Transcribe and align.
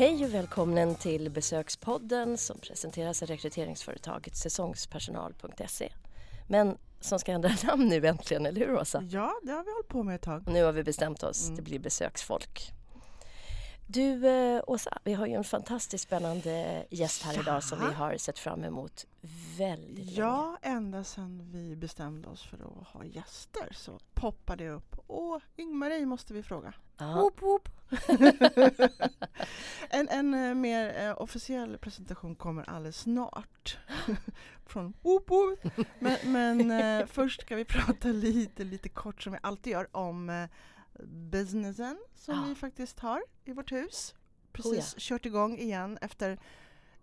Hej 0.00 0.24
och 0.24 0.34
välkommen 0.34 0.94
till 0.94 1.30
Besökspodden 1.30 2.38
som 2.38 2.58
presenteras 2.58 3.22
av 3.22 3.28
rekryteringsföretaget 3.28 4.36
säsongspersonal.se. 4.36 5.92
Men 6.48 6.76
som 7.00 7.18
ska 7.18 7.32
ändra 7.32 7.50
namn 7.64 7.88
nu 7.88 8.06
äntligen, 8.06 8.46
eller 8.46 8.60
hur 8.60 8.66
Rosa? 8.66 9.04
Ja, 9.10 9.32
det 9.42 9.52
har 9.52 9.64
vi 9.64 9.70
hållit 9.70 9.88
på 9.88 10.02
med 10.02 10.14
ett 10.14 10.22
tag. 10.22 10.42
Nu 10.46 10.64
har 10.64 10.72
vi 10.72 10.82
bestämt 10.82 11.22
oss, 11.22 11.44
Mm. 11.44 11.56
det 11.56 11.62
blir 11.62 11.78
besöksfolk. 11.78 12.72
Du 13.92 14.26
eh, 14.28 14.62
Åsa, 14.66 14.98
vi 15.04 15.12
har 15.12 15.26
ju 15.26 15.32
en 15.34 15.44
fantastiskt 15.44 16.04
spännande 16.04 16.86
gäst 16.90 17.22
här 17.22 17.40
idag 17.40 17.64
som 17.64 17.78
vi 17.78 17.84
Ja. 17.84 17.90
har 17.92 18.16
sett 18.16 18.38
fram 18.38 18.64
emot 18.64 19.06
väldigt 19.58 19.96
länge. 20.06 20.18
Ja, 20.18 20.58
ända 20.62 21.04
sedan 21.04 21.50
vi 21.52 21.76
bestämde 21.76 22.28
oss 22.28 22.42
för 22.42 22.56
att 22.56 22.86
ha 22.88 23.04
gäster 23.04 23.68
så 23.72 23.98
poppar 24.14 24.56
det 24.56 24.68
upp. 24.68 24.96
Åh, 25.06 25.38
Ingmarie 25.56 26.06
måste 26.06 26.34
vi 26.34 26.42
fråga. 26.42 26.72
Ja. 26.98 27.14
Woop, 27.14 27.42
woop. 27.42 27.68
en 29.90 30.08
en 30.08 30.34
eh, 30.34 30.54
mer 30.54 31.06
eh, 31.08 31.22
officiell 31.22 31.78
presentation 31.78 32.34
kommer 32.34 32.70
alldeles 32.70 32.96
snart. 32.98 33.78
Från 34.66 34.92
woop, 35.02 35.30
woop. 35.30 35.58
Men, 35.98 36.16
men 36.24 36.70
eh, 36.70 37.06
först 37.06 37.40
ska 37.40 37.56
vi 37.56 37.64
prata 37.68 38.08
lite, 38.08 38.64
lite 38.64 38.88
kort 38.88 39.22
som 39.22 39.32
vi 39.32 39.38
alltid 39.42 39.72
gör 39.72 39.96
om 39.96 40.30
eh, 40.30 40.44
businessen 41.04 41.98
som 42.14 42.34
Ja. 42.34 42.44
vi 42.48 42.54
faktiskt 42.54 42.98
har 43.00 43.22
i 43.44 43.52
vårt 43.52 43.72
hus. 43.72 44.14
Oh 44.14 44.52
Precis 44.52 44.94
kört 44.98 45.26
igång 45.26 45.58
igen 45.58 45.98
efter 46.00 46.38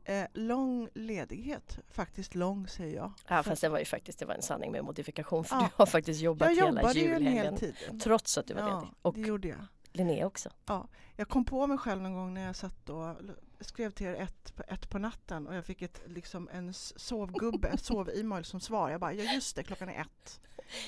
eh, 0.04 0.26
lång 0.34 0.90
ledighet. 0.94 1.80
Faktiskt 1.90 2.36
lång 2.36 2.68
säger 2.68 2.96
jag. 2.96 3.12
Ja, 3.28 3.44
För 3.44 3.50
fast 3.50 3.62
det 3.62 3.70
var 3.70 3.80
ju 3.80 3.86
faktiskt 3.86 4.20
det 4.20 4.26
var 4.26 4.34
en 4.34 4.42
sanning 4.42 4.72
med 4.72 4.84
modifikation 4.84 5.44
för 5.44 5.56
Ja. 5.56 5.62
du 5.62 5.68
har 5.76 5.86
faktiskt 5.86 6.22
jobbat 6.22 6.56
jag 6.58 6.66
hela 6.66 6.94
julhelgen. 6.94 7.58
hel. 7.58 8.00
Trots 8.00 8.38
att 8.38 8.48
du 8.48 8.54
var 8.54 8.62
Ja, 8.62 8.80
ledig. 8.80 8.94
Och 9.02 9.14
det 9.14 9.22
gjorde 9.22 9.48
jag. 9.48 9.66
Linnea 9.92 10.28
också. 10.28 10.50
Jag 11.16 11.30
kom 11.30 11.46
på 11.46 11.68
mig 11.68 11.78
själv 11.78 12.02
någon 12.02 12.14
gång 12.14 12.34
när 12.34 12.42
jag 12.46 12.56
satt 12.56 12.90
och 12.90 13.16
skrev 13.60 13.92
till 13.92 14.08
er 14.08 14.14
ett 14.16 14.56
på, 14.56 14.64
ett 14.68 14.90
på 14.90 14.98
natten 15.00 15.48
och 15.48 15.56
jag 15.56 15.66
fick 15.66 15.82
ett, 15.82 16.02
liksom 16.06 16.50
en 16.54 16.74
sovgubbe, 16.74 17.68
en 17.68 17.78
sov-e-mail 17.88 18.46
som 18.46 18.60
svar. 18.60 18.90
Jag 18.90 19.00
bara, 19.00 19.14
ja 19.14 19.34
just 19.34 19.56
det, 19.56 19.64
klockan 19.64 19.90
är 19.90 20.02
ett. 20.02 20.40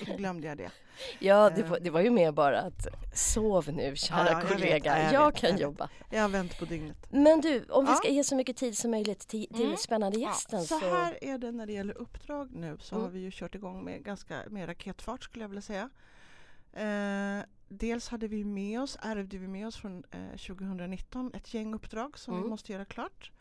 Då 0.08 0.16
glömde 0.16 0.48
jag 0.48 0.58
det. 0.58 0.72
Ja, 1.20 1.50
det 1.50 1.62
Eh. 1.62 1.68
var, 1.70 1.80
det 1.80 1.90
var 1.90 2.02
ju 2.02 2.10
mer 2.10 2.32
bara 2.32 2.62
att 2.62 2.88
sov 3.14 3.70
nu 3.74 3.96
kära 3.96 4.18
Ja, 4.20 4.26
ja, 4.26 4.32
jag 4.32 4.42
vet. 4.42 4.52
kollega, 4.54 4.98
Ja, 4.98 5.04
jag, 5.04 5.14
jag 5.14 5.32
vet, 5.32 5.42
kan 5.42 5.50
jag 5.50 5.60
jobba. 5.60 5.90
Jag 6.12 6.22
har 6.22 6.30
vänt 6.30 6.60
på 6.60 6.66
dygnet. 6.66 7.08
Men 7.12 7.42
du, 7.42 7.66
om 7.70 7.86
vi 7.86 7.92
Ja. 7.92 7.96
ska 7.96 8.10
ge 8.10 8.24
så 8.24 8.36
mycket 8.36 8.58
tid 8.58 8.78
som 8.78 8.92
möjligt 8.92 9.20
till, 9.28 9.48
till 9.48 9.66
Mm. 9.66 9.78
spännande 9.78 10.20
Ja, 10.20 10.28
gästen 10.30 10.62
så 10.66 10.80
så... 10.80 10.90
här 10.90 11.18
är 11.24 11.38
det 11.38 11.52
när 11.52 11.66
det 11.66 11.74
gäller 11.74 11.98
uppdrag 11.98 12.52
nu 12.52 12.78
så 12.80 12.96
Mm. 12.96 13.06
har 13.06 13.12
vi 13.12 13.20
ju 13.20 13.32
kört 13.34 13.56
igång 13.56 13.84
med 13.84 14.04
ganska 14.04 14.40
med 14.50 14.70
raketfart 14.70 15.24
skulle 15.24 15.44
jag 15.44 15.50
vilja 15.50 15.62
säga. 15.62 15.90
Eh, 16.74 17.44
dels 17.70 18.08
hade 18.10 18.28
vi 18.28 18.44
med 18.44 18.82
oss, 18.82 18.98
ärvde 19.02 19.38
vi 19.38 19.48
med 19.48 19.68
oss 19.68 19.76
från 19.78 20.04
eh, 20.12 20.30
2019 20.38 21.32
ett 21.34 21.54
gäng 21.54 21.74
uppdrag 21.74 22.18
som 22.20 22.34
Mm. 22.34 22.44
vi 22.44 22.50
måste 22.50 22.72
göra 22.74 22.86
klart 22.86 23.32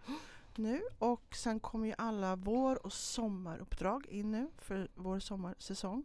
nu 0.57 0.81
och 0.99 1.35
sen 1.37 1.61
kommer 1.61 1.87
ju 1.87 1.95
alla 1.99 2.37
vår 2.37 2.87
och 2.87 2.93
sommaruppdrag 2.93 4.07
in 4.07 4.31
nu 4.31 4.51
för 4.59 4.89
vår 4.95 5.21
sommarsäsong. 5.21 6.05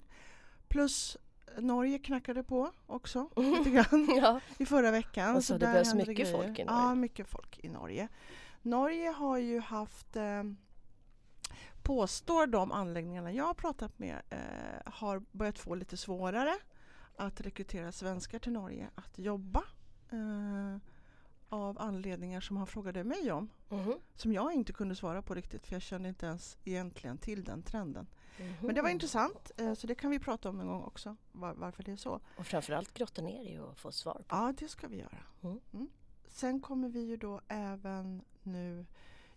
Plus 0.68 1.18
Norge 1.58 2.00
knackade 2.00 2.44
på 2.44 2.72
också 2.88 3.30
lite 3.36 3.70
grann 3.70 4.10
ja. 4.22 4.40
i 4.58 4.66
förra 4.66 4.92
veckan. 4.92 5.36
Och 5.36 5.44
så 5.44 5.54
det 5.54 5.60
där 5.60 5.72
behövs 5.72 5.88
händer 5.88 6.06
mycket 6.08 6.26
grejer. 6.28 6.38
folk 6.44 6.60
i 6.60 6.64
Norge. 6.64 6.82
Ja, 6.82 6.96
mycket 6.96 7.28
folk 7.28 7.60
i 7.64 7.70
Norge. 7.70 8.08
Norge 8.62 9.10
har 9.10 9.38
ju 9.38 9.60
haft, 9.60 10.16
eh, 10.16 10.44
påstår 11.84 12.48
de 12.48 12.72
anläggningarna 12.72 13.32
jag 13.32 13.46
har 13.46 13.54
pratat 13.54 14.00
med, 14.00 14.22
eh, 14.30 14.92
har 14.94 15.24
börjat 15.32 15.60
få 15.60 15.76
lite 15.76 15.98
svårare 15.98 16.58
att 17.16 17.42
rekrytera 17.42 17.92
svenskar 17.92 18.40
till 18.40 18.52
Norge 18.52 18.90
att 18.96 19.20
jobba. 19.20 19.64
Eh, 20.12 20.78
av 21.50 21.82
anledningar 21.82 22.42
som 22.42 22.58
han 22.58 22.68
frågade 22.68 23.04
mig 23.04 23.32
om. 23.32 23.50
Mhm. 23.70 23.94
Som 24.16 24.34
jag 24.34 24.54
inte 24.54 24.74
kunde 24.74 24.96
svara 24.96 25.22
på 25.22 25.34
riktigt 25.34 25.68
för 25.68 25.76
jag 25.76 25.82
kände 25.82 26.10
inte 26.10 26.26
ens 26.26 26.58
egentligen 26.64 27.18
till 27.18 27.44
den 27.44 27.64
trenden. 27.64 28.08
Mhm. 28.40 28.56
Men 28.62 28.76
det 28.76 28.82
var 28.82 28.90
intressant 28.90 29.52
eh, 29.58 29.74
så 29.74 29.88
det 29.88 29.96
kan 29.96 30.12
vi 30.12 30.20
prata 30.20 30.50
om 30.50 30.60
en 30.60 30.68
gång 30.68 30.84
också. 30.84 31.16
Var, 31.32 31.54
varför 31.54 31.84
det 31.84 31.92
är 31.92 31.96
så. 31.96 32.20
Och 32.38 32.48
framförallt 32.48 32.94
grotta 32.94 33.22
ner 33.22 33.44
i 33.44 33.60
och 33.60 33.78
få 33.78 33.92
svar 33.92 34.24
på. 34.28 34.36
Ja, 34.36 34.54
det 34.60 34.68
ska 34.68 34.88
vi 34.88 34.98
göra. 34.98 35.18
Mm. 35.42 35.60
Mm. 35.74 35.90
Sen 36.28 36.62
kommer 36.62 36.90
vi 36.90 37.00
ju 37.00 37.18
då 37.18 37.42
även 37.48 38.22
nu 38.44 38.86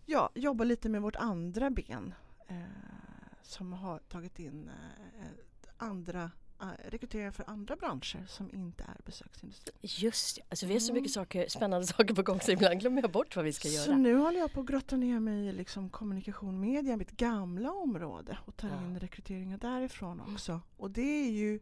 ja, 0.05 0.29
jobba 0.35 0.63
lite 0.63 0.89
med 0.89 1.01
vårt 1.01 1.15
andra 1.15 1.69
ben 1.69 2.13
eh, 2.47 2.63
som 3.41 3.73
har 3.73 3.99
tagit 3.99 4.39
in 4.39 4.69
eh, 5.19 5.27
andra 5.77 6.31
eh, 6.61 6.67
rekryteringar 6.89 7.31
för 7.31 7.43
andra 7.49 7.75
branscher 7.75 8.25
som 8.27 8.49
inte 8.53 8.83
är 8.83 9.01
besöksindustri. 9.05 9.73
Just 9.81 10.35
det, 10.35 10.41
alltså 10.49 10.65
vi 10.65 10.73
har 10.73 10.79
så 10.79 10.91
Mm. 10.91 11.01
mycket 11.01 11.13
saker, 11.13 11.47
spännande 11.49 11.87
saker 11.87 12.13
på 12.13 12.23
gång 12.23 12.41
så 12.41 12.51
ibland 12.51 12.79
glömmer 12.79 13.01
jag 13.01 13.11
bort 13.11 13.35
vad 13.35 13.45
vi 13.45 13.53
ska 13.53 13.67
Så 13.69 13.75
göra. 13.89 13.97
nu 13.97 14.15
håller 14.15 14.39
jag 14.39 14.53
på 14.53 14.59
att 14.59 14.65
grotta 14.65 14.95
ner 14.97 15.19
mig 15.19 15.47
i 15.47 15.51
liksom 15.51 15.89
kommunikation 15.89 16.59
media, 16.59 16.97
mitt 16.97 17.11
gamla 17.11 17.71
område 17.71 18.37
och 18.45 18.57
tar 18.57 18.67
Ja. 18.69 18.81
in 18.85 18.99
rekryteringar 18.99 19.57
därifrån 19.57 20.21
också. 20.33 20.61
Och 20.77 20.91
det 20.91 21.01
är 21.27 21.31
ju 21.31 21.59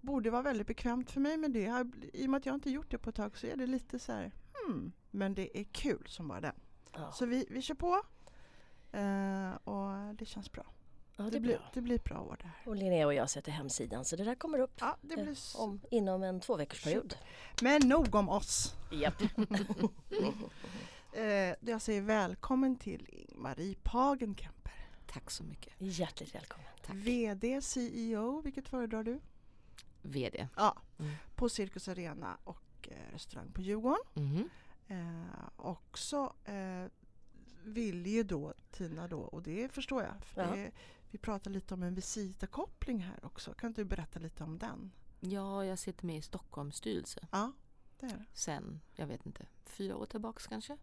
borde 0.00 0.30
vara 0.30 0.42
väldigt 0.42 0.66
bekvämt 0.66 1.10
för 1.10 1.20
mig 1.20 1.36
med 1.36 1.50
det. 1.50 1.86
I 2.12 2.26
och 2.26 2.30
med 2.30 2.38
att 2.38 2.46
jag 2.46 2.54
inte 2.54 2.70
gjort 2.70 2.90
det 2.90 2.98
på 2.98 3.10
ett 3.10 3.16
tag 3.16 3.38
så 3.38 3.46
är 3.46 3.56
det 3.56 3.66
lite 3.66 3.98
så 3.98 4.12
här 4.12 4.32
hmm, 4.66 4.92
men 5.10 5.34
det 5.34 5.58
är 5.60 5.64
kul 5.64 6.04
som 6.08 6.28
bara 6.28 6.40
den. 6.40 6.54
Ja, 6.92 7.12
Så 7.12 7.26
vi, 7.26 7.46
vi 7.50 7.62
kör 7.62 7.74
på. 7.74 8.02
Eh, 8.92 9.54
och 9.64 10.14
det 10.14 10.26
känns 10.26 10.52
bra. 10.52 10.66
Ja, 11.16 11.24
det 11.24 11.30
Det 11.30 11.40
blir, 11.40 11.56
bra. 11.56 11.70
det 11.74 11.80
blir 11.80 11.98
bra 11.98 12.20
år 12.20 12.36
det 12.40 12.46
här. 12.48 12.68
Och 12.68 12.76
Linnea 12.76 13.06
och 13.06 13.14
jag 13.14 13.30
sätter 13.30 13.52
hemsidan 13.52 14.04
så 14.04 14.16
det 14.16 14.24
där 14.24 14.34
kommer 14.34 14.58
upp 14.58 14.72
Ja, 14.80 14.96
det 15.00 15.14
eh, 15.14 15.22
blir 15.22 15.32
s- 15.32 15.54
om, 15.58 15.80
inom 15.90 16.22
en 16.22 16.40
två 16.40 16.56
veckors 16.56 16.84
period. 16.84 17.16
Men 17.62 17.88
nog 17.88 18.14
om 18.14 18.28
oss. 18.28 18.74
Japp. 18.92 19.22
Eh, 21.12 21.54
jag 21.60 21.82
säger 21.82 22.02
välkommen 22.02 22.76
till 22.76 23.26
Marie 23.34 23.74
Pagenkemper. 23.82 24.86
Tack 25.06 25.30
så 25.30 25.44
mycket. 25.44 25.72
Hjärtligt 25.78 26.34
välkommen. 26.34 26.66
Tack. 26.86 26.96
VD, 26.96 27.60
CEO, 27.62 28.40
vilket 28.40 28.68
föredrar 28.68 29.02
du? 29.02 29.20
VD. 30.02 30.48
Ja, 30.56 30.76
Mm. 30.98 31.12
på 31.34 31.48
Cirkus 31.48 31.88
Arena 31.88 32.36
och 32.44 32.88
eh, 32.90 33.12
restaurang 33.12 33.52
på 33.52 33.60
Djurgården. 33.62 34.02
Mhm. 34.14 34.50
Eh, 34.88 35.48
också 35.56 36.32
eh, 36.44 36.84
vill 37.64 38.06
ju 38.06 38.22
då 38.22 38.54
Tina 38.70 39.08
då, 39.08 39.20
och 39.20 39.42
det 39.42 39.68
förstår 39.72 40.02
jag, 40.02 40.24
för 40.24 40.42
Ja. 40.42 40.50
det, 40.56 40.70
vi 41.14 41.18
pratar 41.18 41.50
lite 41.50 41.74
om 41.74 41.82
en 41.82 41.94
visitakoppling 41.94 42.98
här 42.98 43.24
också. 43.24 43.54
Kan 43.54 43.72
du 43.72 43.84
berätta 43.84 44.18
lite 44.18 44.44
om 44.44 44.58
den? 44.58 44.90
Ja, 45.20 45.64
jag 45.64 45.78
sitter 45.78 46.06
med 46.06 46.16
i 46.16 46.22
Stockholms 46.22 46.76
styrelse 46.76 47.26
Ja, 47.32 47.52
det 48.00 48.06
är 48.06 48.10
det. 48.10 48.24
sen, 48.32 48.80
jag 48.94 49.06
vet 49.06 49.26
inte, 49.26 49.46
fyra 49.64 49.96
år 49.96 50.06
tillbaks 50.06 50.46
kanske. 50.46 50.78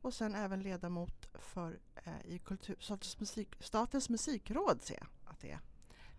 Och 0.00 0.14
sen 0.14 0.34
även 0.34 0.62
ledamot 0.62 1.28
för 1.34 1.78
eh, 2.04 2.26
i 2.34 2.38
kultur, 2.38 2.76
Statens, 2.80 3.20
musik, 3.20 3.48
Statens 3.60 4.08
musikråd 4.08 4.82
ser 4.82 4.94
jag 4.94 5.06
att 5.24 5.40
det 5.40 5.50
är. 5.50 5.60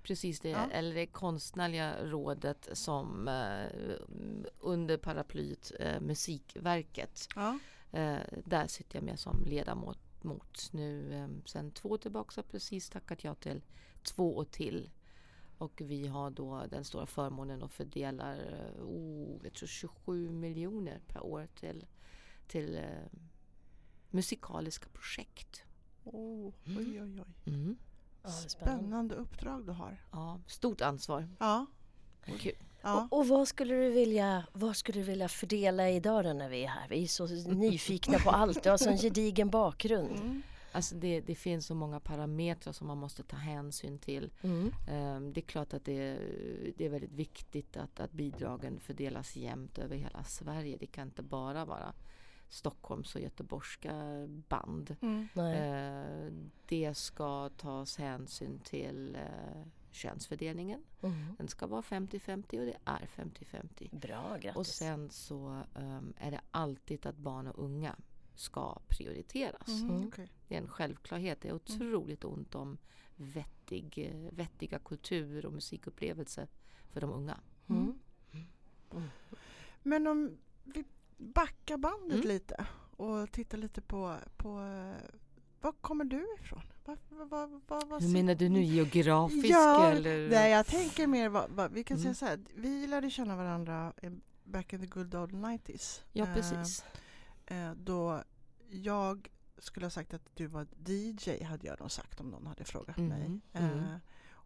Precis 0.03 0.39
det, 0.39 0.49
Ja. 0.49 0.69
eller 0.71 0.95
det 0.95 1.07
konstnärliga 1.07 2.05
rådet 2.05 2.69
som 2.73 3.27
eh, 3.27 3.95
under 4.59 4.97
paraplyet 4.97 5.71
eh, 5.79 5.99
Musikverket. 6.01 7.27
Ja. 7.35 7.59
Eh, 7.91 8.17
där 8.45 8.67
sitter 8.67 8.95
jag 8.97 9.03
med 9.03 9.19
som 9.19 9.43
ledamot 9.45 9.99
mot 10.23 10.69
nu 10.73 11.13
eh, 11.13 11.27
sen 11.45 11.71
två 11.71 11.89
år 11.89 11.97
tillbaks 11.97 12.35
har 12.35 12.43
precis 12.43 12.89
tackat 12.89 13.23
jag 13.23 13.39
till 13.39 13.61
två 14.03 14.37
år 14.37 14.45
till. 14.45 14.89
Och 15.57 15.81
vi 15.85 16.07
har 16.07 16.29
då 16.31 16.65
den 16.69 16.85
stora 16.85 17.05
förmånen 17.05 17.61
och 17.63 17.71
fördelar 17.71 18.35
eh, 18.37 18.83
oh, 18.83 19.39
jag 19.43 19.53
tror 19.53 19.67
27 19.67 20.29
miljoner 20.29 20.99
per 21.07 21.23
år 21.25 21.47
till, 21.55 21.85
till 22.47 22.75
eh, 22.75 22.83
musikaliska 24.09 24.87
projekt. 24.93 25.63
Oh, 26.03 26.53
Mm. 26.65 26.77
oj, 26.77 27.01
oj, 27.01 27.21
oj. 27.21 27.53
Mm. 27.53 27.77
Spännande. 28.23 28.49
Spännande 28.49 29.15
uppdrag 29.15 29.65
du 29.65 29.71
har. 29.71 29.97
Ja, 30.11 30.39
stort 30.47 30.81
ansvar. 30.81 31.29
Ja. 31.39 31.65
Kul. 32.39 32.53
Ja. 32.83 33.07
Och, 33.11 33.19
och 33.19 33.27
vad 33.27 33.47
skulle 33.47 33.75
du 33.75 33.89
vilja, 33.89 34.43
vad 34.53 34.75
skulle 34.75 34.99
du 34.99 35.03
vilja 35.03 35.27
fördela 35.27 35.89
idag 35.89 36.25
då 36.25 36.33
när 36.33 36.49
vi 36.49 36.63
är 36.63 36.67
här? 36.67 36.87
Vi 36.89 37.03
är 37.03 37.07
så 37.07 37.27
nyfikna 37.51 38.17
på 38.19 38.29
allt. 38.29 38.63
Du 38.63 38.69
har 38.69 38.77
sån 38.77 38.97
gedigen 38.97 39.49
bakgrund. 39.49 40.11
Mm. 40.19 40.41
Alltså 40.71 40.95
det, 40.95 41.21
det 41.21 41.35
finns 41.35 41.65
så 41.65 41.75
många 41.75 41.99
parametrar 41.99 42.73
som 42.73 42.87
man 42.87 42.97
måste 42.97 43.23
ta 43.23 43.35
hänsyn 43.35 43.99
till. 43.99 44.31
Mm. 44.41 44.71
Ehm, 44.89 45.33
Det 45.33 45.39
är 45.39 45.45
klart 45.45 45.73
att 45.73 45.85
det, 45.85 46.17
det 46.77 46.85
är 46.85 46.89
väldigt 46.89 47.11
viktigt 47.11 47.77
att, 47.77 47.99
att 47.99 48.11
bidragen 48.11 48.79
fördelas 48.79 49.35
jämnt 49.35 49.77
över 49.77 49.95
hela 49.95 50.23
Sverige. 50.23 50.77
Det 50.77 50.85
kan 50.87 51.07
inte 51.07 51.21
bara 51.23 51.65
vara 51.65 51.93
Stockholms 52.49 53.15
och 53.15 53.21
göteborgska 53.21 53.93
band. 54.49 54.95
Mm. 55.01 55.27
Eh, 55.35 56.31
Det 56.67 56.97
ska 56.97 57.49
tas 57.49 57.97
hänsyn 57.97 58.59
till 58.59 59.15
eh, 59.15 59.61
könsfördelningen. 59.93 60.83
Mm. 61.01 61.35
Den 61.37 61.47
ska 61.47 61.67
vara 61.67 61.81
50-50 61.81 62.59
och 62.59 62.65
det 62.65 62.77
är 62.85 63.07
50-50. 63.15 63.99
Bra, 63.99 64.37
grattis. 64.37 64.55
Och 64.57 64.67
sen 64.67 65.09
så 65.09 65.63
ehm, 65.75 66.13
är 66.17 66.31
det 66.31 66.41
alltid 66.51 67.05
att 67.05 67.17
barn 67.17 67.47
och 67.47 67.63
unga 67.63 67.95
ska 68.35 68.79
prioriteras. 68.87 69.67
Mm. 69.67 69.89
Mm. 69.89 70.07
okej. 70.07 70.31
Det 70.47 70.55
är 70.55 70.61
en 70.61 70.67
självklarhet. 70.67 71.41
Det 71.41 71.49
är 71.49 71.53
otroligt 71.53 72.23
ont 72.23 72.55
om 72.55 72.77
vettig, 73.15 73.97
eh, 73.97 74.33
vettiga 74.33 74.79
kultur 74.79 75.45
och 75.45 75.53
musikupplevelser 75.53 76.47
för 76.89 77.01
de 77.01 77.11
unga. 77.13 77.39
Mm. 77.69 77.99
Men 79.83 80.07
om 80.07 80.37
vi 80.63 80.83
backar 81.17 81.77
bandet 81.77 82.15
Mm. 82.15 82.27
lite 82.27 82.65
och 82.97 83.31
titta 83.31 83.57
lite 83.57 83.81
på, 83.81 84.17
på 84.37 84.49
eh, 84.61 85.09
var 85.61 85.71
kommer 85.71 86.05
du 86.05 86.27
ifrån? 86.39 86.61
Var, 86.85 86.97
var, 87.09 87.25
var, 87.67 87.85
var 87.85 87.99
Hur 88.01 88.07
menar 88.09 88.35
du 88.35 88.49
nu 88.49 88.63
geografiskt 88.63 89.49
Ja, 89.49 89.85
eller? 89.91 90.29
Nej, 90.29 90.51
jag 90.51 90.65
tänker 90.67 91.07
mer, 91.07 91.29
vad, 91.29 91.71
vi 91.71 91.83
kan 91.83 91.97
Mm. 91.97 92.03
säga 92.03 92.13
så 92.13 92.25
här, 92.25 92.39
vi 92.55 92.87
lärde 92.87 93.09
känna 93.09 93.35
varandra 93.35 93.93
eh, 94.01 94.11
back 94.43 94.73
in 94.73 94.79
the 94.79 94.85
good 94.85 95.15
old 95.15 95.31
90s. 95.31 96.01
Ja 96.11 96.25
Eh, 96.27 96.33
precis. 96.33 96.83
Eh, 97.45 97.71
då 97.71 98.23
jag 98.69 99.29
skulle 99.57 99.85
ha 99.85 99.91
sagt 99.91 100.13
att 100.13 100.29
du 100.35 100.47
var 100.47 100.67
DJ 100.85 101.43
hade 101.43 101.67
jag 101.67 101.79
nog 101.79 101.91
sagt 101.91 102.19
om 102.19 102.27
någon 102.29 102.47
hade 102.47 102.63
frågat 102.63 102.97
Mm, 102.97 103.09
mig. 103.09 103.39
mm. 103.53 103.79
Eh, 103.79 103.95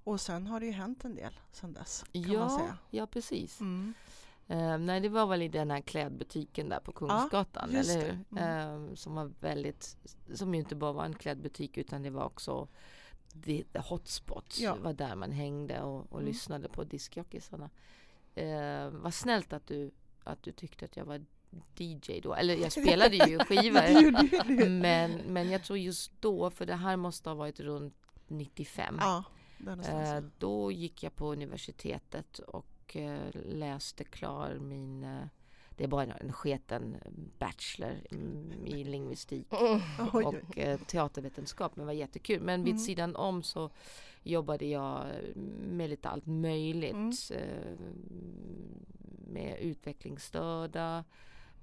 och 0.03 0.21
sen 0.21 0.47
har 0.47 0.59
det 0.59 0.65
ju 0.65 0.71
hänt 0.71 1.05
en 1.05 1.15
del 1.15 1.33
sen 1.51 1.73
dess 1.73 2.05
kan 2.13 2.21
man 2.21 2.31
Ja, 2.31 2.57
säga. 2.59 2.77
ja 2.89 3.07
precis. 3.07 3.59
Mm. 3.61 3.93
Eh, 4.47 4.77
nej, 4.77 4.99
det 4.99 5.09
var 5.09 5.25
väl 5.25 5.41
i 5.41 5.47
den 5.47 5.71
här 5.71 5.81
klädbutiken 5.81 6.69
där 6.69 6.79
på 6.79 6.91
Kungsgatan, 6.91 7.69
just 7.71 7.89
eller 7.89 8.25
hur? 8.29 8.87
Eh, 8.89 8.93
som 8.95 9.15
var 9.15 9.31
väldigt, 9.39 9.97
som 10.33 10.53
ju 10.53 10.59
inte 10.59 10.75
bara 10.75 10.91
var 10.91 11.05
en 11.05 11.13
klädbutik 11.15 11.77
utan 11.77 12.03
det 12.03 12.09
var 12.09 12.23
också 12.25 12.67
the, 13.45 13.63
the 13.63 13.79
hotspot. 13.79 14.57
Ja. 14.59 14.75
Det 14.75 14.81
var 14.81 14.93
där 14.93 15.15
man 15.15 15.31
hängde 15.31 15.81
och, 15.81 16.11
och 16.11 16.19
Mm. 16.19 16.25
lyssnade 16.25 16.69
på 16.69 16.83
diskjockeysarna. 16.83 17.69
Eh, 18.35 18.89
vad 18.89 19.13
snällt 19.13 19.53
att 19.53 19.67
du, 19.67 19.91
att 20.23 20.43
du 20.43 20.51
tyckte 20.51 20.85
att 20.85 20.97
jag 20.97 21.05
var 21.05 21.25
DJ 21.77 22.19
då. 22.23 22.33
Eller 22.33 22.55
jag 22.55 22.71
spelade 22.71 23.15
ju 23.15 23.39
skivor. 23.47 24.69
men, 24.69 25.11
men 25.11 25.49
jag 25.49 25.63
tror 25.63 25.77
just 25.79 26.11
då, 26.21 26.49
för 26.49 26.65
det 26.65 26.75
här 26.75 26.97
måste 26.97 27.29
ha 27.29 27.35
varit 27.35 27.59
runt 27.59 27.95
95. 28.27 28.97
Ja, 28.99 29.23
där 29.57 29.65
någonstans. 29.65 30.09
Eh, 30.09 30.15
ja. 30.15 30.21
då 30.37 30.71
gick 30.71 31.03
jag 31.03 31.15
på 31.15 31.31
universitetet 31.31 32.39
och 32.39 32.65
eh, 32.95 33.29
läste 33.45 34.03
klar 34.03 34.57
min, 34.59 35.03
eh, 35.03 35.25
det 35.69 35.83
är 35.83 35.87
bara 35.87 36.03
en, 36.03 36.11
en 36.11 36.33
sketen 36.33 36.97
bachelor 37.39 37.93
mm, 38.11 38.51
i 38.65 38.83
lingvistik 38.83 39.47
Mm. 39.99 40.25
Och 40.25 40.57
eh, 40.57 40.79
teatervetenskap, 40.79 41.75
men 41.75 41.83
det 41.83 41.85
var 41.85 41.93
jättekul. 41.93 42.41
Men 42.41 42.63
vid 42.63 42.73
Mm. 42.73 42.83
sidan 42.83 43.15
om 43.15 43.43
så 43.43 43.69
jobbade 44.23 44.65
jag 44.65 45.05
med 45.67 45.89
lite 45.89 46.09
allt 46.09 46.25
möjligt. 46.25 47.29
Mm. 47.31 47.77
Med 49.27 49.59
utvecklingsstörda, 49.59 51.03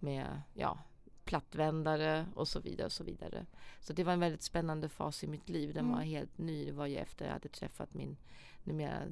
med 0.01 0.43
ja, 0.55 0.79
plattvändare 1.25 2.27
och 2.35 2.49
så 2.49 2.61
vidare. 2.61 2.87
och 2.87 2.93
Så 2.93 3.05
vidare. 3.05 3.47
Så 3.81 3.93
det 3.93 4.05
var 4.05 4.13
en 4.13 4.21
väldigt 4.21 4.43
spännande 4.43 4.89
fas 4.89 5.25
i 5.25 5.27
mitt 5.27 5.49
liv. 5.49 5.75
Den 5.75 5.85
Mm. 5.85 5.97
var 5.97 6.03
helt 6.05 6.39
ny. 6.39 6.65
Det 6.65 6.73
var 6.73 6.87
ju 6.87 6.97
efter 6.97 7.25
jag 7.25 7.33
hade 7.33 7.49
träffat 7.49 7.95
min 7.95 8.17
numera 8.65 9.03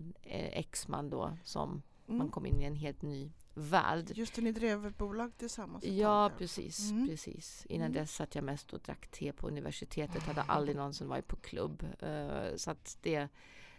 exman 0.53 1.11
då 1.11 1.37
som 1.45 1.83
man 2.07 2.17
Mm. 2.21 2.31
kom 2.31 2.47
in 2.47 2.63
i 2.63 2.65
en 2.65 2.77
helt 2.77 3.03
ny 3.03 3.31
värld. 3.55 4.13
Just 4.15 4.35
det, 4.35 4.43
ni 4.43 4.53
drev 4.53 4.87
ett 4.87 4.99
bolag 4.99 5.33
tillsammans. 5.39 5.85
Ja, 5.85 6.31
precis. 6.39 6.91
Mm. 6.91 7.09
precis. 7.09 7.67
Innan 7.69 7.87
Mm. 7.87 8.01
dess 8.03 8.15
satt 8.15 8.35
jag 8.35 8.45
mest 8.45 8.73
och 8.73 8.81
drack 8.81 9.09
te 9.09 9.33
på 9.33 9.49
universitetet. 9.49 10.23
Hade 10.23 10.43
aldrig 10.43 10.77
någonsin 10.77 11.09
varit 11.09 11.27
på 11.29 11.37
klubb. 11.37 11.87
Eh, 12.01 12.57
så 12.57 12.71
att 12.71 12.99
det, 13.03 13.29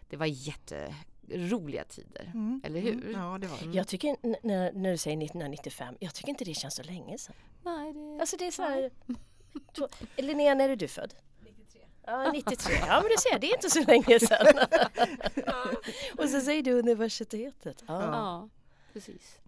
det 0.09 0.17
var 0.17 0.25
jätteroliga 0.25 1.83
tider. 1.83 2.31
Mm. 2.33 2.61
Eller 2.63 2.79
hur? 2.79 2.93
Mm. 2.93 3.11
Ja, 3.11 3.37
det 3.37 3.47
var 3.47 3.57
det. 3.57 3.63
Mm. 3.63 3.75
Jag 3.75 3.87
tycker, 3.87 4.15
när, 4.47 4.71
när 4.73 4.91
du 4.91 4.97
säger 4.97 5.17
1995, 5.17 5.95
jag 5.99 6.13
tycker 6.13 6.29
inte 6.29 6.45
det 6.45 6.53
känns 6.53 6.75
så 6.75 6.83
länge 6.83 7.17
sedan. 7.17 7.35
Nej, 7.63 7.93
det... 7.93 8.17
Alltså 8.21 8.37
det 8.37 8.47
är 8.47 8.51
så 8.51 8.61
här... 8.61 8.91
Linnea, 10.17 10.53
när 10.55 10.69
är 10.69 10.75
du 10.75 10.87
född? 10.87 11.13
93. 12.07 12.11
Ja, 12.15 12.31
93. 12.31 12.73
Ja, 12.87 13.01
men 13.01 13.03
du 13.03 13.15
ser, 13.17 13.39
det 13.39 13.47
är 13.47 13.55
inte 13.55 13.69
så 13.69 13.83
länge 13.83 14.19
sedan. 14.19 14.67
Och 16.17 16.29
så 16.29 16.41
säger 16.41 16.63
du 16.63 16.71
universitetet. 16.71 17.83
Ja. 17.87 18.03
Ja, 18.03 18.49
precis. 18.93 19.39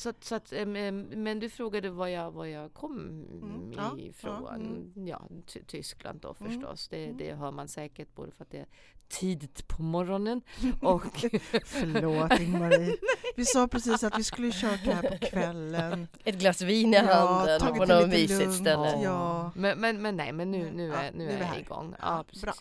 Så, 0.00 0.08
att- 0.08 0.24
så 0.24 0.34
att, 0.34 0.52
em, 0.52 0.76
em, 0.76 1.00
men 1.16 1.40
du 1.40 1.48
frågade 1.50 1.90
var 1.90 2.06
jag, 2.08 2.30
var 2.30 2.46
jag 2.46 2.72
kom 2.72 2.98
Mm, 2.98 3.72
ja, 3.76 3.98
ifrån. 3.98 4.42
ja, 4.48 4.54
mm. 4.54 5.06
Ja, 5.06 5.22
Ty- 5.46 5.62
Tyskland 5.66 6.20
då 6.20 6.36
Mm, 6.40 6.52
förstås. 6.52 6.88
Det, 6.88 7.04
mm. 7.04 7.16
det 7.16 7.34
hör 7.34 7.50
man 7.50 7.68
säkert 7.68 8.14
både 8.14 8.32
för 8.32 8.44
att 8.44 8.50
det 8.50 8.58
är 8.58 8.66
tidigt 9.08 9.68
på 9.68 9.82
morgonen 9.82 10.42
och 10.82 11.02
Förlåt 11.64 12.40
Ingmarie. 12.40 12.96
Vi 13.36 13.44
sa 13.44 13.68
precis 13.68 14.04
att 14.04 14.18
vi 14.18 14.24
skulle 14.24 14.50
kört 14.52 14.84
det 14.84 14.94
här 14.94 15.10
på 15.18 15.26
kvällen. 15.26 16.08
Ett 16.24 16.34
glas 16.38 16.62
vin 16.62 16.94
i 16.94 16.96
Ja, 16.96 17.02
handen 17.02 17.60
tagit 17.60 17.76
på 17.76 17.84
det 17.84 18.00
något 18.00 18.08
mysigt 18.08 18.52
ställe. 18.54 19.00
Ja. 19.02 19.52
Men, 19.54 19.80
men, 19.80 20.02
men 20.02 20.16
nej, 20.16 20.32
men 20.32 20.50
nu, 20.50 20.70
nu, 20.74 20.86
Ja, 20.86 20.94
är, 20.94 21.12
nu 21.12 21.18
nu 21.18 21.24
är 21.24 21.30
är 21.32 21.36
vi 21.36 21.40
jag 21.40 21.46
här. 21.46 21.60
igång. 21.60 21.94
Ja, 22.00 22.16
Ja, 22.16 22.24
precis. 22.24 22.42
bra. 22.42 22.52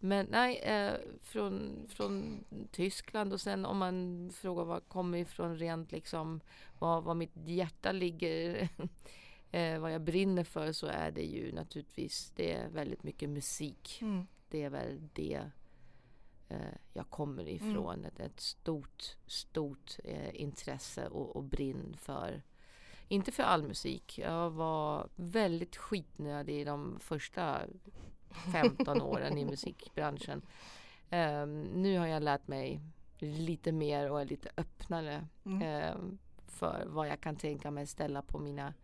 Men 0.00 0.26
nej, 0.30 0.56
eh, 0.58 0.92
från, 1.22 1.86
från 1.88 2.44
Tyskland 2.72 3.32
och 3.32 3.40
sen 3.40 3.66
om 3.66 3.78
man 3.78 4.30
frågar 4.34 4.64
var 4.64 4.80
kommer 4.80 5.18
ifrån 5.18 5.56
rent 5.56 5.92
liksom 5.92 6.40
var, 6.78 7.00
var 7.00 7.14
mitt 7.14 7.32
hjärta 7.44 7.92
ligger, 7.92 8.68
eh, 9.50 9.78
vad 9.78 9.92
jag 9.92 10.00
brinner 10.00 10.44
för 10.44 10.72
så 10.72 10.86
är 10.86 11.10
det 11.10 11.24
ju 11.24 11.52
naturligtvis, 11.52 12.32
det 12.36 12.52
är 12.52 12.68
väldigt 12.68 13.02
mycket 13.02 13.28
musik. 13.28 13.98
Mm. 14.02 14.26
Det 14.48 14.62
är 14.62 14.70
väl 14.70 15.08
det 15.12 15.50
eh, 16.48 16.74
jag 16.92 17.10
kommer 17.10 17.48
ifrån. 17.48 18.04
Ett, 18.04 18.20
ett 18.20 18.40
stort, 18.40 19.16
stort 19.26 19.96
eh, 20.04 20.40
intresse 20.40 21.06
och, 21.08 21.36
och 21.36 21.44
brinn 21.44 21.96
för. 22.00 22.42
Inte 23.08 23.32
för 23.32 23.42
all 23.42 23.62
musik. 23.62 24.18
Jag 24.18 24.50
var 24.50 25.08
väldigt 25.16 25.76
skitnödig 25.76 26.66
de 26.66 26.98
första 27.00 27.60
15 28.52 29.02
åren 29.02 29.38
i 29.38 29.44
musikbranschen. 29.44 30.42
Ehm, 31.10 31.62
nu 31.62 31.98
har 31.98 32.06
jag 32.06 32.22
lärt 32.22 32.48
mig 32.48 32.80
lite 33.18 33.72
mer 33.72 34.10
och 34.10 34.20
är 34.20 34.24
lite 34.24 34.50
öppnare 34.56 35.28
Mm. 35.44 35.62
ehm, 35.62 36.18
för 36.56 36.84
vad 36.86 37.08
jag 37.08 37.20
kan 37.20 37.36
tänka 37.36 37.70
mig 37.70 37.86
ställa 37.86 38.22
på 38.22 38.38
mina, 38.38 38.74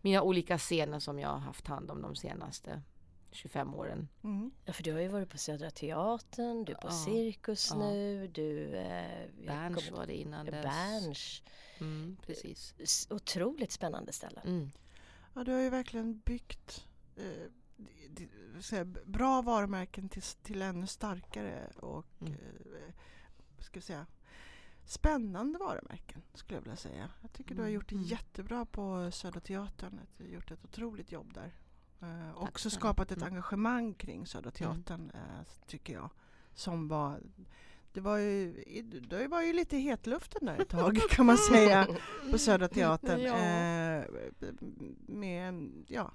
mina 0.00 0.22
olika 0.22 0.58
scener 0.58 0.98
som 0.98 1.18
jag 1.18 1.28
har 1.28 1.38
haft 1.38 1.66
hand 1.66 1.90
om 1.90 2.02
de 2.02 2.16
senaste 2.16 2.82
25 3.30 3.74
åren. 3.74 4.08
Mm. 4.24 4.50
Ja, 4.64 4.72
för 4.72 4.82
du 4.82 4.92
har 4.92 5.00
ju 5.00 5.08
varit 5.08 5.30
på 5.30 5.38
Södra 5.38 5.70
Teatern, 5.70 6.64
du 6.64 6.72
är 6.72 6.76
på 6.76 6.88
Ja, 6.88 6.92
Cirkus 6.92 7.70
ja. 7.70 7.78
nu, 7.78 8.26
du... 8.28 8.76
Eh, 8.76 9.28
Berns 9.46 9.90
var 9.90 10.06
det 10.06 10.14
innan 10.14 10.46
dess. 10.46 10.64
Berns. 10.64 11.42
Mm, 11.78 12.16
precis. 12.26 12.74
Otroligt 13.10 13.72
spännande 13.72 14.12
ställe. 14.12 14.40
Mm. 14.44 14.70
Ja, 15.34 15.44
du 15.44 15.52
har 15.52 15.60
ju 15.60 15.70
verkligen 15.70 16.18
byggt 16.18 16.86
eh, 17.16 18.84
bra 19.04 19.42
varumärken 19.42 20.08
till, 20.08 20.22
till 20.22 20.62
ännu 20.62 20.86
starkare 20.86 21.68
och 21.76 22.06
Mm. 22.20 22.32
eh, 22.32 22.94
ska 23.58 23.76
jag 23.76 23.84
säga, 23.84 24.06
spännande 24.86 25.58
varumärken 25.58 26.22
skulle 26.34 26.56
jag 26.56 26.62
vilja 26.62 26.76
säga. 26.76 27.10
Jag 27.22 27.32
tycker 27.32 27.54
du 27.54 27.60
har 27.60 27.68
Mm, 27.68 27.74
gjort 27.74 27.88
det 27.88 27.94
mm. 27.94 28.06
jättebra 28.06 28.64
på 28.66 29.10
Södra 29.10 29.40
Teatern. 29.40 30.00
Du 30.16 30.24
har 30.24 30.30
gjort 30.30 30.50
ett 30.50 30.64
otroligt 30.64 31.12
jobb 31.12 31.34
där. 31.34 31.54
Eh, 32.02 32.42
också 32.42 32.70
skapat 32.70 33.10
ett 33.12 33.18
Mm. 33.18 33.28
engagemang 33.32 33.94
kring 33.94 34.26
Södra 34.26 34.50
Teatern 34.50 35.10
eh, 35.14 35.46
tycker 35.66 35.92
jag. 35.92 36.10
Som 36.54 36.88
var 36.88 37.20
det 37.92 38.00
var 38.00 38.16
ju, 38.18 38.64
det 39.08 39.28
var 39.28 39.42
ju 39.42 39.52
lite 39.52 39.76
hetluften 39.76 40.46
där 40.46 40.58
ett 40.60 40.68
tag 40.68 40.96
kan 41.10 41.26
man 41.26 41.38
säga 41.38 41.86
på 42.30 42.38
Södra 42.38 42.68
Teatern. 42.68 43.20
Eh, 43.26 44.04
med 45.06 45.70
ja, 45.88 46.12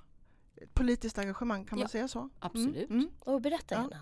politiskt 0.74 1.18
engagemang, 1.18 1.66
kan 1.66 1.78
man 1.78 1.82
Ja, 1.82 1.88
säga 1.88 2.08
så? 2.08 2.30
absolut. 2.40 2.90
Mm, 2.90 3.00
mm. 3.02 3.10
Och 3.20 3.42
berätta 3.42 3.88
Ja. 3.92 3.98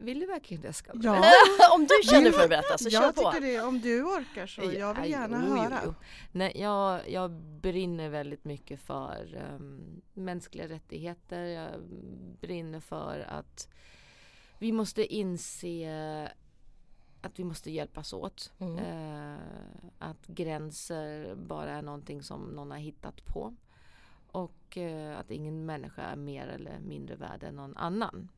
Vill 0.00 0.20
du 0.20 0.26
verkligen 0.26 0.62
det 0.62 0.72
ska 0.72 0.92
Ja, 0.94 1.32
Om 1.74 1.86
du 1.86 2.08
känner 2.10 2.32
för 2.32 2.42
att 2.42 2.48
berätta 2.48 2.78
så 2.78 2.90
kör 2.90 3.02
jag 3.02 3.14
på. 3.14 3.32
tycker 3.32 3.46
det. 3.46 3.60
Om 3.60 3.80
du 3.80 4.02
orkar 4.02 4.46
så. 4.46 4.62
Jag 4.62 5.00
vill 5.00 5.10
gärna 5.10 5.42
jo, 5.46 5.54
jo, 5.56 5.62
höra. 5.62 5.80
jo. 5.84 5.94
Nej, 6.32 6.52
jag, 6.54 7.10
jag 7.10 7.30
brinner 7.40 8.08
väldigt 8.08 8.44
mycket 8.44 8.80
för 8.80 9.44
um, 9.54 10.02
mänskliga 10.12 10.68
rättigheter. 10.68 11.44
Jag 11.44 11.82
brinner 12.40 12.80
för 12.80 13.20
att 13.28 13.68
vi 14.58 14.72
måste 14.72 15.14
inse 15.14 16.30
att 17.22 17.38
vi 17.38 17.44
måste 17.44 17.70
hjälpas 17.70 18.12
åt. 18.12 18.52
Mm. 18.58 18.78
Eh, 18.78 19.38
att 19.98 20.26
gränser 20.26 21.34
bara 21.34 21.70
är 21.70 21.82
någonting 21.82 22.22
som 22.22 22.42
någon 22.42 22.70
har 22.70 22.78
hittat 22.78 23.24
på. 23.24 23.54
Och 24.32 24.76
eh, 24.76 25.18
att 25.18 25.30
ingen 25.30 25.66
människa 25.66 26.02
är 26.02 26.16
mer 26.16 26.46
eller 26.46 26.78
mindre 26.78 27.16
värd 27.16 27.42
än 27.42 27.56
någon 27.56 27.76
annan. 27.76 28.28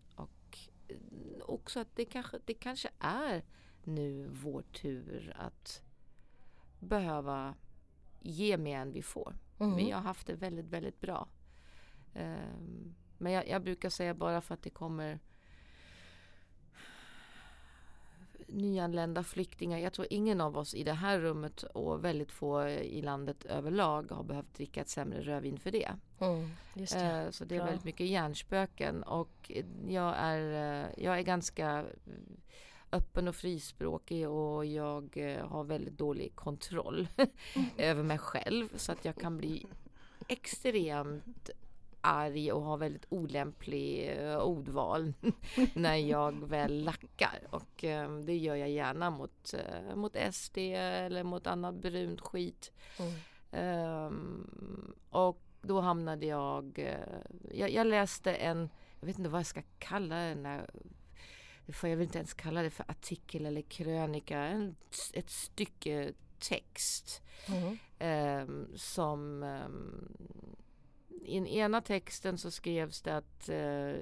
Också 1.41 1.81
att 1.81 1.97
det 1.97 2.05
kanske, 2.05 2.39
det 2.45 2.55
kanske 2.55 2.89
är 2.99 3.45
nu 3.85 4.29
vår 4.33 4.63
tur 4.63 5.37
att 5.39 5.83
behöva 6.81 7.55
ge 8.21 8.57
mer 8.57 8.79
än 8.79 8.93
vi 8.93 9.03
får. 9.03 9.37
Mm. 9.61 9.77
Vi 9.77 9.91
har 9.91 10.01
haft 10.01 10.27
det 10.27 10.35
väldigt, 10.35 10.67
väldigt 10.67 11.01
bra. 11.01 11.29
Ehm, 12.15 12.95
men 13.19 13.33
jag, 13.33 13.49
jag 13.49 13.63
brukar 13.63 13.89
säga 13.89 14.15
bara 14.15 14.41
för 14.41 14.55
att 14.55 14.63
det 14.63 14.71
kommer 14.71 15.21
nyanlända 18.49 19.23
flyktingar. 19.23 19.79
Jag 19.79 19.93
tror 19.93 20.07
ingen 20.11 20.41
av 20.41 20.57
oss 20.59 20.75
i 20.75 20.85
det 20.85 20.93
här 20.93 21.19
rummet 21.19 21.63
och 21.63 22.05
väldigt 22.05 22.33
få 22.33 22.69
i 22.69 23.03
landet 23.03 23.45
överlag 23.45 24.11
har 24.11 24.25
behövt 24.25 24.55
dricka 24.55 24.81
ett 24.81 24.89
sämre 24.89 25.21
rödvin 25.23 25.59
för 25.59 25.71
det. 25.71 25.93
Mm, 26.21 26.51
det. 26.75 26.95
Eh, 26.95 27.31
Så 27.31 27.45
det 27.45 27.55
är 27.55 27.59
Bra. 27.59 27.67
väldigt 27.67 27.85
mycket 27.85 28.07
hjärnspöken 28.07 29.03
och 29.03 29.53
jag 29.89 30.15
är, 30.17 30.83
eh, 30.85 31.05
jag 31.05 31.19
är 31.19 31.23
ganska 31.23 31.85
öppen 32.93 33.29
och 33.29 33.37
frispråkig 33.37 34.29
och 34.29 34.67
jag 34.67 35.17
eh, 35.17 35.47
har 35.47 35.65
väldigt 35.65 35.99
dålig 35.99 36.35
kontroll 36.35 37.09
över 37.79 38.03
mig 38.03 38.19
själv 38.19 38.69
så 38.77 38.93
att 38.93 39.05
jag 39.05 39.17
kan 39.17 39.37
bli 39.37 39.67
extremt 40.29 41.51
arg 42.03 42.53
och 42.53 42.63
har 42.63 42.77
väldigt 42.77 43.07
olämplig 43.09 44.17
uh, 44.19 44.37
ordval 44.37 45.13
när 45.75 45.97
jag 45.97 46.49
väl 46.49 46.85
lackar. 46.85 47.39
Och 47.51 47.85
uh, 47.85 48.19
det 48.19 48.37
gör 48.37 48.55
jag 48.55 48.71
gärna 48.71 49.11
mot, 49.11 49.55
uh, 49.55 49.97
mot 49.97 50.17
SD 50.33 50.59
eller 50.59 51.23
mot 51.23 51.47
annat 51.47 51.75
brunt 51.75 52.21
skit. 52.21 52.73
Mm. 52.99 54.07
Um, 54.07 54.95
och 55.11 55.43
då 55.63 55.81
hamnade 55.81 56.27
jag, 56.27 56.89
jag, 57.53 57.71
jag 57.71 57.87
läste 57.87 58.35
en, 58.35 58.71
jag 59.01 59.07
vet 59.07 59.19
inte 59.19 59.31
vad 59.31 59.39
jag 59.39 59.47
ska 59.47 59.63
kalla 59.79 60.15
den 60.15 60.43
där 60.43 60.71
för 61.69 61.89
jag 61.89 61.97
vill 61.97 62.07
inte 62.07 62.19
ens 62.19 62.35
kalla 62.35 62.63
det 62.63 62.71
för 62.71 62.91
artikel 62.91 63.47
eller 63.47 63.63
krönika, 63.63 64.39
en, 64.39 64.77
ett 65.13 65.31
stycke 65.31 66.13
text 66.39 67.23
mm. 67.47 67.79
eh, 67.99 68.77
som 68.77 69.43
eh, 69.43 69.69
i 71.25 71.35
den 71.35 71.47
ena 71.47 71.81
texten 71.81 72.39
så 72.39 72.51
skrevs 72.51 73.03
det 73.03 73.17
att 73.17 73.49
eh, 73.49 73.95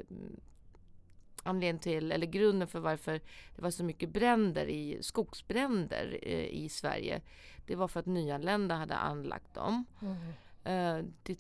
anledningen 1.43 1.79
till, 1.79 2.13
eller 2.13 2.27
grunden 2.27 2.69
för 2.69 2.81
varför 2.81 3.21
det 3.57 3.63
var 3.63 3.71
så 3.71 3.85
mycket 3.85 4.09
bränder 4.09 4.67
i 4.67 4.99
skogsbränder 5.03 6.19
eh, 6.23 6.45
i 6.45 6.69
Sverige. 6.69 7.21
Det 7.67 7.77
var 7.77 7.89
för 7.89 8.01
att 8.01 8.07
nyanlända 8.07 8.75
hade 8.75 8.97
anlagt 8.97 9.55
dem. 9.55 9.85
Mm. 10.03 10.17
Eh, 10.65 11.05
det, 11.23 11.39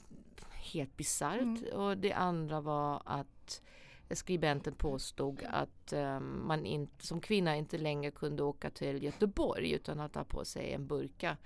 helt 0.60 0.96
bisarrt. 0.96 1.40
Mm. 1.40 1.72
Och 1.72 1.98
det 1.98 2.12
andra 2.12 2.60
var 2.60 3.02
att 3.04 3.62
skribenten 4.10 4.74
påstod 4.74 5.42
att 5.50 5.92
um, 5.92 6.46
man 6.46 6.66
inte, 6.66 7.06
som 7.06 7.20
kvinna 7.20 7.56
inte 7.56 7.78
längre 7.78 8.10
kunde 8.10 8.42
åka 8.42 8.70
till 8.70 9.02
Göteborg 9.02 9.72
utan 9.72 10.00
att 10.00 10.14
ha 10.14 10.24
på 10.24 10.44
sig 10.44 10.72
en 10.72 10.86
burka. 10.86 11.36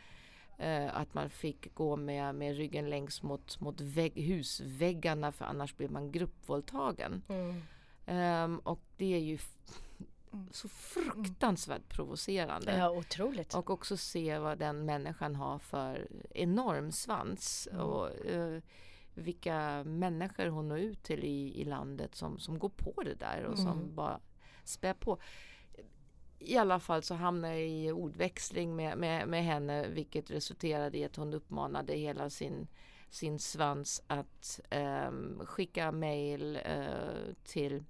Uh, 0.60 0.96
att 0.96 1.14
man 1.14 1.30
fick 1.30 1.74
gå 1.74 1.96
med, 1.96 2.34
med 2.34 2.56
ryggen 2.56 2.90
längs 2.90 3.22
mot, 3.22 3.60
mot 3.60 3.80
vägg, 3.80 4.12
husväggarna 4.16 5.32
för 5.32 5.44
annars 5.44 5.76
blir 5.76 5.88
man 5.88 6.12
gruppvåldtagen. 6.12 7.22
Mm. 7.28 7.62
Um, 8.06 8.58
och 8.58 8.80
det 8.96 9.14
är 9.14 9.18
ju 9.18 9.38
mm. 10.32 10.48
så 10.52 10.68
fruktansvärt 10.68 11.88
provocerande. 11.88 12.76
Ja, 12.78 12.90
otroligt. 12.90 13.54
Och 13.54 13.70
också 13.70 13.96
se 13.96 14.38
vad 14.38 14.58
den 14.58 14.84
människan 14.84 15.34
har 15.34 15.58
för 15.58 16.08
enorm 16.30 16.92
svans. 16.92 17.68
Mm. 17.72 17.86
Och, 17.86 18.10
uh, 18.30 18.60
vilka 19.14 19.84
människor 19.84 20.46
hon 20.46 20.68
når 20.68 20.78
ut 20.78 21.02
till 21.02 21.24
i, 21.24 21.60
i 21.60 21.64
landet 21.64 22.14
som, 22.14 22.38
som 22.38 22.58
går 22.58 22.68
på 22.68 23.02
det 23.04 23.14
där 23.14 23.44
och 23.44 23.58
mm. 23.58 23.66
som 23.66 23.94
bara 23.94 24.20
spär 24.64 24.94
på. 24.94 25.18
I 26.46 26.56
alla 26.56 26.80
fall 26.80 27.02
så 27.02 27.14
hamnade 27.14 27.54
jag 27.54 27.68
i 27.68 27.92
ordväxling 27.92 28.76
med, 28.76 28.98
med, 28.98 29.28
med 29.28 29.44
henne 29.44 29.88
vilket 29.88 30.30
resulterade 30.30 30.98
i 30.98 31.04
att 31.04 31.16
hon 31.16 31.34
uppmanade 31.34 31.94
hela 31.94 32.30
sin, 32.30 32.66
sin 33.10 33.38
svans 33.38 34.02
att 34.06 34.60
um, 35.06 35.46
skicka 35.46 35.92
mejl 35.92 36.56
uh, 36.56 37.34
till 37.44 37.84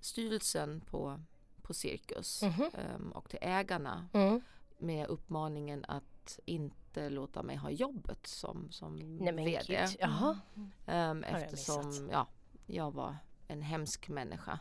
styrelsen 0.00 0.80
på, 0.80 1.20
på 1.62 1.74
Cirkus 1.74 2.42
mm 2.42 2.54
-hmm. 2.54 2.94
um, 2.94 3.12
och 3.12 3.28
till 3.28 3.38
ägarna 3.42 4.08
mm. 4.12 4.40
med 4.78 5.06
uppmaningen 5.06 5.84
att 5.88 6.38
inte 6.44 7.08
låta 7.08 7.42
mig 7.42 7.56
ha 7.56 7.70
jobbet 7.70 8.26
som, 8.26 8.70
som 8.70 8.96
Nej, 8.96 9.32
VD. 9.32 9.86
Jaha. 9.98 10.38
Um, 10.86 11.24
eftersom 11.24 12.08
jag, 12.10 12.12
ja, 12.12 12.28
jag 12.66 12.90
var 12.90 13.16
en 13.46 13.62
hemsk 13.62 14.08
människa. 14.08 14.58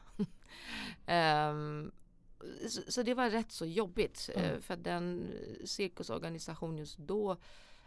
um, 1.08 1.91
så, 2.69 2.81
så, 2.88 3.03
det 3.03 3.13
var 3.13 3.29
rätt 3.29 3.51
så 3.51 3.65
jobbigt 3.65 4.29
eh, 4.36 4.50
mm. 4.50 4.62
för 4.62 4.75
den 4.75 5.31
cirkusorganisationen 5.65 6.77
just 6.77 6.98
då 6.98 7.38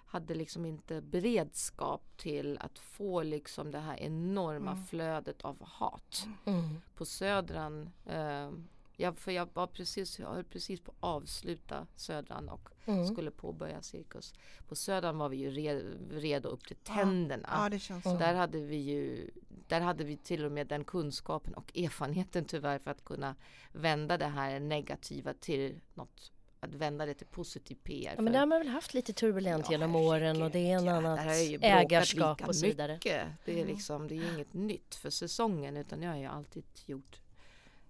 hade 0.06 0.34
liksom 0.34 0.64
inte 0.66 1.00
beredskap 1.00 2.16
till 2.16 2.58
att 2.58 2.78
få 2.78 3.22
liksom 3.22 3.70
det 3.70 3.78
här 3.78 3.96
enorma 3.96 4.70
mm. 4.72 4.84
flödet 4.84 5.42
av 5.42 5.64
hat. 5.64 6.26
Mm. 6.44 6.80
På 6.94 7.04
Södran 7.04 7.90
eh, 8.06 8.50
jag, 8.96 9.18
för 9.18 9.32
jag 9.32 9.48
var 9.54 9.66
precis, 9.66 10.18
jag 10.18 10.28
höll 10.28 10.44
precis 10.44 10.80
på 10.80 10.90
att 10.90 10.96
avsluta 11.00 11.86
Södran 11.96 12.48
och 12.48 12.68
mm. 12.84 13.06
skulle 13.06 13.30
påbörja 13.30 13.82
cirkus. 13.82 14.34
På 14.68 14.76
Södran 14.76 15.18
var 15.18 15.28
vi 15.28 15.36
ju 15.36 15.50
redo, 15.50 15.84
redo 16.10 16.48
upp 16.48 16.66
till 16.66 16.76
tänderna. 16.76 17.48
Ja, 17.50 17.68
det 17.68 17.78
känns 17.78 18.04
så. 18.04 18.18
Där 18.18 18.34
hade 18.34 18.60
vi 18.60 18.76
ju 18.76 19.30
där 19.68 19.80
hade 19.80 20.04
vi 20.04 20.16
till 20.16 20.44
och 20.44 20.52
med 20.52 20.66
den 20.66 20.84
kunskapen 20.84 21.54
och 21.54 21.78
erfarenheten 21.78 22.44
tyvärr 22.44 22.78
för 22.78 22.90
att 22.90 23.04
kunna 23.04 23.36
vända 23.72 24.18
det 24.18 24.26
här 24.26 24.60
negativa 24.60 25.34
till 25.34 25.80
något 25.94 26.32
att 26.60 26.74
vända 26.74 27.06
det 27.06 27.14
till 27.14 27.26
positiv 27.26 27.76
PR. 27.82 28.12
Ja, 28.16 28.22
men 28.22 28.32
där 28.32 28.40
har 28.40 28.46
man 28.46 28.58
väl 28.58 28.68
haft 28.68 28.94
lite 28.94 29.12
turbulent 29.12 29.64
ja, 29.66 29.72
genom 29.72 29.96
åren 29.96 30.42
och 30.42 30.50
det 30.50 30.58
är 30.58 30.78
en 30.78 30.84
ja, 30.84 30.92
annat 30.92 31.20
ägarskap 31.60 32.48
och 32.48 32.56
så 32.56 32.66
vidare. 32.66 32.92
Mycket. 32.92 33.28
Det 33.44 33.60
är 33.60 33.66
liksom, 33.66 34.08
det 34.08 34.14
är 34.14 34.34
inget 34.34 34.52
nytt 34.52 34.94
för 34.94 35.10
säsongen 35.10 35.76
utan 35.76 36.02
jag 36.02 36.10
har 36.10 36.18
ju 36.18 36.26
alltid 36.26 36.64
gjort 36.86 37.22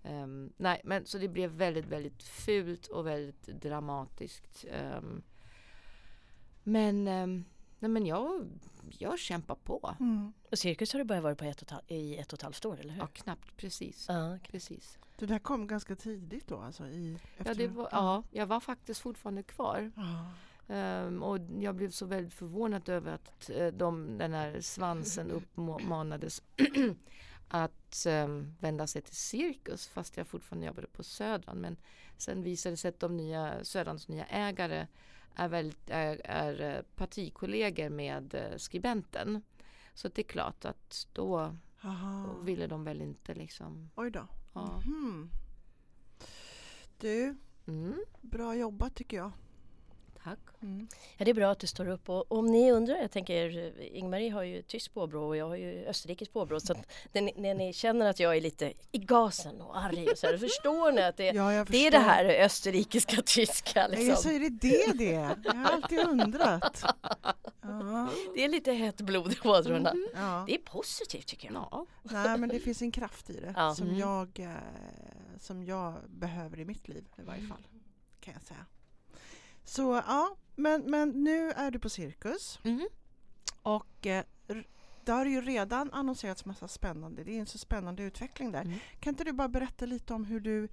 Um, 0.04 0.52
nej, 0.56 0.80
men 0.84 1.06
så 1.06 1.18
det 1.18 1.28
blev 1.28 1.50
väldigt, 1.50 1.86
väldigt 1.86 2.22
fult 2.22 2.86
och 2.86 3.06
väldigt 3.06 3.46
dramatiskt. 3.46 4.64
Um, 4.98 5.22
men, 6.62 7.08
um, 7.08 7.44
nej, 7.82 7.88
men 7.88 8.06
jag, 8.06 8.48
jag 8.98 9.18
kämpar 9.18 9.54
på. 9.54 9.94
Mm. 10.00 10.32
Och 10.50 10.58
cirkus 10.58 10.92
har 10.92 10.98
du 10.98 11.04
bara 11.04 11.20
varit 11.20 11.38
på 11.38 11.44
ett 11.44 11.62
och 11.62 11.82
i 11.88 12.16
ett 12.16 12.32
och 12.32 12.38
ett 12.38 12.42
halvt 12.42 12.64
år, 12.64 12.80
eller 12.80 12.92
hur? 12.92 13.00
Ja, 13.00 13.06
knappt 13.06 13.56
precis. 13.56 14.10
Ah, 14.10 14.34
okay. 14.34 14.50
precis. 14.50 14.98
Det 15.18 15.26
där 15.26 15.38
kom 15.38 15.66
ganska 15.66 15.96
tidigt 15.96 16.48
då? 16.48 16.58
Alltså 16.58 16.86
i, 16.86 17.18
ja, 17.44 17.54
det 17.54 17.68
var, 17.68 17.88
ja, 17.92 18.22
jag 18.30 18.46
var 18.46 18.60
faktiskt 18.60 19.00
fortfarande 19.00 19.42
kvar. 19.42 19.92
Ah. 19.96 20.24
Um, 20.66 21.22
och 21.22 21.38
jag 21.60 21.74
blev 21.74 21.90
så 21.90 22.06
väldigt 22.06 22.34
förvånad 22.34 22.88
över 22.88 23.12
att 23.12 23.50
uh, 23.50 23.66
de, 23.66 24.18
den 24.18 24.32
här 24.32 24.60
svansen 24.60 25.30
uppmanades 25.30 26.42
att 27.48 28.06
um, 28.08 28.54
vända 28.60 28.86
sig 28.86 29.02
till 29.02 29.16
cirkus 29.16 29.88
fast 29.88 30.16
jag 30.16 30.26
fortfarande 30.26 30.66
jobbade 30.66 30.86
på 30.86 31.02
Södran. 31.02 31.56
Men 31.56 31.76
sen 32.16 32.42
visade 32.42 32.72
det 32.72 32.76
sig 32.76 32.88
att 32.88 33.00
de 33.00 33.16
nya 33.16 33.64
Södrans 33.64 34.08
nya 34.08 34.26
ägare 34.26 34.86
är, 35.34 35.48
väldigt, 35.48 35.90
är, 35.90 36.20
är 36.24 36.76
eh, 36.76 36.82
partikollegor 36.96 37.88
med 37.88 38.34
uh, 38.34 38.56
skribenten. 38.56 39.42
Så 39.94 40.08
det 40.08 40.22
är 40.22 40.26
klart 40.26 40.64
att 40.64 41.08
då, 41.12 41.56
då, 41.82 42.36
ville 42.42 42.66
de 42.66 42.84
väl 42.84 43.00
inte 43.00 43.34
liksom. 43.34 43.90
Oj 43.94 44.10
då. 44.10 44.26
Ja. 44.52 44.82
Mm. 44.86 45.30
Du, 46.98 47.36
mm. 47.66 48.04
bra 48.20 48.54
jobbat 48.54 48.94
tycker 48.94 49.16
jag. 49.16 49.32
Tack. 50.24 50.38
Mm. 50.62 50.88
Ja, 51.16 51.24
det 51.24 51.30
är 51.30 51.34
bra 51.34 51.50
att 51.50 51.58
du 51.58 51.66
står 51.66 51.88
upp 51.88 52.08
och 52.08 52.32
om 52.32 52.46
ni 52.46 52.72
undrar, 52.72 52.96
jag 52.96 53.10
tänker 53.10 53.72
Ingmarie 53.96 54.30
har 54.30 54.42
ju 54.42 54.62
tyskt 54.62 54.94
påbrå 54.94 55.26
och 55.26 55.36
jag 55.36 55.48
har 55.48 55.56
ju 55.56 55.86
österrikiskt 55.86 56.34
påbrå 56.34 56.60
så 56.60 56.72
att 56.72 56.86
när 57.12 57.22
ni, 57.22 57.34
när 57.36 57.54
ni, 57.54 57.72
känner 57.72 58.10
att 58.10 58.20
jag 58.20 58.36
är 58.36 58.40
lite 58.40 58.72
i 58.92 58.98
gasen 58.98 59.60
och 59.60 59.78
arg 59.78 60.08
och 60.08 60.18
så 60.18 60.26
här, 60.26 60.38
förstår 60.38 60.92
ni 60.92 61.02
att 61.02 61.16
det, 61.16 61.26
ja, 61.26 61.64
det 61.68 61.86
är 61.86 61.90
det 61.90 61.98
här 61.98 62.24
österrikiska 62.24 63.22
tyska 63.26 63.86
liksom. 63.86 64.08
Ja, 64.08 64.16
så 64.16 64.28
är 64.28 64.40
det 64.40 64.48
det 64.48 64.92
det 64.98 65.36
Jag 65.44 65.54
har 65.54 65.64
alltid 65.64 65.98
undrat. 65.98 66.84
Ja. 67.62 68.08
Det 68.34 68.44
är 68.44 68.48
lite 68.48 68.72
hett 68.72 69.00
blod 69.00 69.32
i 69.32 69.48
ådrorna. 69.48 69.90
Mm. 69.90 70.08
Ja. 70.14 70.44
Det 70.46 70.54
är 70.54 70.58
positivt 70.58 71.26
tycker 71.26 71.52
jag. 71.52 71.68
Ja. 71.70 71.86
Nej 72.10 72.38
men 72.38 72.48
det 72.48 72.60
finns 72.60 72.82
en 72.82 72.92
kraft 72.92 73.30
i 73.30 73.40
det 73.40 73.74
som, 73.76 73.86
mm. 73.86 73.98
jag, 73.98 74.40
eh, 74.40 74.50
som 75.38 75.64
jag 75.64 75.94
behöver 76.08 76.60
i 76.60 76.64
mitt 76.64 76.88
liv 76.88 77.04
i 77.18 77.22
varje 77.22 77.46
fall. 77.46 77.66
Kan 78.20 78.34
jag 78.34 78.42
säga. 78.42 78.66
Så 79.64 80.02
ja, 80.06 80.36
men, 80.54 80.90
men 80.90 81.08
nu 81.08 81.50
är 81.50 81.70
du 81.70 81.78
på 81.78 81.88
Cirkus. 81.88 82.60
Mm. 82.64 82.88
Och 83.62 84.06
eh, 84.06 84.24
det 85.04 85.12
har 85.12 85.26
ju 85.26 85.40
redan 85.40 85.92
annonserats 85.92 86.44
massa 86.44 86.68
spännande. 86.68 87.24
Det 87.24 87.36
är 87.36 87.40
en 87.40 87.46
så 87.46 87.58
spännande 87.58 88.02
utveckling 88.02 88.52
där. 88.52 88.60
Mm. 88.60 88.78
Kan 89.00 89.12
inte 89.12 89.24
du 89.24 89.32
bara 89.32 89.48
berätta 89.48 89.86
lite 89.86 90.14
om 90.14 90.24
hur 90.24 90.40
du, 90.40 90.68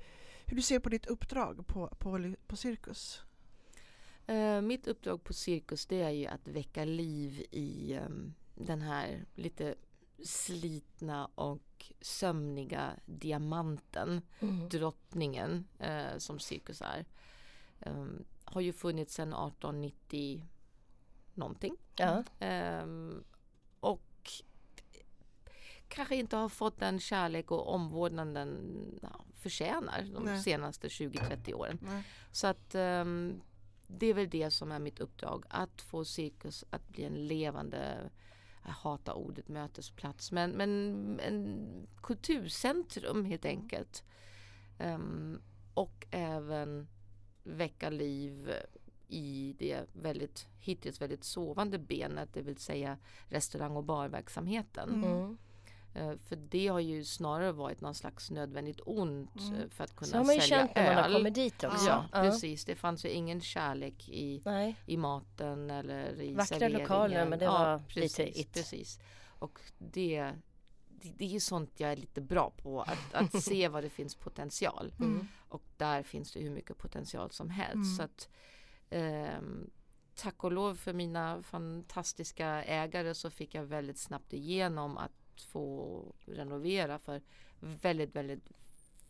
hur 0.46 0.56
du 0.56 0.62
ser 0.62 0.80
på 0.80 0.90
ditt 0.90 1.06
uppdrag 1.06 1.68
på, 1.68 1.88
på, 1.88 2.34
på 2.48 2.56
Cirkus? 2.56 3.22
Uh, 4.30 4.62
mitt 4.62 4.88
uppdrag 4.88 5.24
på 5.24 5.34
Cirkus 5.34 5.86
det 5.86 6.02
är 6.02 6.10
ju 6.10 6.26
att 6.26 6.48
väcka 6.48 6.86
liv 6.86 7.46
i 7.52 7.98
um, 8.06 8.34
den 8.56 8.82
här 8.82 9.26
lite 9.36 9.76
slitna 10.24 11.30
och 11.36 11.94
sömniga 12.02 12.92
diamanten, 13.06 14.22
mm. 14.40 14.70
drottningen 14.70 15.68
uh, 15.84 16.18
som 16.18 16.40
Cirkus 16.40 16.82
är. 16.82 17.06
Um, 17.86 18.26
har 18.52 18.62
ju 18.62 18.74
funnits 18.74 19.14
sedan 19.14 19.28
1890 19.28 20.48
någonting. 21.34 21.76
Ja. 21.96 22.24
Um, 22.84 23.24
och 23.80 24.32
kanske 25.88 26.16
inte 26.16 26.36
har 26.36 26.50
fått 26.50 26.80
den 26.80 27.00
kärlek 27.00 27.52
och 27.52 27.74
omvårdnad 27.74 28.34
den 28.34 29.00
ja, 29.02 29.26
förtjänar 29.34 30.10
de 30.14 30.24
Nej. 30.24 30.40
senaste 30.40 30.88
20-30 30.88 31.54
åren. 31.54 31.80
Nej. 31.82 32.04
Så 32.32 32.48
att 32.48 32.76
um, 32.76 33.42
det 33.88 34.06
är 34.06 34.14
väl 34.14 34.30
det 34.30 34.52
som 34.52 34.72
är 34.72 34.80
mitt 34.80 35.00
uppdrag. 35.00 35.46
Att 35.50 35.82
få 35.82 36.06
cirkus 36.06 36.66
att 36.70 36.90
bli 36.90 37.04
en 37.04 37.28
levande 37.28 38.10
jag 38.66 38.72
hatar 38.72 39.14
ordet 39.14 39.48
mötesplats 39.48 40.32
men, 40.32 40.52
men 40.52 40.70
en 41.20 41.68
kulturcentrum 42.02 43.26
helt 43.26 43.46
enkelt. 43.46 44.04
Um, 44.80 45.42
och 45.74 46.08
även 46.12 46.88
väcka 47.50 47.90
liv 47.90 48.52
i 49.08 49.56
det 49.60 49.86
väldigt, 49.94 50.48
hittills 50.60 51.02
väldigt 51.02 51.24
sovande 51.24 51.78
benet, 51.80 52.30
det 52.34 52.42
vill 52.42 52.58
säga 52.58 52.98
restaurang 53.30 53.76
och 53.76 53.84
barverksamheten. 53.84 54.90
Mm. 54.90 55.14
Mm. 55.14 55.38
Eh, 55.94 56.18
För 56.18 56.36
det 56.36 56.68
har 56.68 56.80
ju 56.80 57.04
snarare 57.06 57.52
varit 57.52 57.82
någon 57.82 57.96
slags 57.96 58.32
nödvändigt 58.32 58.80
ont 58.86 59.36
Mm. 59.40 59.54
eh, 59.56 59.70
för 59.70 59.84
att 59.84 59.96
kunna 59.96 60.08
Så 60.12 60.18
har 60.18 60.26
man 60.26 60.36
ju 60.36 60.42
sälja 60.42 60.58
känt 60.60 60.76
när 60.76 60.86
man 60.86 60.96
har 61.04 61.10
öl. 61.10 61.14
kommit 61.14 61.34
dit 61.36 61.64
också. 61.64 61.88
Ja, 61.88 62.06
precis. 62.12 62.66
Det 62.66 62.76
fanns 62.76 63.06
ju 63.06 63.10
ingen 63.10 63.42
kärlek 63.42 64.10
i, 64.10 64.42
Nej. 64.46 64.76
i 64.86 64.98
maten 64.98 65.70
eller 65.70 66.22
i 66.22 66.34
Vackra 66.34 66.46
serveringen. 66.46 66.82
lokaler, 66.82 67.26
men 67.30 67.40
det 67.40 67.48
var 67.48 67.80
precis, 67.88 68.18
lite 68.18 68.40
it. 68.40 68.54
Precis. 68.54 69.00
Och 69.40 69.60
det, 69.78 70.34
det, 70.90 71.10
det 71.18 71.26
är 71.26 71.30
ju 71.30 71.40
sånt 71.40 71.72
jag 71.80 71.92
är 71.92 71.96
lite 71.96 72.22
bra 72.22 72.50
på, 72.58 72.82
att, 72.82 73.14
att 73.14 73.44
se 73.44 73.68
vad 73.68 73.84
det 73.84 73.90
finns 73.90 74.16
potential. 74.16 74.94
Mm. 75.00 75.28
Och 75.50 75.64
där 75.78 76.04
finns 76.04 76.34
det 76.34 76.40
hur 76.40 76.50
mycket 76.50 76.78
potential 76.78 77.32
som 77.32 77.50
helst. 77.50 77.76
Mm. 77.76 77.96
Så 77.96 78.04
att, 78.04 78.30
ehm, 78.90 79.70
tack 80.16 80.44
och 80.44 80.52
lov 80.52 80.76
för 80.76 80.94
mina 80.94 81.44
fantastiska 81.44 82.64
ägare 82.64 83.16
så 83.16 83.30
fick 83.30 83.56
jag 83.56 83.64
väldigt 83.64 83.98
snabbt 83.98 84.34
igenom 84.34 84.98
att 84.98 85.42
få 85.42 86.04
renovera 86.26 87.00
för 87.00 87.22
väldigt, 87.60 88.16
väldigt, 88.16 88.52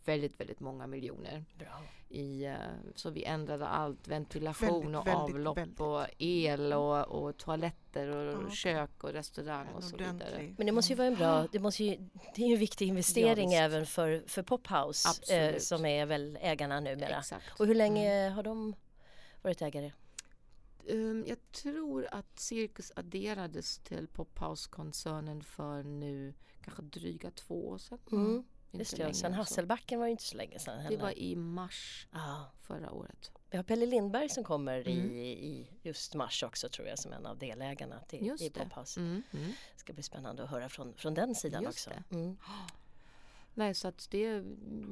väldigt, 0.04 0.40
väldigt 0.40 0.60
många 0.60 0.86
miljoner. 0.86 1.44
Bra. 1.58 1.82
I, 2.08 2.44
eh, 2.44 2.54
så 2.94 3.10
vi 3.10 3.24
ändrade 3.24 3.66
allt, 3.66 4.08
ventilation 4.08 4.68
Väldigt, 4.68 4.96
och 5.00 5.06
väldigt, 5.06 5.34
avlopp 5.36 5.58
väldigt. 5.58 5.80
och 5.80 6.04
el 6.18 6.72
och, 6.72 7.08
och 7.08 7.36
toaletter 7.36 8.08
och 8.08 8.32
Ja, 8.32 8.38
okej. 8.44 8.56
kök 8.56 9.04
och 9.04 9.12
restaurang 9.12 9.66
och 9.68 9.82
En 9.82 9.88
så 9.88 9.96
vidare. 9.96 10.14
ordentlig. 10.16 10.54
Men 10.58 10.66
det 10.66 10.72
måste 10.72 10.92
ju 10.92 10.96
vara 10.96 11.08
en 11.08 11.14
bra, 11.16 11.46
det, 11.52 11.58
måste 11.58 11.84
ju, 11.84 11.96
det 12.34 12.42
är 12.42 12.46
ju 12.48 12.54
en 12.54 12.60
viktig 12.60 12.88
investering 12.88 13.48
visst. 13.48 13.60
även 13.60 13.86
för, 13.86 14.24
för 14.26 14.42
Pophouse 14.42 15.34
eh, 15.36 15.58
som 15.58 15.84
är 15.84 16.06
väl 16.06 16.38
ägarna 16.40 16.80
numera. 16.80 17.18
Exakt. 17.18 17.60
Och 17.60 17.66
hur 17.66 17.74
länge 17.74 18.28
har 18.28 18.42
de 18.42 18.74
varit 19.42 19.62
ägare? 19.62 19.92
Um, 20.88 21.24
jag 21.28 21.52
tror 21.52 22.08
att 22.12 22.38
Cirkus 22.38 22.92
adderades 22.96 23.78
till 23.78 24.08
Pophouse-koncernen 24.08 25.42
för 25.42 25.82
nu 25.82 26.34
kanske 26.64 26.82
dryga 26.82 27.30
två 27.30 27.68
år 27.68 27.78
sedan. 27.78 27.98
Mm. 28.12 28.44
Just 28.72 28.96
det, 28.96 28.96
sen 28.96 29.06
än 29.06 29.14
så. 29.14 29.40
Hasselbacken 29.40 29.98
var 29.98 30.06
ju 30.06 30.10
inte 30.12 30.22
så 30.22 30.36
länge 30.36 30.58
sedan 30.58 30.76
Det 30.76 30.82
heller. 30.82 30.98
var 30.98 31.18
i 31.18 31.36
mars 31.36 32.06
Ja. 32.12 32.52
förra 32.62 32.90
året. 32.92 33.30
Vi 33.50 33.56
har 33.56 33.64
Pelle 33.64 33.86
Lindberg 33.86 34.28
som 34.28 34.44
kommer 34.44 34.88
i, 34.88 35.00
Mm. 35.00 35.10
i 35.16 35.70
just 35.82 36.14
mars 36.14 36.42
också 36.42 36.68
tror 36.68 36.88
jag 36.88 36.98
som 36.98 37.12
en 37.12 37.26
av 37.26 37.38
delägarna 37.38 38.00
till, 38.00 38.26
Just 38.26 38.42
i 38.42 38.48
det. 38.48 38.60
Pophouse. 38.60 39.00
Mm, 39.00 39.22
mm. 39.32 39.46
Det 39.74 39.80
ska 39.80 39.92
bli 39.92 40.02
spännande 40.02 40.42
att 40.44 40.50
höra 40.50 40.68
från, 40.68 40.94
från 40.94 41.14
den 41.14 41.34
sidan 41.34 41.62
Just 41.62 41.88
också. 41.88 42.00
det. 42.08 42.16
Mm. 42.16 42.36
Nej, 43.54 43.74
så 43.74 43.88
att 43.88 44.08
det, 44.10 44.44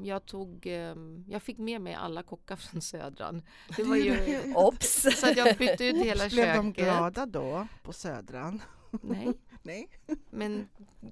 jag 0.04 0.26
tog, 0.26 0.66
ehm, 0.66 1.25
jag 1.28 1.42
fick 1.42 1.58
med 1.58 1.80
mig 1.80 1.94
alla 1.94 2.23
kockar 2.23 2.56
från 2.56 2.80
Södran. 2.82 3.42
Det 3.76 3.82
var 3.85 3.97
ju, 3.97 4.42
Ops! 4.56 5.02
så 5.20 5.30
att 5.30 5.37
jag 5.37 5.56
bytte 5.56 5.85
ut 5.85 5.97
hela 6.04 6.28
Blev 6.28 6.47
de 6.56 6.75
köket. 6.75 6.85
glada 6.85 7.26
då 7.26 7.66
på 7.82 7.92
Södran? 7.92 8.62
Nej, 8.90 9.33
Nej. 9.62 9.88
men 10.30 10.68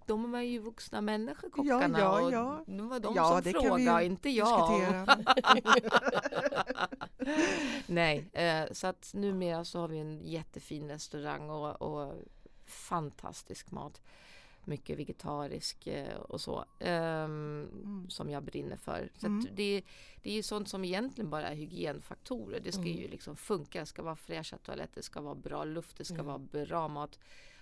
de 0.06 0.33
var 0.33 0.40
ju 0.40 0.59
vuxna 0.59 1.00
människor 1.00 1.50
kockarna 1.50 1.99
ja, 1.99 2.21
och 2.23 2.33
ja. 2.33 2.64
det 2.66 2.83
var 2.83 3.00
de 3.00 3.14
Ja, 3.14 3.42
som 3.42 3.52
frågade, 3.52 4.04
inte 4.04 4.30
jag. 4.30 5.06
Nej, 7.87 8.28
eh, 8.33 8.64
så 8.73 8.87
att 8.87 9.11
numera 9.14 9.64
så 9.64 9.80
har 9.80 9.88
vi 9.88 9.99
en 9.99 10.21
jättefin 10.25 10.88
restaurang 10.88 11.50
och, 11.50 11.83
och 11.83 12.14
fantastisk 12.66 13.71
mat. 13.71 14.00
Mycket 14.68 14.99
vegetarisk 14.99 15.87
eh, 15.87 16.16
och 16.16 16.40
så. 16.40 16.64
ehm, 16.78 17.68
Mm. 17.85 18.11
Som 18.11 18.30
jag 18.30 18.43
brinner 18.43 18.76
för. 18.76 19.10
Så 19.19 19.26
Mm. 19.26 19.47
det, 19.54 19.82
det 20.23 20.30
är 20.30 20.34
ju 20.34 20.43
sånt 20.43 20.69
som 20.69 20.84
egentligen 20.84 21.30
bara 21.30 21.49
är 21.49 21.54
hygienfaktorer. 21.54 22.60
Det 22.60 22.73
ska 22.73 22.82
Mm. 22.82 22.97
ju 22.97 23.08
liksom 23.08 23.36
funka. 23.36 23.80
Det 23.80 23.86
ska 23.86 24.02
vara 24.02 24.17
fräscha 24.17 24.58
toaletter, 24.58 24.95
det 24.95 25.02
ska 25.02 25.21
vara 25.21 25.34
bra 25.34 25.65
luft, 25.65 25.97
det 25.99 26.04
ska 26.04 26.15
Mm. 26.15 26.26
vara 26.26 26.39
bra 26.39 26.89
mat. 26.89 27.19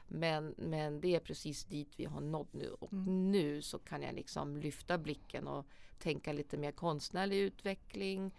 Men, 0.06 0.54
men 0.58 1.00
det 1.00 1.14
är 1.14 1.20
precis 1.20 1.64
dit 1.64 1.88
vi 1.96 2.04
har 2.04 2.20
nått 2.20 2.52
nu. 2.52 2.70
Och 2.70 2.92
Mm. 2.92 3.30
nu 3.32 3.62
så 3.62 3.78
kan 3.78 4.02
jag 4.02 4.14
liksom 4.14 4.56
lyfta 4.56 4.98
blicken 4.98 5.48
och 5.48 5.66
tänka 5.98 6.32
lite 6.32 6.56
mer 6.56 6.72
konstnärlig 6.72 7.36
utveckling. 7.38 8.34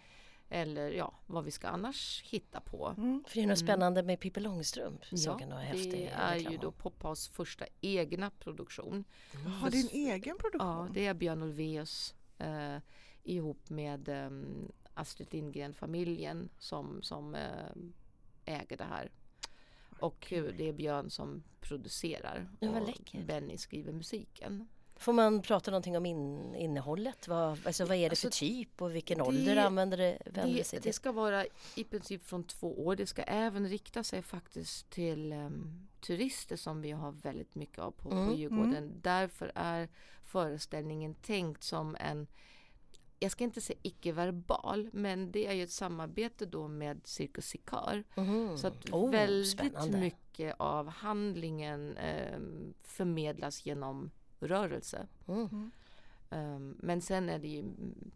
Eller 0.50 0.92
ja, 0.92 1.14
vad 1.26 1.44
vi 1.44 1.52
ska 1.52 1.68
annars 1.68 2.24
hitta 2.24 2.62
på. 2.62 2.94
Mm. 2.98 3.24
För 3.28 3.36
det 3.36 3.42
är 3.42 3.48
något 3.48 3.58
Mm. 3.62 3.68
spännande 3.68 4.04
med 4.04 4.20
Pippi 4.20 4.40
Långstrump. 4.40 5.02
Ja, 5.12 5.38
det 5.74 6.08
är 6.08 6.52
ju 6.52 6.58
då. 6.58 6.72
Pophouse 6.72 7.32
första 7.32 7.66
egna 7.82 8.30
produktion. 8.30 9.04
Har 9.62 9.70
din 9.72 9.88
egen 9.92 10.38
produktion? 10.38 10.68
Ja, 10.88 10.88
det 10.94 11.06
är 11.06 11.14
Björn 11.14 11.44
Ulvaeus 11.44 12.16
eh, 12.38 12.78
ihop 13.24 13.70
med 13.70 14.10
eh, 14.10 14.30
Astrid 14.94 15.34
Lindgren-familjen 15.34 16.50
som, 16.60 17.02
som 17.02 17.36
eh, 17.36 17.50
äger 18.46 18.78
det 18.78 18.84
här. 18.84 19.12
Och 20.00 20.26
det 20.30 20.70
är 20.70 20.74
Björn 20.74 21.10
som 21.10 21.44
producerar. 21.62 22.48
Och. 22.60 23.16
Benny 23.26 23.58
skriver 23.58 23.92
musiken. 23.94 24.68
Får 24.98 25.14
man 25.14 25.42
prata 25.42 25.72
någonting 25.72 25.98
om 25.98 26.06
in, 26.06 26.56
innehållet? 26.56 27.28
Vad, 27.28 27.68
alltså, 27.68 27.86
vad 27.86 27.98
är 27.98 28.10
det 28.10 28.16
för 28.16 28.28
Alltså, 28.28 28.40
typ 28.40 28.82
och 28.82 28.96
vilken 28.96 29.18
det- 29.18 29.24
ålder 29.24 29.56
använder 29.58 29.98
det, 29.98 30.18
vänder 30.26 30.58
det 30.58 30.64
sig 30.64 30.80
till? 30.80 30.90
det 30.90 30.94
ska 30.94 31.12
vara 31.12 31.46
i 31.76 31.84
princip 31.84 32.24
från 32.24 32.44
två 32.44 32.86
år. 32.86 32.96
Det 32.96 33.06
ska 33.08 33.22
även 33.22 33.70
rikta 33.70 34.04
sig 34.04 34.22
faktiskt 34.22 34.90
till 34.90 35.32
em, 35.32 35.88
turister 36.02 36.56
som 36.56 36.82
vi 36.82 36.92
har 36.92 37.12
väldigt 37.12 37.56
mycket 37.56 37.80
av 37.80 37.92
på, 37.92 38.12
Mm, 38.12 38.28
på 38.28 38.34
Djurgården. 38.36 38.92
Därför 39.02 39.52
är 39.56 39.90
föreställningen 40.24 41.14
tänkt 41.16 41.64
som 41.64 41.96
en 42.00 42.28
jag 43.20 43.32
ska 43.32 43.44
inte 43.44 43.62
säga 43.62 43.80
icke-verbal, 43.82 44.90
men 44.94 45.32
det 45.32 45.48
är 45.48 45.54
ju 45.54 45.64
ett 45.64 45.72
samarbete 45.72 46.46
då 46.46 46.68
med 46.68 47.02
Cirkus 47.04 47.46
Sikör. 47.46 48.04
Mhm. 48.16 48.58
Så 48.58 48.68
att 48.68 48.90
Oh, 48.90 49.12
väldigt 49.12 49.52
spännande. 49.52 49.98
mycket 49.98 50.56
av 50.60 50.88
handlingen 50.88 51.98
em, 51.98 52.74
förmedlas 52.84 53.66
genom 53.66 54.12
rörelse. 54.40 55.08
Mm. 55.28 55.72
Um, 56.30 56.78
men 56.80 57.02
sen 57.02 57.30
är 57.30 57.40
det 57.40 57.48
ju, 57.48 57.64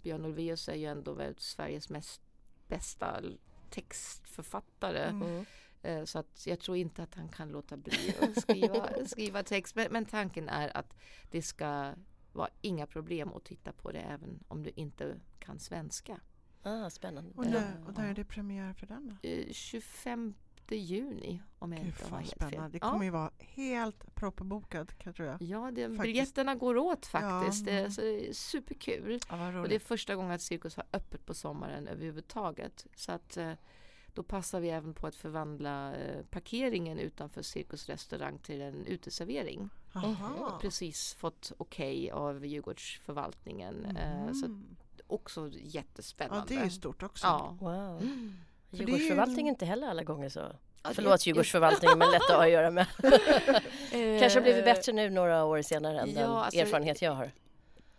Björn 0.02 0.26
Ulvaeus 0.26 0.70
är 0.70 0.76
ju 0.76 0.86
ändå 0.86 1.18
Sveriges 1.38 1.90
mest 1.90 2.22
bästa 2.68 3.22
textförfattare. 3.70 5.04
Mm. 5.04 5.28
Mm. 5.28 5.46
Eh, 5.82 6.06
så 6.06 6.20
att 6.20 6.48
jag 6.48 6.60
tror 6.60 6.78
inte 6.78 7.04
att 7.04 7.16
han 7.16 7.30
kan 7.30 7.50
låta 7.50 7.78
bli 7.78 8.16
att 8.22 8.42
skriva, 8.42 8.90
skriva 9.06 9.44
text. 9.44 9.76
Men, 9.76 9.88
men 9.92 10.06
tanken 10.06 10.50
är 10.50 10.78
att 10.78 10.94
det 11.32 11.42
ska 11.42 11.94
vara 12.40 12.50
inga 12.62 12.88
problem 12.88 13.34
att 13.34 13.44
titta 13.44 13.72
på 13.72 13.92
det 13.92 14.00
även 14.00 14.44
om 14.48 14.64
du 14.64 14.72
inte 14.76 15.16
kan 15.40 15.60
svenska. 15.60 16.20
Ah, 16.64 16.90
spännande. 16.90 17.32
Och, 17.36 17.46
när, 17.46 17.84
och 17.88 17.98
när 17.98 18.10
är 18.10 18.14
det 18.14 18.26
premiär 18.26 18.74
för 18.74 18.88
den 18.88 19.08
då? 19.22 19.30
Eh, 19.30 19.52
25 19.52 20.34
juni 20.72 21.42
om 21.60 21.72
jag 21.74 21.82
Gud 21.82 21.88
inte 21.94 22.06
har 22.10 22.18
helt 22.18 22.32
spännande. 22.32 22.58
fel. 22.62 22.72
Det 22.72 22.78
Ja. 22.82 22.92
kommer 22.92 23.06
ju 23.06 23.12
vara 23.12 23.32
helt 23.40 24.16
proppbokad 24.16 24.98
kan 24.98 25.14
tror 25.14 25.28
jag. 25.28 25.42
Ja, 25.42 25.72
det, 25.72 25.82
Faktiskt. 25.82 26.02
biljetterna 26.02 26.56
går 26.56 26.78
åt 26.78 27.06
faktiskt. 27.06 27.68
Ja, 27.68 27.72
Det, 27.74 27.78
är, 27.78 27.80
mm. 27.80 27.92
så 27.92 28.02
det 28.02 28.30
är 28.30 28.34
superkul. 28.34 29.20
Ja, 29.30 29.60
Och 29.62 29.70
det 29.70 29.76
är 29.76 29.80
första 29.80 30.16
gången 30.16 30.32
att 30.32 30.42
cirkus 30.42 30.76
har 30.76 30.86
öppet 30.94 31.26
på 31.26 31.34
sommaren 31.34 31.88
överhuvudtaget. 31.88 32.88
Så 32.96 33.12
att 33.12 33.38
eh, 33.38 33.54
då 34.14 34.24
passar 34.24 34.60
vi 34.60 34.70
även 34.70 34.94
på 34.94 35.08
att 35.08 35.16
förvandla 35.16 35.96
eh, 35.96 36.24
parkeringen 36.26 37.00
utanför 37.00 37.42
Cirkus 37.42 37.90
restaurang 37.90 38.40
till 38.40 38.62
en 38.62 38.86
uteservering. 38.86 39.70
Aha. 39.94 40.60
Precis 40.62 41.14
fått 41.14 41.52
okej 41.58 42.12
av 42.12 42.46
Djurgårdsförvaltningen. 42.46 43.86
Eh, 43.86 44.34
så 44.34 44.62
också 45.08 45.48
Ja, 45.48 45.60
jättespännande. 45.62 46.46
det 46.48 46.56
är 46.60 46.64
ju 46.64 46.70
stort 46.70 47.04
också. 47.04 47.28
Ja. 47.28 47.58
Wow. 47.60 48.02
Mm. 48.02 48.34
Djurgårdsförvaltningen 48.70 49.46
är 49.46 49.50
inte 49.50 49.66
heller 49.66 49.88
alla 49.88 50.04
gånger 50.04 50.30
så. 50.30 50.40
Ja, 50.84 50.90
Förlåt 50.94 51.26
Djurgårdsförvaltningen 51.26 51.98
men 51.98 52.12
lätt 52.12 52.22
att 52.22 52.36
ha 52.36 52.44
att 52.44 52.52
göra 52.52 52.72
med. 52.72 52.88
Eh, 53.04 54.20
Kanske 54.20 54.40
har 54.40 54.42
blivit 54.42 54.66
bättre 54.66 54.92
nu 54.92 55.10
några 55.10 55.46
år 55.46 55.62
senare 55.62 56.00
än 56.00 56.10
ja, 56.10 56.22
den 56.22 56.30
alltså- 56.32 56.60
erfarenhet 56.60 57.02
jag 57.02 57.12
har. 57.12 57.32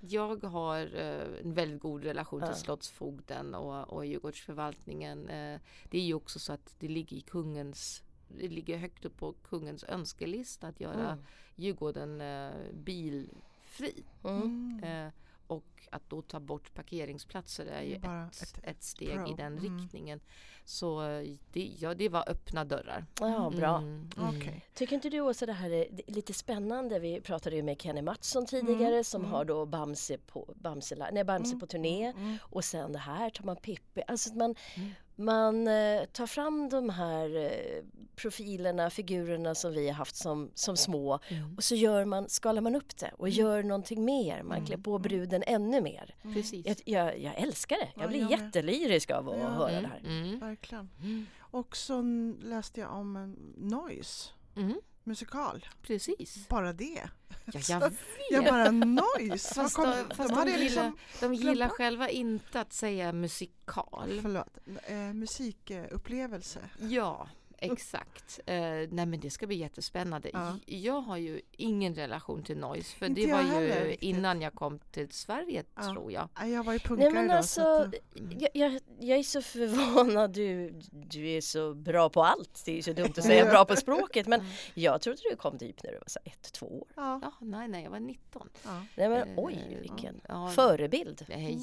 Jag 0.02 0.44
har 0.44 0.78
eh, 0.96 1.40
en 1.44 1.54
väldigt 1.54 1.80
god 1.80 2.04
relation 2.04 2.40
till 2.40 2.48
Ja. 2.48 2.54
Slottsfogden 2.54 3.54
och, 3.54 3.88
och 3.92 4.06
Djurgårdsförvaltningen. 4.06 5.28
Eh, 5.28 5.60
det 5.90 5.98
är 5.98 6.02
ju 6.02 6.14
också 6.14 6.38
så 6.38 6.52
att 6.52 6.74
det 6.78 6.88
ligger 6.88 7.16
i 7.16 7.20
kungens 7.20 8.02
det 8.38 8.48
ligger 8.48 8.76
högt 8.78 9.04
upp 9.04 9.16
på 9.16 9.32
kungens 9.32 9.84
önskelista 9.84 10.66
att 10.66 10.80
göra 10.80 11.10
Mm. 11.12 11.24
Djurgården 11.56 12.20
eh, 12.20 12.50
bilfri. 12.72 14.04
Mm. 14.24 14.42
Mm. 14.82 15.06
Eh, 15.06 15.12
och 15.46 15.64
att 15.90 16.10
då 16.10 16.22
ta 16.22 16.40
bort 16.40 16.74
parkeringsplatser 16.74 17.66
är 17.66 17.82
ju 17.82 17.94
ett, 17.94 18.42
ett 18.42 18.60
ett, 18.62 18.82
steg 18.82 19.14
pro. 19.14 19.32
i 19.32 19.34
den 19.36 19.58
Mm. 19.58 19.78
riktningen. 19.78 20.20
Så 20.64 21.02
eh, 21.02 21.36
det, 21.52 21.70
ja, 21.78 21.94
det 21.94 22.08
var 22.08 22.28
öppna 22.30 22.64
dörrar. 22.64 23.06
Ja, 23.20 23.52
bra. 23.56 23.76
Mm, 23.78 24.10
mm. 24.16 24.28
Okej. 24.38 24.64
Tycker 24.74 24.94
inte 24.94 25.10
du 25.10 25.20
också 25.20 25.46
det 25.46 25.52
här 25.52 25.70
är 25.70 25.86
lite 26.06 26.32
spännande? 26.34 26.98
Vi 26.98 27.20
pratade 27.20 27.56
ju 27.56 27.62
med 27.62 27.80
Kenny 27.82 28.02
Mattsson 28.02 28.46
tidigare 28.46 28.92
Mm, 28.92 29.04
som 29.04 29.20
mm. 29.22 29.32
har 29.32 29.44
då 29.44 29.66
Bamse 29.66 30.18
på, 30.18 30.54
Bamse, 30.56 31.08
nej, 31.12 31.24
Bamse 31.24 31.48
Mm, 31.50 31.60
på 31.60 31.66
turné 31.66 32.06
Mm. 32.16 32.36
och 32.42 32.64
sen 32.64 32.92
det 32.92 32.98
här 32.98 33.30
tar 33.30 33.44
man 33.44 33.56
Pippi. 33.56 34.02
Alltså 34.08 34.30
att 34.30 34.36
man, 34.36 34.54
Mm. 34.76 34.90
Man 35.20 35.68
eh, 35.68 36.04
tar 36.12 36.26
fram 36.26 36.68
de 36.68 36.90
här 36.90 37.36
eh, 37.36 37.84
profilerna, 38.16 38.90
figurerna 38.90 39.54
som 39.54 39.72
vi 39.72 39.86
har 39.88 39.94
haft 39.94 40.16
som, 40.16 40.50
som 40.54 40.76
små 40.76 41.18
Mm. 41.28 41.56
och 41.56 41.64
så 41.64 41.74
gör 41.74 42.04
man, 42.04 42.28
skalar 42.28 42.60
man 42.62 42.74
upp 42.76 42.96
det 42.96 43.10
och 43.18 43.28
gör 43.28 43.62
någonting 43.62 44.04
mer. 44.04 44.42
Man 44.42 44.56
Mm, 44.56 44.66
klär 44.66 44.76
på 44.76 44.90
mm. 44.90 45.02
bruden 45.02 45.42
ännu 45.46 45.80
mer. 45.80 46.14
Precis. 46.34 46.66
Jag, 46.66 46.76
jag, 46.84 47.18
jag 47.20 47.34
älskar 47.34 47.76
det. 47.76 47.88
Jag 47.94 48.04
Ja, 48.04 48.08
blir 48.08 48.20
jag 48.20 48.30
jättelyrisk 48.30 49.10
av 49.10 49.28
att 49.28 49.38
Ja. 49.38 49.48
höra 49.48 49.70
Mm, 49.70 49.82
det 49.82 49.88
här. 49.88 50.00
mm. 50.22 50.38
Verkligen. 50.38 50.90
Mm. 51.02 51.26
Och 51.40 51.76
så 51.76 52.02
läste 52.42 52.80
jag 52.80 52.92
om 52.92 53.36
Noise 53.56 54.30
Mm, 54.56 54.80
musikal. 55.10 55.66
precis. 55.82 56.48
Bara 56.48 56.72
det. 56.72 57.08
Ja, 57.44 57.60
jag 57.68 57.80
vet. 57.80 57.98
Jag 58.30 58.44
bara 58.44 58.70
Noise! 58.70 59.54
Fast, 59.54 59.78
Vad 59.78 59.88
de, 59.88 60.14
fast 60.14 60.28
de, 60.28 60.34
hade 60.38 60.50
gillar, 60.50 60.64
liksom, 60.64 60.96
de 61.20 61.34
gillar 61.34 61.68
själva 61.68 62.08
inte 62.08 62.60
att 62.60 62.72
säga 62.72 63.12
musikal. 63.12 64.18
förlåt, 64.22 64.58
eh, 64.86 64.96
musikupplevelse. 64.96 66.60
Ja, 66.80 67.28
exakt. 67.60 68.40
Eh, 68.46 68.54
nej 68.90 69.06
men 69.06 69.20
det 69.20 69.30
ska 69.30 69.46
bli 69.46 69.56
jättespännande. 69.56 70.30
Ja. 70.32 70.56
Jag 70.66 71.00
har 71.00 71.16
ju 71.16 71.40
ingen 71.52 71.94
relation 71.94 72.42
till 72.42 72.58
noise 72.58 72.96
för 72.96 73.06
Inte 73.06 73.20
det 73.20 73.32
var 73.32 73.42
ju 73.60 73.68
riktigt. 73.68 74.02
innan 74.02 74.40
jag 74.40 74.54
kom 74.54 74.78
till 74.78 75.10
Sverige 75.10 75.64
Ja. 75.76 75.82
tror 75.82 76.12
jag. 76.12 76.28
Nej, 76.40 76.52
Jag 76.52 76.64
var 76.64 76.72
ju 76.72 76.78
punkare 76.78 77.10
Nej 77.10 77.14
men 77.14 77.28
då. 77.28 77.34
alltså, 77.34 77.60
så 77.60 77.82
att, 77.82 77.94
jag, 78.40 78.50
jag, 78.54 78.80
jag 79.00 79.18
är 79.18 79.22
så 79.22 79.42
förvånad. 79.42 80.32
Du, 80.32 80.74
du 80.90 81.28
är 81.30 81.40
så 81.40 81.74
bra 81.74 82.08
på 82.08 82.24
allt. 82.24 82.62
Det 82.64 82.78
är 82.78 82.82
så 82.82 82.92
dumt 82.92 83.12
att 83.16 83.24
säga 83.24 83.44
bra 83.50 83.64
på 83.64 83.76
språket. 83.76 84.26
Men 84.26 84.40
jag 84.74 85.00
trodde 85.00 85.18
du 85.30 85.36
kom 85.36 85.58
typ 85.58 85.82
när 85.82 85.90
du 85.92 85.98
var 85.98 86.04
så 86.08 86.18
ett, 86.24 86.52
två 86.52 86.66
år. 86.66 86.86
ja, 86.96 87.20
Ja, 87.22 87.32
nej, 87.40 87.68
nej, 87.68 87.84
jag 87.84 87.90
var 87.90 88.00
19. 88.00 88.48
ja. 88.64 88.84
Nej 88.96 89.08
men 89.08 89.28
Eh, 89.28 89.34
oj, 89.36 89.78
vilken 89.80 90.20
ja. 90.28 90.48
förebild. 90.48 91.24
Nej, 91.28 91.58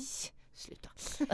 sluta. 0.58 0.90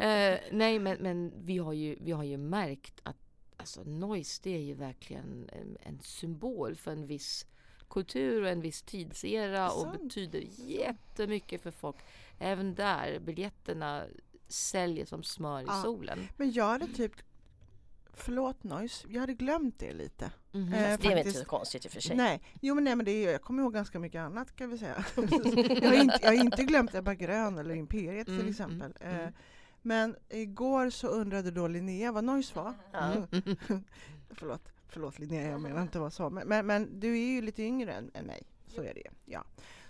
eh, 0.00 0.38
nej, 0.52 0.78
men, 0.78 0.98
men 1.02 1.32
vi, 1.44 1.58
har 1.58 1.72
ju, 1.72 1.96
vi 2.00 2.12
har 2.12 2.24
ju 2.24 2.36
märkt 2.36 3.00
att 3.02 3.16
alltså, 3.56 3.82
noise 3.84 4.40
det 4.44 4.54
är 4.56 4.60
ju 4.62 4.74
verkligen 4.74 5.48
en, 5.52 5.76
en 5.80 6.00
symbol 6.02 6.76
för 6.76 6.90
en 6.90 7.06
viss 7.06 7.46
kultur 7.90 8.42
och 8.42 8.48
en 8.48 8.60
viss 8.60 8.82
tidsera 8.82 9.70
och 9.70 9.82
Sant. 9.82 10.02
betyder 10.02 10.42
jättemycket 10.66 11.62
för 11.62 11.70
folk. 11.70 11.96
Även 12.38 12.74
där, 12.74 13.18
biljetterna 13.20 14.04
säljer 14.48 15.04
som 15.06 15.22
smör 15.22 15.60
i 15.60 15.64
Ja. 15.66 15.82
solen. 15.82 16.28
Men 16.36 16.52
jag 16.52 16.64
hade 16.64 16.86
typ, 16.86 17.12
förlåt 18.18 18.64
Noise, 18.64 19.06
jag 19.10 19.20
hade 19.20 19.34
glömt 19.34 19.78
det 19.78 19.92
lite. 19.92 20.30
Mhm. 20.52 20.72
Eh, 20.72 20.80
Det 20.98 21.06
är 21.06 21.08
väl 21.08 21.18
inte 21.18 21.32
så 21.32 21.44
konstigt 21.44 21.84
i 21.84 21.88
och 21.88 21.92
för 21.92 22.00
sig. 22.00 22.16
Nej, 22.16 22.42
jo 22.60 22.74
men 22.74 22.84
nej 22.84 22.96
men 22.96 23.04
det 23.06 23.10
är, 23.10 23.32
jag 23.32 23.42
kommer 23.42 23.62
ihåg 23.62 23.74
ganska 23.74 23.98
mycket 23.98 24.20
annat 24.20 24.56
kan 24.56 24.70
vi 24.70 24.78
säga. 24.78 25.04
jag, 25.82 25.88
har 25.88 25.94
inte, 26.02 26.18
jag 26.22 26.28
har 26.28 26.34
inte 26.44 26.64
glömt 26.64 26.94
Ebba 26.94 27.14
Grön 27.14 27.58
eller 27.58 27.74
Imperiet 27.74 28.26
till 28.26 28.34
Mm, 28.34 28.48
exempel. 28.48 28.94
mm, 29.00 29.14
mm. 29.14 29.24
Eh, 29.26 29.30
men 29.82 30.16
igår 30.28 30.90
så 30.90 31.08
undrade 31.08 31.50
då 31.50 31.68
Linnea 31.68 32.12
vad 32.12 32.24
Noise 32.24 32.54
var. 32.56 32.74
Ja. 32.92 33.12
förlåt, 34.30 34.68
förlåt 34.88 35.18
Linnea, 35.18 35.48
jag 35.50 35.60
menar 35.60 35.82
inte 35.82 35.98
vad 35.98 36.12
så. 36.12 36.30
Men, 36.30 36.48
men, 36.48 36.66
men 36.66 37.00
du 37.00 37.12
är 37.18 37.26
ju 37.34 37.42
lite 37.42 37.62
yngre 37.62 37.92
än, 37.94 38.10
än 38.14 38.26
mig. 38.26 38.42
Så 38.68 38.82
är 38.82 38.94
det 38.94 39.00
ju. 39.00 39.10
Ja. 39.24 39.44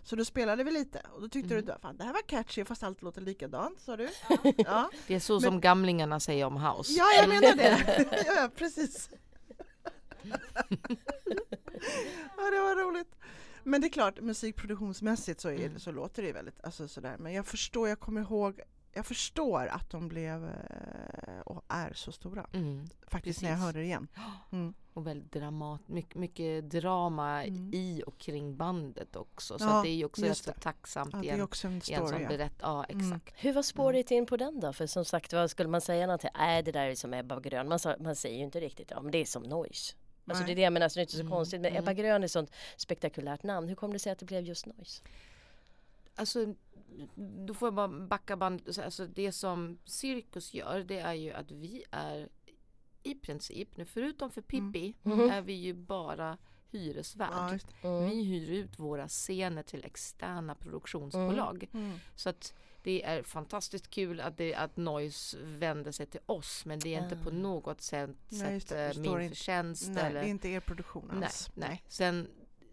Så 0.08 0.16
då 0.16 0.24
spelade 0.24 0.64
vi 0.64 0.70
lite 0.70 1.02
och 1.14 1.20
då 1.20 1.28
tyckte 1.28 1.54
Mm. 1.54 1.66
du 1.66 1.72
att 1.72 1.98
det 1.98 2.04
här 2.04 2.12
var 2.12 2.22
catchy 2.22 2.64
fast 2.64 2.82
allt 2.82 3.02
låter 3.02 3.20
likadant 3.20 3.80
sa 3.80 3.96
du. 3.96 4.08
Ja, 4.56 4.90
Det 5.06 5.14
är 5.14 5.20
så 5.20 5.32
Men- 5.34 5.40
som 5.42 5.60
gamlingarna 5.60 6.20
säger 6.20 6.44
om 6.44 6.56
house. 6.56 6.92
ja 6.92 7.04
jag 7.16 7.28
menar 7.28 7.56
det. 7.56 8.06
ja, 8.36 8.50
precis. 8.56 9.10
ja, 12.36 12.50
det 12.50 12.60
var 12.60 12.84
roligt. 12.84 13.14
Men 13.62 13.80
det 13.80 13.86
är 13.86 13.88
klart, 13.92 14.20
musikproduktionsmässigt 14.20 15.40
så, 15.40 15.48
är, 15.48 15.66
Mm. 15.66 15.78
så 15.78 15.92
låter 15.92 16.22
det 16.22 16.32
väldigt 16.32 16.64
alltså, 16.64 16.88
sådär. 16.88 17.16
Men 17.18 17.32
jag 17.32 17.46
förstår, 17.46 17.88
jag 17.88 18.00
kommer 18.00 18.20
ihåg, 18.20 18.60
jag 18.98 19.06
förstår 19.06 19.66
att 19.66 19.90
de 19.90 20.08
blev 20.08 20.44
eh, 20.44 21.40
och 21.44 21.64
är 21.68 21.92
så 21.92 22.12
stora. 22.12 22.46
Mm. 22.52 22.88
Faktiskt 23.06 23.42
när 23.42 23.48
jag 23.48 23.56
Precis. 23.58 23.64
hörde 23.66 23.78
det 23.78 23.84
igen. 23.84 24.08
Mm. 24.52 24.74
Och 24.94 25.06
väldigt 25.06 25.32
dramat, 25.32 25.88
mycket, 25.88 26.14
mycket 26.14 26.70
drama 26.70 27.44
Mm. 27.44 27.70
i 27.74 28.02
och 28.06 28.18
kring 28.18 28.56
bandet 28.56 29.16
också. 29.16 29.58
Så 29.58 29.64
Ja, 29.64 29.76
att 29.78 29.84
det 29.84 29.88
är 29.90 29.94
ju 29.94 30.04
också 30.04 30.22
rätt 30.22 30.36
så 30.38 30.52
tacksamt 30.52 31.14
Ja, 31.14 31.20
det 31.20 31.30
är 31.30 31.42
också 31.42 31.66
en 31.66 31.72
i 31.72 31.76
en 31.76 31.80
story. 31.82 32.08
som 32.08 32.22
ja. 32.22 32.28
berättar. 32.28 32.68
Ja, 32.68 32.84
Mm. 32.84 33.12
exakt. 33.12 33.34
Hur 33.38 33.52
var 33.52 33.62
spåret 33.62 34.10
in 34.10 34.26
på 34.26 34.36
den 34.36 34.60
då? 34.60 34.72
För 34.72 34.86
som 34.86 35.04
sagt 35.04 35.32
vad 35.32 35.50
skulle 35.50 35.68
man 35.68 35.80
säga 35.80 36.06
någonting? 36.06 36.30
Nej 36.38 36.62
det 36.62 36.72
där 36.72 36.86
är 36.88 36.94
som 36.94 37.14
Ebba 37.14 37.40
Grön. 37.40 37.68
Man, 37.68 37.78
sa, 37.78 37.96
man 38.00 38.16
säger 38.16 38.36
ju 38.38 38.44
inte 38.44 38.60
riktigt 38.60 38.90
ja 38.90 39.02
men 39.02 39.10
det 39.12 39.18
är 39.18 39.24
som 39.24 39.42
noise. 39.42 39.94
Alltså 40.26 40.44
det 40.44 40.52
är 40.52 40.56
det 40.56 40.62
jag 40.62 40.72
menar 40.72 40.88
så 40.88 40.94
det 40.94 41.00
är 41.00 41.02
inte 41.02 41.12
så 41.12 41.20
Mm, 41.20 41.30
konstigt. 41.32 41.60
Men 41.60 41.70
mm. 41.70 41.82
Ebba 41.82 41.92
Grön 41.92 42.22
är 42.22 42.24
ett 42.24 42.30
sånt 42.32 42.50
spektakulärt 42.76 43.42
namn. 43.42 43.68
Hur 43.68 43.74
kom 43.76 43.92
det 43.92 43.98
sig 43.98 44.12
att 44.12 44.18
det 44.18 44.24
blev 44.26 44.44
just 44.44 44.66
noise? 44.66 45.02
Alltså, 46.18 46.54
då 47.46 47.54
får 47.54 47.66
jag 47.66 47.74
bara 47.74 47.88
backa 47.88 48.36
band. 48.36 48.78
Alltså, 48.84 49.06
det 49.06 49.32
som 49.32 49.78
Cirkus 49.84 50.54
gör 50.54 50.80
det 50.80 50.98
är 50.98 51.14
ju 51.14 51.32
att 51.32 51.50
vi 51.50 51.84
är 51.90 52.28
i 53.02 53.14
princip, 53.14 53.76
nu 53.76 53.84
förutom 53.84 54.30
för 54.30 54.40
Pippi, 54.42 54.94
Mhm. 55.02 55.30
är 55.30 55.42
vi 55.42 55.52
ju 55.52 55.74
bara 55.74 56.38
hyresvärd. 56.70 57.60
Mm. 57.82 58.08
Vi 58.08 58.22
hyr 58.24 58.50
ut 58.50 58.78
våra 58.78 59.08
scener 59.08 59.62
till 59.62 59.84
externa 59.84 60.54
produktionsbolag. 60.54 61.68
Mm. 61.72 61.98
Så 62.16 62.28
att 62.28 62.54
det 62.82 63.04
är 63.04 63.22
fantastiskt 63.22 63.90
kul 63.90 64.20
att, 64.20 64.36
det, 64.36 64.54
att 64.54 64.76
Noise 64.76 65.38
vänder 65.44 65.92
sig 65.92 66.06
till 66.06 66.20
oss 66.26 66.64
men 66.66 66.78
det 66.78 66.94
är 66.94 67.02
inte 67.02 67.16
på 67.16 67.30
något 67.30 67.80
sätt, 67.80 68.10
Nej, 68.28 68.60
det. 68.68 68.96
Min 68.98 69.20
inte- 69.20 69.28
förtjänst. 69.28 69.88
Nej, 69.88 70.04
eller, 70.04 70.20
det 70.20 70.26
är 70.26 70.30
inte 70.30 70.48
er 70.48 70.60
produktion 70.60 71.10
nej, 71.14 71.24
alls. 71.24 71.50
nej. 71.54 71.82
Sen, 71.88 72.28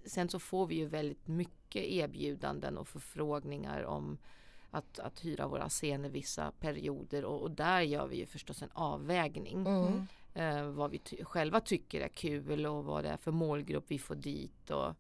sen 0.06 0.30
så 0.30 0.40
får 0.40 0.68
vi 0.68 0.76
ju 0.76 0.86
väldigt 0.86 1.28
mycket 1.28 1.84
erbjudanden 1.84 2.78
och 2.78 2.88
förfrågningar 2.88 3.84
om 3.84 4.18
att, 4.72 5.00
att 5.00 5.26
hyra 5.26 5.48
våra 5.48 5.70
scener 5.70 6.10
vissa 6.10 6.52
perioder 6.52 7.26
och, 7.26 7.42
och 7.42 7.52
där 7.52 7.82
gör 7.82 8.08
vi 8.08 8.18
ju 8.18 8.26
förstås 8.26 8.62
en 8.62 8.72
avvägning. 8.74 9.68
Mm. 9.68 10.08
Eh, 10.34 10.70
vad 10.70 10.92
vi 10.92 10.98
ty- 11.00 11.24
själva 11.24 11.60
tycker 11.60 12.02
är 12.02 12.08
kul 12.08 12.66
och 12.66 12.86
vad 12.86 13.04
det 13.04 13.10
är 13.10 13.18
för 13.18 13.32
målgrupp 13.32 13.86
vi 13.88 14.00
får 14.00 14.16
dit 14.16 14.70
och, 14.70 14.94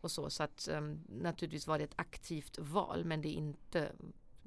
och 0.00 0.10
så. 0.10 0.30
Så 0.30 0.42
att 0.42 0.68
um, 0.72 1.00
naturligtvis 1.08 1.66
var 1.66 1.78
det 1.78 1.84
ett 1.84 1.94
aktivt 1.96 2.58
val 2.58 3.04
men 3.04 3.22
det 3.22 3.28
är 3.28 3.34
inte 3.34 3.92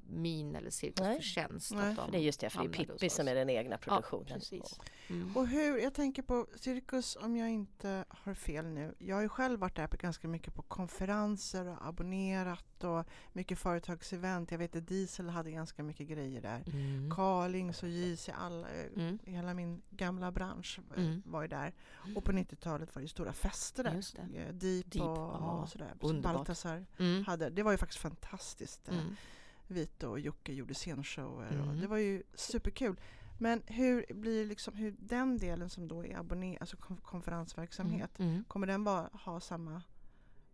min 0.08 0.56
eller 0.56 0.70
Cirkus 0.70 1.00
Nej. 1.00 1.16
förtjänst. 1.16 1.72
Nej. 1.74 1.90
Att 1.90 1.96
de 1.96 2.10
det 2.10 2.18
är 2.18 2.22
just 2.22 2.40
det, 2.40 2.50
för 2.50 2.60
det 2.62 2.66
är 2.68 2.84
Pippi 2.84 3.10
som 3.10 3.28
är 3.28 3.34
den 3.34 3.50
egna 3.50 3.72
Ja, 3.74 3.78
produktionen. 3.78 4.26
precis. 4.26 4.80
Mm. 5.08 5.36
Och 5.36 5.46
hur, 5.48 5.78
jag 5.78 5.94
tänker 5.94 6.22
på 6.22 6.46
Cirkus, 6.56 7.16
om 7.16 7.36
jag 7.36 7.50
inte 7.50 8.04
har 8.08 8.34
fel 8.34 8.66
nu. 8.66 8.94
Jag 8.98 9.16
har 9.16 9.22
ju 9.22 9.28
själv 9.28 9.60
varit 9.60 9.76
där 9.76 9.86
på 9.86 9.96
ganska 9.96 10.28
mycket 10.28 10.54
på 10.54 10.62
konferenser 10.62 11.66
och 11.68 11.86
abonnerat 11.86 12.84
och 12.84 13.04
mycket 13.32 13.58
företagsevent. 13.58 14.50
Jag 14.50 14.58
vet 14.58 14.76
att 14.76 14.86
Diesel 14.88 15.28
hade 15.28 15.50
ganska 15.50 15.82
mycket 15.82 16.08
grejer 16.08 16.40
där. 16.40 16.62
Mm. 16.66 17.10
Carlings 17.10 17.82
och 17.82 17.88
JC, 17.88 18.28
alla, 18.28 18.68
eh, 18.68 18.86
Mm. 18.96 19.18
hela 19.24 19.54
min 19.54 19.82
gamla 19.90 20.32
bransch 20.32 20.80
eh, 20.96 21.04
Mm. 21.04 21.22
var 21.26 21.42
ju 21.42 21.48
där. 21.48 21.72
Och 22.16 22.24
på 22.24 22.32
90-talet 22.32 22.94
var 22.94 23.00
det 23.00 23.04
ju 23.04 23.08
stora 23.08 23.32
fester 23.32 23.84
där. 23.84 23.94
Just 23.94 24.16
det. 24.16 24.38
Eh, 24.38 24.54
Deep, 24.54 24.92
Deep, 24.92 25.02
och, 25.04 25.16
ja, 25.18 25.60
och 25.62 25.68
sådär. 25.68 25.94
Baltasar 26.22 26.86
Mm. 26.98 27.24
hade. 27.24 27.50
Det 27.50 27.62
var 27.62 27.72
ju 27.72 27.78
faktiskt 27.78 28.00
fantastiskt. 28.00 28.88
Mm. 28.88 29.16
Vito 29.66 30.06
och 30.08 30.20
Jocke 30.20 30.52
gjorde 30.52 30.74
scenshower 30.74 31.46
och 31.60 31.64
Mm. 31.66 31.80
det 31.80 31.86
var 31.86 31.96
ju 31.98 32.22
superkul. 32.34 32.96
Men 33.38 33.62
hur 33.66 34.06
blir 34.14 34.46
liksom, 34.46 34.74
hur 34.76 34.94
den 34.98 35.38
delen 35.38 35.70
som 35.70 35.88
då 35.88 36.04
är 36.04 36.16
abonné, 36.16 36.58
alltså 36.60 36.76
kon- 36.76 37.00
konferensverksamhet, 37.02 38.18
Mm. 38.18 38.44
kommer 38.48 38.66
den 38.66 38.84
bara 38.84 39.08
ha 39.12 39.40
samma 39.40 39.82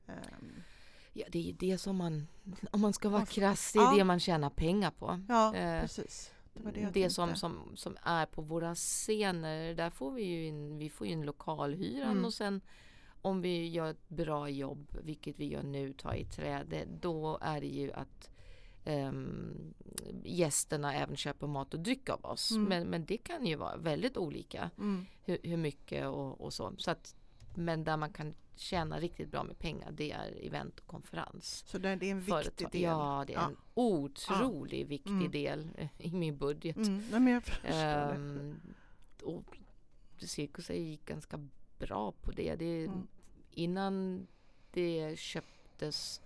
ehm, 0.06 0.62
Ja, 1.12 1.26
det 1.32 1.38
är 1.38 1.42
ju 1.42 1.52
det 1.52 1.78
som 1.78 1.96
man, 1.96 2.26
om 2.70 2.80
man 2.80 2.92
ska 2.92 3.08
vara 3.08 3.26
krass, 3.26 3.72
det 3.72 3.78
är 3.78 3.82
ja. 3.82 3.94
det 3.96 4.04
man 4.04 4.20
tjänar 4.20 4.50
pengar 4.50 4.90
på. 4.90 5.20
Ja, 5.28 5.54
Eh, 5.56 5.80
precis. 5.80 6.32
Det 6.54 6.62
var 6.62 6.72
det 6.72 6.90
Det, 6.92 7.00
jag 7.00 7.12
som, 7.12 7.28
tänkte. 7.28 7.40
som, 7.40 7.76
som 7.76 7.96
är 8.02 8.26
på 8.26 8.42
våra 8.42 8.74
scener, 8.74 9.74
där 9.74 9.90
får 9.90 10.12
vi 10.12 10.22
ju 10.22 10.46
in, 10.46 10.78
vi 10.78 10.90
får 10.90 11.06
in 11.06 11.22
lokalhyran 11.22 12.10
Mm. 12.10 12.24
och 12.24 12.34
sen 12.34 12.60
om 13.22 13.42
vi 13.42 13.68
gör 13.68 13.90
ett 13.90 14.08
bra 14.08 14.48
jobb, 14.48 14.96
vilket 15.02 15.38
vi 15.38 15.44
gör 15.48 15.62
nu, 15.62 15.92
ta 15.92 16.14
i 16.14 16.24
träde, 16.24 16.84
då 17.00 17.38
är 17.40 17.60
det 17.60 17.66
ju 17.66 17.92
att 17.92 18.30
ehm, 18.84 19.74
gästerna 20.24 20.94
även 20.94 21.16
köper 21.16 21.46
mat 21.46 21.74
och 21.74 21.80
dryck 21.80 22.08
av 22.08 22.24
oss. 22.24 22.50
Mm. 22.50 22.64
Men, 22.64 22.86
men 22.86 23.04
det 23.04 23.16
kan 23.16 23.46
ju 23.46 23.54
vara 23.56 23.76
väldigt 23.76 24.16
olika 24.16 24.70
Mm. 24.78 25.06
hur, 25.24 25.38
hur 25.42 25.56
mycket 25.56 26.06
och, 26.06 26.40
och 26.40 26.52
så. 26.52 26.72
så 26.78 26.90
att, 26.90 27.14
men 27.54 27.84
där 27.84 27.96
man 27.96 28.12
kan 28.12 28.34
tjäna 28.56 28.98
riktigt 29.00 29.30
bra 29.30 29.42
med 29.44 29.58
pengar, 29.58 29.90
det 29.92 30.12
är 30.12 30.46
event 30.46 30.78
och 30.80 30.86
konferens. 30.86 31.64
Så 31.66 31.78
det 31.78 31.88
är 31.88 31.92
en 32.02 32.18
viktig 32.20 32.32
Företag. 32.34 32.70
del. 32.72 32.82
Ja, 32.82 33.24
det 33.26 33.32
är 33.34 33.38
Ja. 33.38 33.46
en 33.48 33.56
otroligt 33.74 34.88
viktig 34.88 35.10
Mm. 35.10 35.30
del 35.30 35.70
eh, 35.78 35.88
i 35.98 36.12
min 36.12 36.36
budget. 36.38 36.76
Mm. 36.76 36.98
Nej, 37.10 37.20
men 37.20 37.32
jag 37.32 37.44
förstår. 37.44 37.68
Ehm, 37.70 38.60
och 39.22 39.56
cirkus 40.18 40.70
ju 40.70 40.96
ganska 41.06 41.48
bra 41.78 42.12
på 42.12 42.30
det. 42.32 42.54
det 42.56 42.84
Mm. 42.84 43.06
Innan 43.50 44.26
det 44.72 45.18
köptes, 45.18 46.20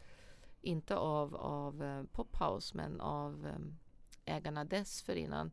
inte 0.65 0.97
av, 0.97 1.37
av 1.37 1.83
eh, 1.83 2.03
Pophouse 2.13 2.77
men 2.77 3.01
av 3.01 3.47
eh, 3.47 4.35
ägarna 4.37 4.65
dessförinnan. 4.65 5.51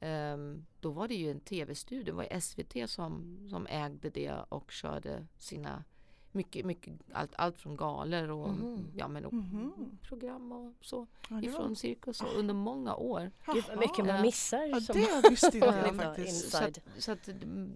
Um, 0.00 0.66
då 0.80 0.90
var 0.90 1.08
det 1.08 1.14
ju 1.14 1.30
en 1.30 1.40
tv-studio, 1.40 2.04
det 2.04 2.12
var 2.12 2.40
SVT 2.40 2.90
som, 2.90 3.38
som 3.50 3.66
ägde 3.66 4.10
det 4.10 4.32
och 4.48 4.70
körde 4.70 5.26
sina 5.38 5.84
mycket, 6.32 6.66
mycket 6.66 6.94
allt, 7.12 7.30
allt 7.36 7.58
från 7.58 7.76
galor 7.76 8.30
och, 8.30 8.48
Mhm. 8.48 8.84
ja, 8.96 9.08
men, 9.08 9.24
och 9.24 9.32
Mhm. 9.32 9.98
program 10.02 10.52
och 10.52 10.72
så 10.80 11.06
Ja, 11.28 11.42
ifrån 11.42 11.68
var... 11.68 11.74
cirkus 11.74 12.20
och 12.20 12.34
under 12.36 12.54
många 12.54 12.94
år. 12.94 13.30
Gud 13.54 13.64
vad 13.68 13.78
mycket 13.78 14.06
man 14.06 14.22
missar. 14.22 14.62
Ja, 14.66 14.80
som 14.80 14.96
det 14.96 15.30
visste 15.30 15.46
inte 15.46 15.58
Ja, 15.66 15.86
jag 15.86 15.96
faktiskt. 15.96 16.50
Så 16.50 16.64
att, 16.64 16.78
så 16.98 17.12
att 17.12 17.28
mm, 17.28 17.72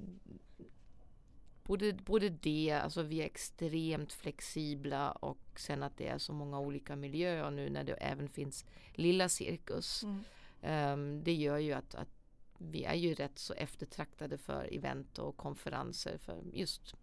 både, 1.66 1.92
både 1.92 2.28
det, 2.28 2.70
alltså 2.70 3.02
vi 3.02 3.20
är 3.20 3.24
extremt 3.24 4.12
flexibla 4.12 5.10
och 5.12 5.38
sen 5.56 5.82
att 5.82 5.96
det 5.96 6.08
är 6.08 6.18
så 6.18 6.32
många 6.32 6.60
olika 6.60 6.96
miljöer 6.96 7.50
nu 7.50 7.70
när 7.70 7.84
det 7.84 7.92
även 7.92 8.28
finns 8.28 8.64
lilla 8.94 9.28
cirkus. 9.28 10.02
Mm. 10.02 10.24
Ehm, 10.62 11.24
det 11.24 11.34
gör 11.34 11.58
ju 11.58 11.72
att, 11.72 11.94
att 11.94 12.08
vi 12.58 12.84
är 12.84 12.94
ju 12.94 13.14
rätt 13.14 13.38
så 13.38 13.54
eftertraktade 13.54 14.38
för 14.38 14.74
event 14.74 15.18
och 15.18 15.36
konferenser 15.36 16.18
för 16.18 16.42
just 16.52 16.94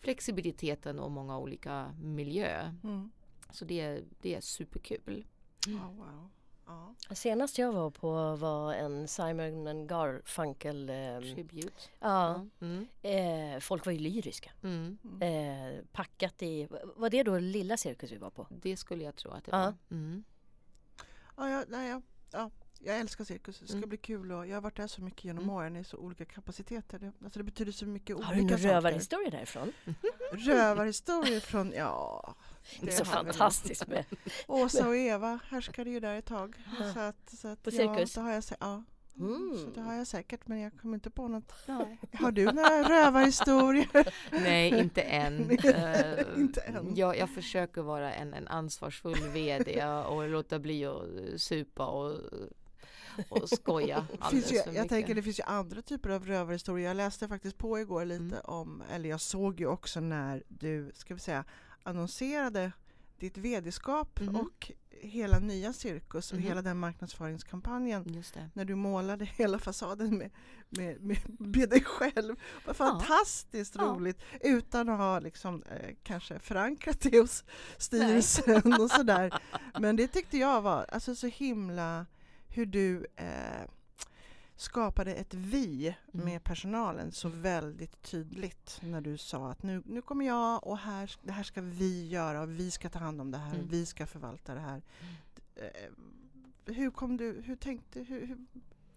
flexibiliteten 0.00 0.98
och 0.98 1.10
många 1.10 1.38
olika 1.38 1.94
miljö. 2.02 2.72
Mm. 2.84 3.10
Så 3.50 3.64
det, 3.64 4.02
det 4.20 4.34
är 4.34 4.40
superkul. 4.40 5.26
Ja, 5.66 5.90
wow. 5.96 6.30
Ja. 6.66 6.94
Senast 7.14 7.58
jag 7.58 7.72
var 7.72 7.90
på 7.90 8.36
var 8.36 8.74
en 8.74 9.08
Simon 9.08 9.86
Garfunkel... 9.86 10.88
Eh, 10.90 11.20
Tribute. 11.34 11.72
ja, 12.00 12.46
Mm. 12.60 12.86
eh, 13.02 13.60
folk 13.60 13.86
var 13.86 13.92
ju 13.92 13.98
lyriska. 13.98 14.50
Mm. 14.62 14.98
Eh, 15.20 15.84
packat 15.92 16.42
i... 16.42 16.68
Var 16.96 17.10
det 17.10 17.22
då 17.22 17.38
lilla 17.38 17.76
cirkus 17.76 18.12
vi 18.12 18.16
var 18.16 18.30
på? 18.30 18.46
Det 18.50 18.76
skulle 18.76 19.04
jag 19.04 19.16
tro 19.16 19.30
att 19.30 19.44
det 19.44 19.50
Ja. 19.50 19.58
var. 19.58 19.74
Mm. 19.90 20.24
Ja, 21.36 21.64
nej, 21.68 21.88
jag, 21.88 22.02
ja, 22.32 22.50
jag 22.84 22.98
älskar 23.00 23.24
cirkus. 23.24 23.58
Det 23.60 23.66
ska 23.66 23.76
Mm. 23.76 23.88
bli 23.88 23.98
kul 23.98 24.32
och 24.32 24.46
jag 24.46 24.56
har 24.56 24.60
varit 24.60 24.76
där 24.76 24.86
så 24.86 25.02
mycket 25.02 25.24
genom 25.24 25.42
Mm. 25.44 25.56
åren 25.56 25.76
i 25.76 25.84
så 25.84 25.96
olika 25.96 26.24
kapaciteter. 26.24 26.98
Det, 26.98 27.12
alltså 27.24 27.38
det 27.38 27.44
betyder 27.44 27.72
så 27.72 27.86
mycket 27.86 28.16
Har 28.16 28.34
du 28.34 28.40
olika 28.40 28.54
någon 28.54 28.58
saker. 28.62 28.74
rövarhistoria 28.74 29.30
därifrån? 29.30 29.72
Rövarhistorier 30.32 31.40
från, 31.40 31.72
ja. 31.76 32.34
Det 32.80 32.86
är 32.86 32.90
så 32.92 33.04
har 33.04 33.24
fantastiskt 33.24 33.86
med... 33.88 34.04
Åsa 34.46 34.88
och 34.88 34.96
Eva 34.96 35.38
härskade 35.48 35.90
ju 35.90 36.00
där 36.00 36.14
ett 36.18 36.26
tag. 36.26 36.56
Så 36.94 37.00
att, 37.00 37.30
så 37.30 37.48
att, 37.48 37.62
På 37.62 37.70
ja, 37.70 37.76
cirkus? 37.76 38.14
det 38.14 38.20
har 38.20 38.30
jag, 38.32 38.44
ja, 38.60 38.82
Mm. 39.18 39.56
så 39.58 39.70
det 39.74 39.80
har 39.80 39.94
jag 39.94 40.06
säkert 40.06 40.46
men 40.46 40.60
jag 40.60 40.72
kommer 40.80 40.94
inte 40.94 41.10
på 41.10 41.28
något. 41.28 41.52
Har 42.12 42.30
du 42.32 42.44
några 42.44 42.82
rövarhistorier? 42.88 44.12
Nej, 44.30 44.78
inte 44.78 45.02
än. 45.02 45.50
Eh, 45.50 46.24
Inte 46.36 46.60
än. 46.60 46.92
Jag, 46.96 47.18
jag 47.18 47.30
försöker 47.30 47.82
vara 47.82 48.12
en, 48.14 48.34
en 48.34 48.48
ansvarsfull 48.48 49.28
VD 49.32 49.84
och 49.86 50.28
låta 50.28 50.58
bli 50.58 50.84
att 50.86 51.02
supa 51.36 51.86
och, 51.86 52.18
och 53.28 53.48
skoja 53.48 54.06
finns 54.30 54.52
ju, 54.52 54.56
jag 54.56 54.66
mycket. 54.68 54.88
tänker 54.88 55.14
det 55.14 55.22
finns 55.22 55.38
ju 55.38 55.44
andra 55.44 55.82
typer 55.82 56.10
av 56.10 56.26
rövarhistorier. 56.26 56.88
Jag 56.88 56.96
läste 56.96 57.28
faktiskt 57.28 57.58
på 57.58 57.78
igår 57.80 58.04
lite 58.04 58.22
Mm. 58.24 58.38
om, 58.44 58.82
eller 58.92 59.08
jag 59.08 59.20
såg 59.20 59.60
ju 59.60 59.66
också 59.66 60.00
när 60.00 60.42
du, 60.48 60.92
ska 60.94 61.14
vi 61.14 61.20
säga, 61.20 61.44
annonserade 61.82 62.72
ditt 63.18 63.38
vd-skap 63.38 64.20
Mhm. 64.20 64.36
och 64.36 64.72
hela 64.90 65.38
nya 65.38 65.72
cirkus 65.72 66.32
och 66.32 66.38
Mhm. 66.38 66.46
hela 66.48 66.62
den 66.62 66.78
marknadsföringskampanjen. 66.78 68.22
När 68.54 68.64
du 68.64 68.74
målade 68.74 69.24
hela 69.24 69.58
fasaden 69.58 70.18
med, 70.18 70.30
med, 70.68 71.00
med, 71.02 71.18
med 71.40 71.68
dig 71.70 71.84
själv. 71.84 72.36
Var 72.66 72.74
fantastiskt 72.74 73.74
Ja. 73.78 73.82
roligt 73.82 74.18
utan 74.40 74.88
att 74.88 74.98
ha 74.98 75.18
liksom, 75.20 75.62
eh, 75.62 75.94
kanske 76.02 76.38
förankrat 76.38 77.00
det 77.00 77.18
hos 77.20 77.44
styrelsen 77.78 78.72
och 78.80 78.90
sådär. 78.90 79.40
Men 79.80 79.96
det 79.96 80.08
tyckte 80.08 80.38
jag 80.38 80.62
var 80.62 80.84
alltså, 80.92 81.14
så 81.14 81.26
himla 81.26 82.06
hur 82.54 82.66
du 82.66 83.06
eh, 83.16 83.68
skapade 84.56 85.14
ett 85.14 85.34
vi 85.34 85.96
Mm. 86.14 86.26
med 86.26 86.44
personalen 86.44 87.12
så 87.12 87.28
väldigt 87.28 88.02
tydligt 88.02 88.78
när 88.82 89.00
du 89.00 89.16
sa 89.18 89.50
att 89.50 89.62
nu, 89.62 89.82
nu 89.86 90.02
kommer 90.02 90.26
jag 90.26 90.66
och 90.66 90.78
här, 90.78 91.16
det 91.22 91.32
här 91.32 91.42
ska 91.42 91.60
vi 91.60 92.08
göra 92.08 92.42
och 92.42 92.50
vi 92.50 92.70
ska 92.70 92.88
ta 92.88 92.98
hand 92.98 93.20
om 93.20 93.30
det 93.30 93.38
här 93.38 93.54
Mm. 93.54 93.66
och 93.66 93.72
vi 93.72 93.86
ska 93.86 94.06
förvalta 94.06 94.54
det 94.54 94.60
här. 94.60 94.82
Eh, 95.54 95.90
hur 96.74 96.90
kom 96.90 97.16
du, 97.16 97.42
hur 97.44 97.56
tänkte, 97.56 98.00
hur, 98.02 98.26
hur, 98.26 98.46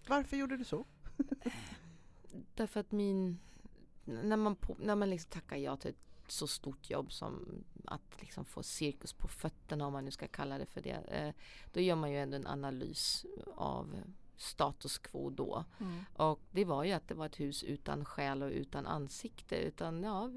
varför 0.07 0.37
gjorde 0.37 0.57
du 0.57 0.63
så? 0.63 0.85
Därför 2.55 2.79
att 2.79 2.91
min... 2.91 3.39
När 4.05 4.37
man, 4.37 4.55
på, 4.55 4.77
när 4.79 4.95
man 4.95 5.09
liksom 5.09 5.31
tackar 5.31 5.57
ja 5.57 5.77
till 5.77 5.89
ett 5.89 6.14
så 6.27 6.47
stort 6.47 6.89
jobb 6.89 7.11
som 7.11 7.63
att 7.85 8.21
liksom 8.21 8.45
få 8.45 8.63
cirkus 8.63 9.13
på 9.13 9.27
fötterna 9.27 9.87
om 9.87 9.93
man 9.93 10.05
nu 10.05 10.11
ska 10.11 10.27
kalla 10.27 10.57
det 10.57 10.65
för 10.65 10.81
det. 10.81 10.89
Eh, 11.07 11.33
då 11.73 11.79
gör 11.79 11.95
man 11.95 12.11
ju 12.11 12.19
ändå 12.19 12.35
en 12.35 12.47
analys 12.47 13.25
av 13.55 13.95
status 14.37 14.97
quo 14.97 15.29
då. 15.29 15.65
Och 16.15 16.39
det 16.51 16.65
var 16.65 16.83
ju 16.83 16.91
att 16.91 17.07
det 17.07 17.13
var 17.13 17.25
ett 17.25 17.39
hus 17.39 17.63
utan 17.63 18.05
själ 18.05 18.43
och 18.43 18.49
utan 18.49 18.87
ansikte. 18.87 19.55
Utan 19.55 20.03
ja, 20.03 20.29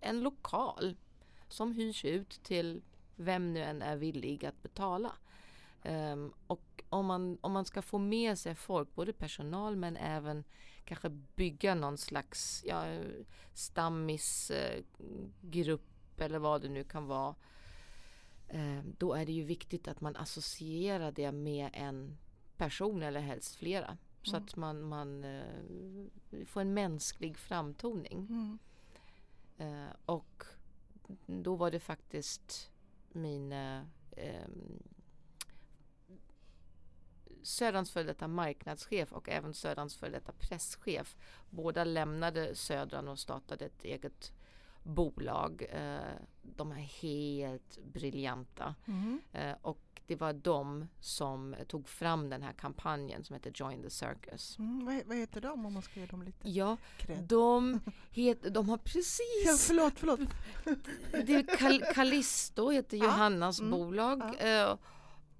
en 0.00 0.20
lokal 0.20 0.96
som 1.48 1.72
hyrs 1.72 2.04
ut 2.04 2.30
till 2.42 2.82
vem 3.16 3.52
nu 3.52 3.62
än 3.62 3.82
är 3.82 3.96
villig 3.96 4.46
att 4.46 4.62
betala. 4.62 5.12
Ehm, 5.82 6.32
och 6.46 6.84
om 6.88 7.06
man, 7.06 7.38
om 7.40 7.52
man 7.52 7.64
ska 7.64 7.82
få 7.82 7.98
med 7.98 8.38
sig 8.38 8.54
folk, 8.54 8.94
både 8.94 9.12
personal 9.12 9.76
men 9.76 9.96
även 9.96 10.44
kanske 10.84 11.08
bygga 11.36 11.74
någon 11.74 11.98
slags 11.98 12.64
ja, 12.66 12.84
stammisgrupp 13.54 16.20
eller 16.20 16.38
vad 16.38 16.62
det 16.62 16.68
nu 16.68 16.84
kan 16.84 17.06
vara. 17.06 17.34
ehm, 18.48 18.94
då 18.98 19.14
är 19.14 19.26
det 19.26 19.32
ju 19.32 19.42
viktigt 19.44 19.88
att 19.88 20.00
man 20.00 20.16
associerar 20.16 21.12
det 21.12 21.32
med 21.32 21.70
en 21.72 22.16
person 22.56 23.02
eller 23.02 23.20
helst 23.20 23.56
flera. 23.56 23.98
Så 24.22 24.36
Mm. 24.36 24.44
att 24.44 24.56
man, 24.56 24.82
man 24.82 25.24
eh, 25.24 26.46
får 26.46 26.60
en 26.60 26.74
mänsklig 26.74 27.38
framtoning. 27.38 28.26
Mm. 28.30 28.58
Eh, 29.58 29.92
och 30.06 30.44
då 31.26 31.56
var 31.56 31.70
det 31.70 31.80
faktiskt 31.80 32.70
min 33.12 33.52
eh, 33.52 33.80
Söderns 37.44 37.90
före 37.90 38.04
detta 38.04 38.28
marknadschef 38.28 39.12
och 39.12 39.28
även 39.28 39.54
Söderns 39.54 39.96
före 39.96 40.10
detta 40.10 40.32
presschef. 40.32 41.16
Båda 41.50 41.84
lämnade 41.84 42.54
Södran 42.54 43.08
och 43.08 43.18
startade 43.18 43.64
ett 43.64 43.84
eget 43.84 44.32
bolag. 44.82 45.66
Eh, 45.70 45.98
de 46.42 46.72
är 46.72 47.00
helt 47.02 47.78
briljanta. 47.92 48.74
Mm. 48.86 49.20
Eh, 49.32 49.54
och 49.62 49.80
det 50.06 50.16
var 50.16 50.32
de 50.32 50.88
som 51.00 51.56
tog 51.68 51.88
fram 51.88 52.30
den 52.30 52.42
här 52.42 52.52
kampanjen 52.52 53.24
som 53.24 53.34
heter 53.34 53.52
Join 53.54 53.82
the 53.82 53.90
Circus. 53.90 54.58
Mm. 54.58 54.86
Vad, 54.86 55.06
vad 55.06 55.16
heter 55.16 55.40
de 55.40 55.66
om 55.66 55.72
man 55.72 55.82
ska 55.82 56.00
ge 56.00 56.06
dem 56.06 56.22
lite 56.22 56.48
Ja, 56.50 56.76
de, 57.28 57.80
het, 58.10 58.54
de 58.54 58.68
har 58.68 58.76
Ja, 58.78 58.82
precis 58.84 59.66
förlåt, 59.66 59.92
förlåt. 59.96 60.20
Det 61.26 61.34
är 61.34 61.56
Kal 61.56 61.82
Callisto 61.94 62.70
heter 62.70 62.96
Ja, 62.96 63.04
Johannas 63.04 63.60
mm, 63.60 63.70
bolag. 63.70 64.22
Eh, 64.38 64.76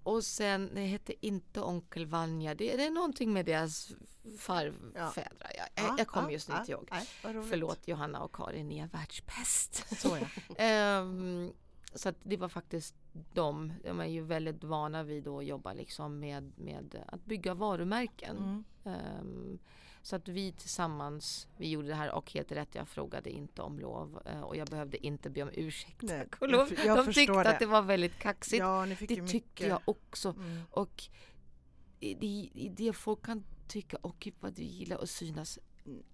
och 0.05 0.25
sen, 0.25 0.71
det 0.75 0.81
heter 0.81 1.15
inte 1.21 1.61
Onkel 1.61 2.07
Vanja. 2.07 2.55
Det, 2.55 2.77
det 2.77 2.85
är 2.85 2.91
någonting 2.91 3.33
med 3.33 3.47
deras 3.47 3.93
farfädrar. 4.39 5.53
Jag, 5.57 5.69
Ja, 5.75 5.95
jag 5.99 6.07
kommer 6.07 6.29
ja, 6.29 6.33
just 6.33 6.49
ja, 6.49 6.61
inte 6.61 6.73
ihåg. 6.73 6.91
Förlåt 7.23 7.89
Johanna 7.89 8.21
och 8.21 8.35
Karin, 8.35 8.69
ni 8.69 8.79
är 8.79 8.87
världsbäst. 8.87 10.01
Så 10.01 10.19
ja. 10.21 10.27
Ehm, 10.65 11.53
så 11.95 12.13
det 12.23 12.37
var 12.37 12.49
faktiskt 12.49 12.95
de. 13.33 13.73
De 13.85 14.01
är 14.01 14.07
ju 14.07 14.23
väldigt 14.23 14.65
vana 14.65 15.03
vid 15.03 15.29
att 15.29 15.45
jobba 15.45 15.73
liksom 15.73 16.19
med, 16.19 16.53
med 16.59 17.05
att 17.07 17.25
bygga 17.25 17.55
varumärken. 17.55 18.37
Mm. 18.37 18.65
Ehm, 18.85 19.59
så 20.05 20.17
att 20.17 20.29
vi 20.29 20.53
tillsammans, 20.53 21.49
vi 21.57 21.69
gjorde 21.69 21.89
det 21.89 21.95
här 21.95 22.11
och 22.13 22.33
helt 22.33 22.53
rätt, 22.53 22.75
jag 22.75 22.89
frågade 22.89 23.31
inte 23.31 23.63
om 23.63 23.79
lov 23.79 24.23
eh, 24.27 24.41
och 24.41 24.57
jag 24.57 24.69
behövde 24.69 25.07
inte 25.07 25.31
be 25.31 25.43
om 25.43 25.51
ursäkt. 25.53 26.03
Nej, 26.03 26.27
och 26.41 26.49
lov. 26.49 26.73
jag 26.87 27.07
De 27.07 27.13
tyckte 27.13 27.33
det. 27.33 27.51
att 27.51 27.59
det 27.59 27.67
var 27.67 27.83
väldigt 27.83 28.19
kaxigt. 28.19 28.59
Ja, 28.61 28.87
det 29.09 29.27
tyckte 29.27 29.67
jag 29.67 29.81
också. 29.85 30.29
Mm. 30.29 30.63
Och 30.71 31.03
i 32.01 32.73
det 32.77 32.93
folk 32.93 33.23
kan 33.25 33.45
tycka, 33.69 33.99
gud 34.19 34.35
vad 34.41 34.53
du 34.53 34.63
gillar 34.63 34.99
att 34.99 35.11
synas. 35.11 35.59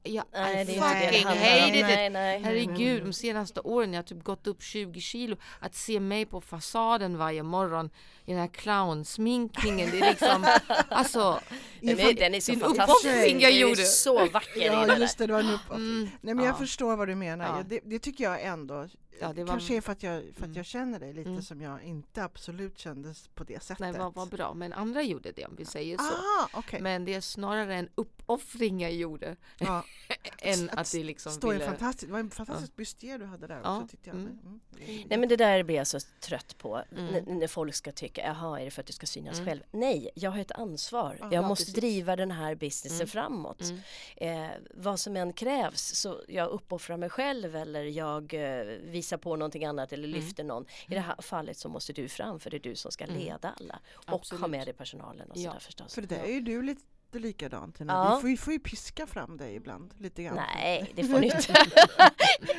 Jag 0.03 0.25
Nej, 0.33 0.63
I 0.63 0.67
fucking 0.67 0.83
hated 0.83 1.77
it. 1.77 1.83
Nej, 1.87 2.11
nej. 2.11 2.41
Herregud, 2.43 3.05
de 3.05 3.13
senaste 3.13 3.61
åren 3.61 3.93
jag 3.93 3.99
har 3.99 4.03
typ 4.07 4.25
gått 4.25 4.47
upp 4.47 4.63
20 4.63 5.01
kilo. 5.01 5.37
Att 5.61 5.75
se 5.75 6.01
mig 6.01 6.27
på 6.27 6.41
fasaden 6.41 7.19
varje 7.19 7.43
morgon 7.43 7.91
i 8.25 8.31
den 8.33 8.41
här 8.41 8.49
clownsminkningen. 8.49 9.91
Det 9.91 9.99
är 10.01 10.11
liksom, 10.11 10.47
alltså. 10.89 11.41
Den 11.81 11.99
är, 12.01 12.15
den 12.15 12.35
är 12.35 12.41
så 12.41 12.51
Din 12.53 12.61
fantastisk. 12.61 13.05
uppoffring 13.07 13.41
jag 13.41 13.53
Du 13.53 13.57
är 13.57 13.61
gjorde. 13.61 13.83
så 13.85 14.27
vacker 14.29 14.61
Ja, 14.61 14.97
just 14.99 15.19
det, 15.19 15.27
det 15.27 15.33
var 15.33 15.41
en 15.41 15.51
uppoffring. 15.51 15.77
Mm, 15.91 16.09
Nej, 16.21 16.35
men 16.35 16.45
jag 16.45 16.53
ja. 16.55 16.59
förstår 16.59 16.97
vad 16.97 17.09
du 17.09 17.15
menar. 17.15 17.45
Ja. 17.45 17.57
Ja. 17.57 17.63
Det, 17.69 17.81
det 17.85 17.99
tycker 17.99 18.25
jag 18.25 18.43
ändå. 18.43 18.89
Ja, 19.23 19.33
det 19.33 19.45
var- 19.45 19.51
Kanske 19.51 19.77
är 19.77 19.81
för 19.81 19.93
att, 19.93 20.03
jag, 20.03 20.23
för 20.23 20.31
att 20.31 20.39
Mm. 20.45 20.53
jag 20.57 20.67
känner 20.67 21.01
dig 21.01 21.13
lite 21.13 21.31
Mm. 21.31 21.43
som 21.43 21.61
jag 21.61 21.83
inte 21.83 22.25
absolut 22.25 22.79
kändes 22.79 23.29
på 23.29 23.45
det 23.45 23.63
sättet. 23.63 23.79
Nej, 23.79 23.93
vad, 23.93 24.15
vad 24.15 24.29
bra. 24.29 24.55
Men 24.55 24.73
andra 24.73 25.03
gjorde 25.03 25.33
det 25.33 25.47
om 25.47 25.55
vi 25.57 25.65
säger 25.65 25.99
så. 25.99 26.05
Ah, 26.05 26.49
okej. 26.53 26.81
Men 26.81 27.05
det 27.05 27.15
är 27.15 27.21
snarare 27.21 27.75
en 27.75 27.89
uppoffring 28.35 28.81
jag 28.81 28.93
gjorde. 28.93 29.37
Ja. 29.59 29.85
än 30.39 30.71
Att 30.71 30.79
att 30.79 30.93
det 30.93 31.05
liksom 31.05 31.33
Stå 31.33 31.51
ville... 31.53 31.65
fantastisk, 31.67 32.07
det 32.07 32.13
var 32.13 32.21
en 32.21 32.31
fantastisk 32.31 32.77
bustier 32.77 33.19
du 33.19 33.25
hade 33.25 33.47
där 33.47 33.61
Ja, 33.65 33.77
också 33.77 33.89
tyckte 33.89 34.11
jag. 34.11 34.17
mm. 34.17 34.39
Mm. 34.39 34.61
Nej 35.09 35.19
men 35.19 35.29
det 35.29 35.37
där 35.37 35.63
blir 35.63 35.77
jag 35.77 35.87
så 35.87 35.99
trött 36.21 36.59
på. 36.59 36.83
Mm. 36.97 37.25
När 37.39 37.47
folk 37.47 37.75
ska 37.75 37.93
tycka, 37.93 38.23
jaha 38.27 38.61
är 38.61 38.65
det 38.65 38.71
för 38.71 38.81
att 38.81 38.87
du 38.87 38.93
ska 38.93 39.07
synas 39.07 39.35
Mm. 39.39 39.47
själv? 39.49 39.61
Nej, 39.71 40.11
jag 40.15 40.31
har 40.31 40.39
ett 40.39 40.53
ansvar. 40.53 41.17
Ja, 41.21 41.25
jag 41.25 41.45
ja, 41.45 41.49
måste 41.49 41.65
precis. 41.65 41.75
driva 41.81 42.17
den 42.17 42.31
här 42.31 42.55
businessen 42.55 42.97
Mm. 42.97 43.09
framåt. 43.09 43.63
Mm. 43.63 44.45
Eh, 44.45 44.51
vad 44.75 45.01
som 45.01 45.17
än 45.17 45.33
krävs, 45.33 45.81
så 45.95 46.21
jag 46.29 46.49
uppoffrar 46.51 46.97
mig 46.97 47.11
själv 47.11 47.57
eller 47.57 47.83
jag 47.85 48.35
eh, 48.35 48.65
visar 48.67 49.17
på 49.17 49.37
någonting 49.37 49.65
annat 49.65 49.93
eller 49.93 50.09
Mm. 50.09 50.21
lyfter 50.21 50.45
någon. 50.45 50.67
I 50.89 50.95
det 50.95 51.01
här 51.01 51.17
fallet 51.23 51.57
så 51.57 51.69
måste 51.69 51.93
du 51.93 52.09
fram 52.09 52.41
för 52.41 52.51
det 52.51 52.57
är 52.57 52.61
du 52.61 52.75
som 52.77 52.93
ska 52.93 53.07
leda 53.07 53.55
alla. 53.61 53.79
Och 53.93 54.05
ha 54.11 54.15
Absolut. 54.17 54.51
med 54.51 54.67
dig 54.67 54.75
personalen 54.75 55.31
och 55.31 55.37
Ja, 55.37 55.51
sådär 55.51 55.61
förstås. 55.61 55.95
För 55.95 56.03
det 56.03 56.09
där 56.09 56.23
är 56.23 56.33
ju 56.33 56.41
du 56.41 56.63
lite 56.63 56.83
likadant 57.19 57.77
Tina. 57.79 57.93
Ja. 57.93 58.15
Du 58.15 58.21
får 58.21 58.31
ju, 58.31 58.37
får 58.37 58.53
ju 58.53 58.59
piska 58.59 59.07
fram 59.07 59.37
dig 59.37 59.55
ibland 59.55 59.95
lite 59.99 60.23
grann. 60.23 60.37
Nej, 60.55 60.93
det 60.97 61.05
får 61.05 61.19
ni 61.19 61.27
inte. 61.37 61.55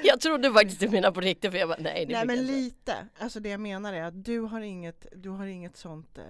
jag 0.04 0.20
trodde 0.22 0.54
faktiskt 0.54 0.80
du 0.80 0.90
menade 0.90 1.14
på 1.14 1.22
riktigt 1.22 1.52
för 1.52 1.58
jag 1.58 1.70
bara, 1.70 1.78
nej 1.82 2.06
det 2.06 2.14
Nej 2.14 2.26
men 2.26 2.46
lite. 2.46 3.08
Alltså 3.20 3.40
det 3.40 3.50
jag 3.50 3.60
menar 3.60 3.94
är 3.94 4.04
att 4.04 4.26
du 4.26 4.40
har 4.40 4.62
inget, 4.62 5.06
du 5.16 5.30
har 5.30 5.46
inget 5.46 5.78
sånt 5.78 6.18
eh, 6.18 6.24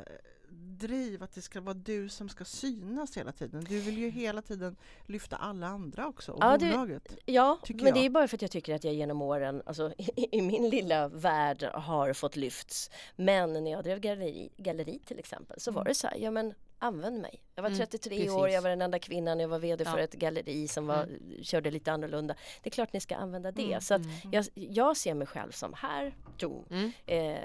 driv 0.53 1.23
att 1.23 1.33
det 1.35 1.41
ska 1.41 1.61
vara 1.61 1.73
du 1.73 2.09
som 2.09 2.29
ska 2.29 2.45
synas 2.45 3.17
hela 3.17 3.31
tiden. 3.31 3.63
Du 3.69 3.79
vill 3.79 3.97
ju 3.97 4.09
hela 4.09 4.41
tiden 4.41 4.75
lyfta 5.05 5.35
alla 5.35 5.67
andra 5.67 6.07
också 6.07 6.31
och 6.31 6.43
Ja, 6.43 6.57
det- 6.57 6.65
bolaget. 6.69 7.17
Ja, 7.25 7.59
Tycker 7.63 7.83
men 7.83 7.93
det 7.93 7.99
jag. 7.99 8.05
är 8.05 8.09
bara 8.09 8.27
för 8.27 8.37
att 8.37 8.41
jag 8.41 8.51
tycker 8.51 8.75
att 8.75 8.83
jag 8.83 8.93
genom 8.93 9.21
åren, 9.21 9.61
alltså 9.65 9.93
i, 9.97 10.27
i 10.37 10.41
min 10.41 10.69
lilla 10.69 11.07
värld 11.07 11.63
har 11.73 12.13
fått 12.13 12.35
lyfts. 12.35 12.89
Men 13.15 13.53
när 13.53 13.71
jag 13.71 13.83
drev 13.83 13.99
galleri, 13.99 14.49
galleri 14.57 14.99
till 15.05 15.19
exempel 15.19 15.59
så 15.59 15.71
var 15.71 15.81
Mm. 15.81 15.89
det 15.89 15.95
så 15.95 16.07
här, 16.07 16.17
ja 16.17 16.31
men 16.31 16.53
använd 16.81 17.21
mig. 17.21 17.43
Jag 17.55 17.63
var 17.63 17.69
Mm, 17.69 17.77
33 17.79 18.29
år, 18.29 18.39
precis. 18.41 18.53
jag 18.55 18.61
var 18.61 18.69
den 18.69 18.81
enda 18.81 18.99
kvinnan, 18.99 19.39
jag 19.39 19.47
var 19.47 19.59
VD 19.59 19.85
för 19.85 19.97
Ja. 19.97 20.03
ett 20.03 20.13
galleri 20.13 20.67
som 20.67 20.87
var, 20.87 21.07
körde 21.43 21.71
lite 21.71 21.91
annorlunda. 21.91 22.35
Det 22.63 22.69
är 22.69 22.71
klart 22.71 22.93
ni 22.93 22.99
ska 22.99 23.15
använda 23.15 23.51
det. 23.51 23.65
Mm, 23.65 23.81
Så 23.81 23.93
att 23.93 24.01
mm. 24.05 24.15
jag, 24.31 24.45
jag 24.53 24.97
ser 24.97 25.13
mig 25.13 25.27
själv 25.27 25.51
som 25.51 25.73
här, 25.73 26.15
jo. 26.39 26.65
Mm. 26.69 26.91
Eh, 27.05 27.39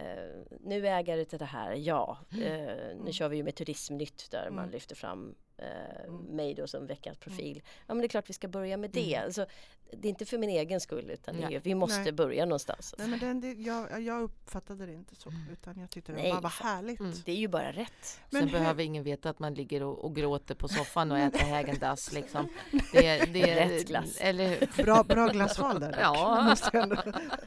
nu 0.60 0.86
är 0.88 0.98
ägare 0.98 1.24
till 1.24 1.38
det 1.38 1.44
här, 1.44 1.72
ja. 1.72 2.18
Mm. 2.32 2.68
Eh, 2.68 2.96
nu 3.04 3.12
kör 3.12 3.28
vi 3.28 3.36
ju 3.36 3.42
med 3.42 3.54
Turismnytt 3.54 4.30
där 4.30 4.50
man 4.50 4.58
Mm. 4.58 4.70
lyfter 4.70 4.94
fram 4.96 5.34
eh, 5.58 5.66
Mm. 6.08 6.16
mig 6.36 6.54
då 6.54 6.66
som 6.66 6.86
veckans 6.86 7.18
profil. 7.18 7.62
Ja 7.86 7.94
men 7.94 7.98
det 7.98 8.06
är 8.06 8.08
klart 8.08 8.30
vi 8.30 8.34
ska 8.34 8.48
börja 8.48 8.76
med 8.76 8.90
det. 8.90 9.16
Alltså, 9.16 9.46
det 9.92 10.08
är 10.08 10.10
inte 10.10 10.26
för 10.26 10.38
min 10.38 10.50
egen 10.50 10.80
skull 10.80 11.10
utan 11.10 11.34
det 11.34 11.40
är 11.40 11.44
Nej. 11.44 11.52
ju, 11.54 11.58
vi 11.58 11.74
måste 11.74 12.00
Nej. 12.02 12.12
börja 12.12 12.44
någonstans. 12.44 12.94
Nej, 12.98 13.08
men 13.08 13.18
den, 13.18 13.40
det, 13.40 13.52
jag, 13.52 14.00
jag 14.02 14.22
uppfattade 14.22 14.86
det 14.86 14.92
inte 14.92 15.14
så, 15.14 15.32
utan 15.52 15.80
jag 15.80 15.90
tyckte 15.90 16.12
det 16.12 16.18
Nej, 16.22 16.32
bara 16.32 16.40
var 16.40 16.50
härligt. 16.50 17.00
Mm. 17.00 17.12
Det 17.24 17.32
är 17.32 17.36
ju 17.36 17.48
bara 17.48 17.72
rätt. 17.72 18.20
Men 18.30 18.40
Sen 18.42 18.48
hur- 18.48 18.58
behöver 18.58 18.82
ingen 18.82 19.02
veta 19.04 19.30
att 19.30 19.38
man 19.38 19.54
ligger 19.54 19.82
och, 19.82 20.04
och 20.04 20.14
gråter 20.16 20.54
på 20.54 20.68
soffan 20.68 21.12
och 21.12 21.18
äter 21.18 21.38
Häagen-Dazs 21.38 22.12
liksom. 22.14 22.48
Det, 22.92 23.18
det, 23.32 23.54
Rätt 23.66 23.86
glass. 23.86 24.16
Eller? 24.20 24.82
Bra, 24.84 25.02
bra 25.04 25.26
glassval 25.28 25.80
där 25.80 25.96
Ja. 26.00 26.42
måste, 26.48 26.70
jag 26.72 26.82
ändå, 26.82 26.96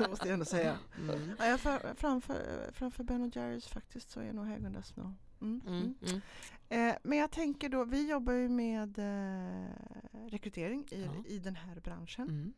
måste 0.10 0.28
jag 0.28 0.34
ändå 0.34 0.46
säga. 0.46 0.78
Mm. 1.00 1.32
Ja, 1.40 1.46
jag 1.46 1.60
för, 1.60 1.80
framför, 1.96 2.36
framför 2.74 3.04
Ben 3.04 3.32
Jerrys 3.36 3.68
faktiskt 3.68 4.12
så 4.12 4.20
är 4.20 4.34
nog 4.34 4.46
Häagen-Dazs 4.46 4.96
nog. 4.98 5.14
Mm. 5.42 5.62
Mm. 5.68 5.96
Mm. 6.02 6.22
Eh, 6.70 6.96
men 7.04 7.18
jag 7.18 7.32
tänker 7.32 7.70
då, 7.70 7.84
vi 7.84 8.10
jobbar 8.10 8.34
ju 8.34 8.50
med 8.50 9.00
eh, 9.00 9.70
rekrytering 10.30 10.86
i, 10.92 11.04
Ja. 11.04 11.12
i 11.28 11.40
den 11.40 11.56
här 11.56 11.80
branschen. 11.80 12.30
Mm. 12.30 12.54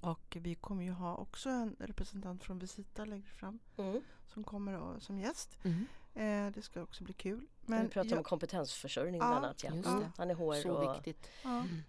Och 0.00 0.36
vi 0.40 0.54
kommer 0.54 0.82
ju 0.84 0.90
ha 0.90 1.16
också 1.16 1.48
en 1.50 1.76
representant 1.78 2.44
från 2.44 2.58
Visita 2.58 3.04
längre 3.04 3.30
fram 3.30 3.58
Mm. 3.76 4.00
som 4.26 4.44
kommer 4.44 4.74
och, 4.78 5.02
som 5.02 5.18
gäst. 5.18 5.58
Mm. 5.64 5.86
Eh, 6.14 6.52
det 6.54 6.62
ska 6.62 6.82
också 6.82 7.04
bli 7.04 7.12
kul. 7.14 7.46
Men 7.60 7.82
vi 7.82 7.88
pratar 7.88 8.10
jag- 8.10 8.18
om 8.18 8.24
kompetensförsörjning 8.24 9.20
Ja, 9.20 9.26
bland 9.26 9.44
annat. 9.44 9.64
Ja. 9.64 9.74
just 9.74 9.88
det. 9.88 10.10
Han 10.16 10.30
är 10.30 10.34
HR 10.34 10.62
Så 10.62 10.70
och... 10.72 10.96
viktigt. 10.96 11.30
ja. 11.44 11.50
Mm. 11.60 11.82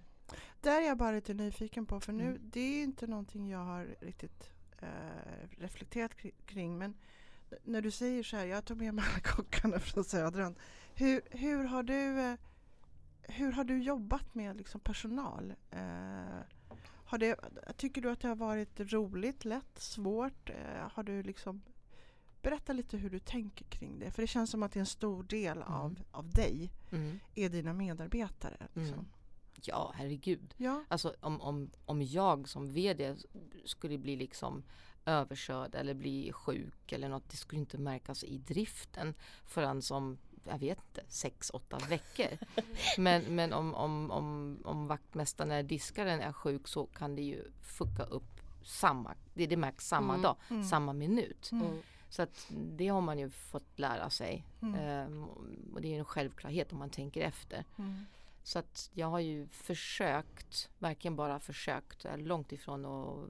Där 0.62 0.82
är 0.82 0.86
jag 0.88 0.98
bara 0.98 1.12
lite 1.12 1.34
nyfiken 1.34 1.86
på 1.86 2.00
för 2.00 2.14
nu, 2.14 2.24
Mm. 2.24 2.42
det 2.44 2.60
är 2.60 2.84
inte 2.84 3.08
någonting 3.08 3.50
jag 3.50 3.60
har 3.66 3.96
riktigt 4.00 4.50
eh, 4.80 4.88
reflekterat 5.58 6.12
kri- 6.18 6.36
kring. 6.46 6.78
Men 6.78 6.94
när 7.64 7.82
du 7.82 7.92
säger 7.92 8.24
så 8.24 8.38
här, 8.38 8.46
jag 8.46 8.66
tog 8.66 8.78
med 8.78 8.94
mig 8.94 9.06
alla 9.12 9.20
kockarna 9.20 9.80
från 9.80 10.04
Södran. 10.04 10.56
Hur, 10.96 11.22
hur, 11.32 11.64
har, 11.64 11.84
du, 11.84 12.20
eh, 12.20 12.36
hur 13.22 13.52
har 13.52 13.64
du 13.64 13.84
jobbat 13.84 14.36
med 14.36 14.58
liksom, 14.58 14.82
personal? 14.82 15.54
Eh, 15.72 16.40
har 17.06 17.18
det, 17.18 17.36
tycker 17.78 18.02
du 18.02 18.12
att 18.12 18.20
det 18.20 18.28
har 18.28 18.36
varit 18.36 18.80
roligt, 18.80 19.46
lätt, 19.46 19.80
svårt? 19.80 20.50
Eh, 20.50 20.90
har 20.92 21.04
du 21.04 21.24
liksom, 21.24 21.62
berätta 22.42 22.74
lite 22.74 22.98
hur 22.98 23.10
du 23.10 23.20
tänker 23.20 23.66
kring 23.66 24.00
det. 24.00 24.12
För 24.12 24.22
det 24.22 24.28
känns 24.28 24.50
som 24.52 24.64
att 24.64 24.72
det 24.72 24.78
är 24.78 24.82
en 24.82 24.86
stor 24.86 25.24
del 25.24 25.62
av, 25.62 25.86
Mm. 25.92 26.04
av 26.12 26.30
dig, 26.30 26.72
Mm. 26.92 27.20
är 27.36 27.50
dina 27.50 27.74
medarbetare. 27.74 28.58
Liksom. 28.74 28.94
Mm. 28.94 29.06
Ja, 29.62 29.94
herregud. 29.96 30.54
Ja. 30.58 30.84
Alltså 30.88 31.16
om, 31.20 31.42
om, 31.42 31.70
om 31.86 32.02
jag 32.02 32.50
som 32.50 32.72
VD 32.74 33.16
skulle 33.66 33.98
bli 33.98 34.16
liksom 34.16 34.64
överkörd 35.08 35.76
eller 35.76 35.94
bli 35.94 36.32
sjuk 36.34 36.92
eller 36.92 37.10
något, 37.10 37.30
det 37.30 37.38
skulle 37.38 37.62
inte 37.62 37.78
märkas 37.78 38.24
i 38.24 38.38
driften 38.38 39.14
förrän 39.46 39.82
som, 39.82 40.18
jag 40.44 40.60
vet 40.60 40.78
inte, 40.78 41.04
sex, 41.08 41.50
åtta 41.54 41.78
veckor. 41.90 42.38
Men, 42.98 43.22
men 43.36 43.54
om, 43.54 43.76
om, 43.76 44.12
om, 44.12 44.60
om 44.66 44.88
vaktmästaren 44.88 45.52
eller 45.52 45.70
diskaren 45.70 46.22
är 46.22 46.34
sjuk 46.34 46.68
så 46.68 46.86
kan 46.86 47.16
det 47.16 47.22
ju 47.22 47.44
fucka 47.62 48.04
upp 48.04 48.42
samma, 48.64 49.16
det, 49.34 49.48
det 49.48 49.58
märks 49.58 49.88
samma 49.88 50.14
Mm, 50.14 50.24
dag, 50.24 50.36
mm. 50.50 50.64
samma 50.64 50.94
minut. 50.94 51.52
Mm. 51.52 51.68
Mm. 51.68 51.82
Så 52.10 52.22
att 52.22 52.48
det 52.50 52.88
har 52.88 53.02
man 53.02 53.20
ju 53.20 53.30
fått 53.30 53.80
lära 53.80 54.10
sig. 54.10 54.44
Mm. 54.62 54.76
Ehm, 54.76 55.24
och 55.74 55.82
det 55.82 55.94
är 55.96 56.00
en 56.00 56.06
självklarhet 56.06 56.72
om 56.72 56.80
man 56.80 56.90
tänker 56.90 57.22
efter. 57.22 57.66
Mm. 58.48 58.52
Så 58.52 58.60
att 58.60 58.90
jag 58.94 59.08
har 59.08 59.20
ju 59.20 59.48
försökt, 59.48 60.70
verkligen 60.80 61.16
bara 61.16 61.40
försökt, 61.40 62.06
är 62.06 62.18
långt 62.18 62.52
ifrån 62.52 62.86
att 62.86 63.30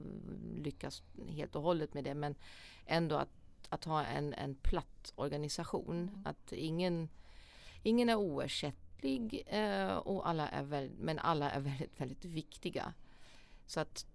lyckas 0.64 1.02
helt 1.28 1.56
och 1.56 1.62
hållet 1.62 1.94
med 1.94 2.04
det 2.04 2.14
men 2.14 2.34
ändå 2.86 3.16
att, 3.16 3.28
att 3.68 3.84
ha 3.84 4.04
en, 4.04 4.34
en 4.34 4.54
platt 4.54 5.12
organisation. 5.16 6.22
Att 6.24 6.52
ingen, 6.52 7.08
ingen 7.82 8.08
är 8.08 8.16
oersättlig 8.16 9.42
eh, 9.46 9.96
och 9.96 10.28
alla 10.28 10.48
är 10.48 10.62
väl, 10.62 10.90
men 10.98 11.18
alla 11.18 11.50
är 11.50 11.60
väldigt, 11.70 12.00
väldigt 12.00 12.24
viktiga. 12.24 12.94
Så 13.66 13.80
att 13.80 14.06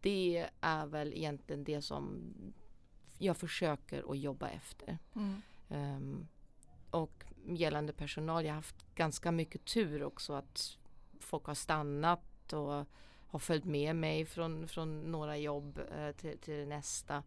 det 0.00 0.48
är 0.60 0.86
väl 0.86 1.12
egentligen 1.14 1.64
det 1.64 1.82
som 1.82 2.32
jag 3.18 3.36
försöker 3.36 4.10
att 4.10 4.18
jobba 4.18 4.48
efter. 4.48 4.98
Mm. 5.14 5.42
Ehm, 5.68 6.26
och 6.90 7.24
gällande 7.46 7.92
personal, 7.92 8.44
jag 8.44 8.50
har 8.50 8.56
haft 8.56 8.94
ganska 8.94 9.32
mycket 9.32 9.64
tur 9.64 10.02
också 10.02 10.32
att 10.32 10.78
folk 11.20 11.44
har 11.44 11.54
stannat 11.54 12.52
och 12.52 12.86
har 13.26 13.38
följt 13.38 13.64
med 13.64 13.96
mig 13.96 14.24
från, 14.24 14.68
från 14.68 15.00
några 15.12 15.36
jobb 15.36 15.80
eh, 15.96 16.12
till, 16.12 16.38
till 16.38 16.68
nästa. 16.68 17.22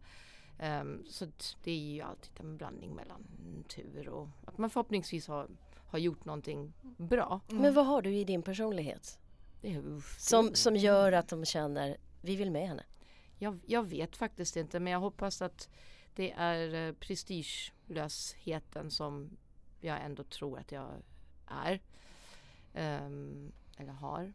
Ehm, 0.58 1.04
så 1.06 1.26
det 1.64 1.70
är 1.70 1.94
ju 1.94 2.00
alltid 2.00 2.40
en 2.40 2.56
blandning 2.56 2.94
mellan 2.94 3.24
tur 3.68 4.08
och 4.08 4.28
att 4.44 4.58
man 4.58 4.70
förhoppningsvis 4.70 5.28
har, 5.28 5.48
har 5.86 5.98
gjort 5.98 6.24
någonting 6.24 6.72
bra. 6.96 7.40
Mm. 7.48 7.62
Men 7.62 7.74
vad 7.74 7.86
har 7.86 8.02
du 8.02 8.16
i 8.16 8.24
din 8.24 8.42
personlighet? 8.42 9.18
Som, 10.18 10.54
som 10.54 10.76
gör 10.76 11.12
att 11.12 11.28
de 11.28 11.44
känner, 11.44 11.96
vi 12.20 12.36
vill 12.36 12.50
med 12.50 12.68
henne. 12.68 12.84
Jag, 13.38 13.58
jag 13.66 13.82
vet 13.82 14.16
faktiskt 14.16 14.56
inte 14.56 14.80
men 14.80 14.92
jag 14.92 15.00
hoppas 15.00 15.42
att 15.42 15.68
det 16.14 16.32
är 16.32 16.88
eh, 16.88 16.94
prestigelösheten 16.94 18.90
som 18.90 19.36
jag 19.80 20.04
ändå 20.04 20.22
tror 20.24 20.58
att 20.58 20.72
jag 20.72 21.02
är. 21.46 21.80
Ehm, 22.74 23.52
eller 23.76 23.92
har. 23.92 24.32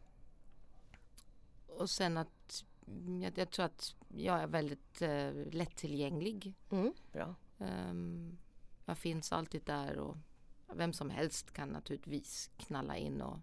Och 1.66 1.90
sen 1.90 2.16
att 2.16 2.64
jag, 3.22 3.38
jag 3.38 3.50
tror 3.50 3.64
att 3.64 3.94
jag 4.08 4.42
är 4.42 4.46
väldigt 4.46 5.02
eh, 5.02 5.32
lättillgänglig. 5.34 6.54
Mm, 6.70 6.92
bra. 7.12 7.34
Ehm, 7.58 8.38
jag 8.84 8.98
finns 8.98 9.32
alltid 9.32 9.62
där 9.64 9.98
och 9.98 10.16
vem 10.74 10.92
som 10.92 11.10
helst 11.10 11.52
kan 11.52 11.68
naturligtvis 11.68 12.50
knalla 12.56 12.96
in 12.96 13.20
och 13.20 13.38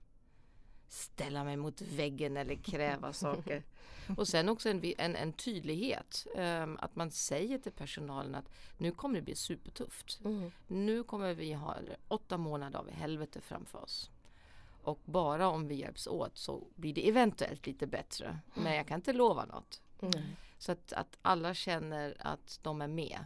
ställa 0.94 1.44
mig 1.44 1.58
mot 1.58 1.82
väggen 1.82 2.38
eller 2.38 2.56
kräva 2.56 3.14
saker. 3.14 3.64
Och 4.18 4.28
sen 4.28 4.50
också 4.50 4.70
en, 4.70 4.94
en, 4.98 5.16
en 5.16 5.34
tydlighet. 5.34 6.28
ehm, 6.36 6.78
att 6.82 6.96
man 6.96 7.12
säger 7.12 7.58
till 7.58 7.72
personalen 7.72 8.36
att 8.36 8.50
nu 8.78 8.92
kommer 8.92 9.16
det 9.16 9.22
bli 9.22 9.36
supertufft. 9.36 10.20
Mm. 10.26 10.52
Nu 10.68 11.04
kommer 11.04 11.34
vi 11.34 11.54
ha 11.54 11.78
åtta 12.08 12.38
månader 12.38 12.80
av 12.80 12.90
helvete 12.90 13.42
framför 13.42 13.80
oss. 13.84 14.12
Och 14.84 15.00
bara 15.06 15.48
om 15.48 15.68
vi 15.68 15.76
hjälps 15.76 16.08
åt 16.08 16.38
så 16.38 16.68
blir 16.76 16.94
det 16.94 17.10
eventuellt 17.10 17.68
lite 17.68 17.88
bättre. 17.88 18.40
Men 18.54 18.76
jag 18.76 18.88
kan 18.88 18.96
inte 18.96 19.14
lova 19.14 19.46
något. 19.46 19.82
Mm. 20.02 20.24
Så 20.58 20.72
att, 20.72 20.94
att 20.94 21.18
alla 21.22 21.54
känner 21.54 22.16
att 22.20 22.60
de 22.64 22.82
är 22.82 22.88
med. 22.88 23.26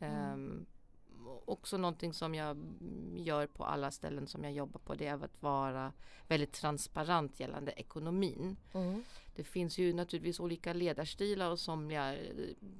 Ehm, 0.00 0.66
och 0.66 0.77
också 1.48 1.76
någonting 1.76 2.12
som 2.12 2.34
jag 2.34 2.56
gör 3.16 3.46
på 3.46 3.64
alla 3.64 3.90
ställen 3.90 4.26
som 4.26 4.44
jag 4.44 4.52
jobbar 4.52 4.80
på 4.80 4.94
det 4.94 5.06
är 5.06 5.24
att 5.24 5.42
vara 5.42 5.92
väldigt 6.28 6.52
transparent 6.52 7.40
gällande 7.40 7.72
ekonomin. 7.72 8.56
Mm. 8.72 9.04
Det 9.36 9.44
finns 9.44 9.78
ju 9.78 9.92
naturligtvis 9.92 10.40
olika 10.40 10.72
ledarstilar 10.72 11.50
och 11.50 11.60
somliga 11.60 12.16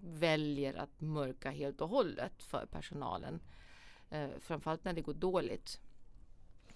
väljer 0.03 0.75
att 0.75 1.01
mörka 1.01 1.51
helt 1.51 1.81
och 1.81 1.89
hållet 1.89 2.43
för 2.43 2.67
personalen. 2.67 3.41
Eh, 4.11 4.29
framförallt 4.41 4.85
när 4.85 4.93
det 4.93 5.01
går 5.01 5.15
dåligt. 5.15 5.81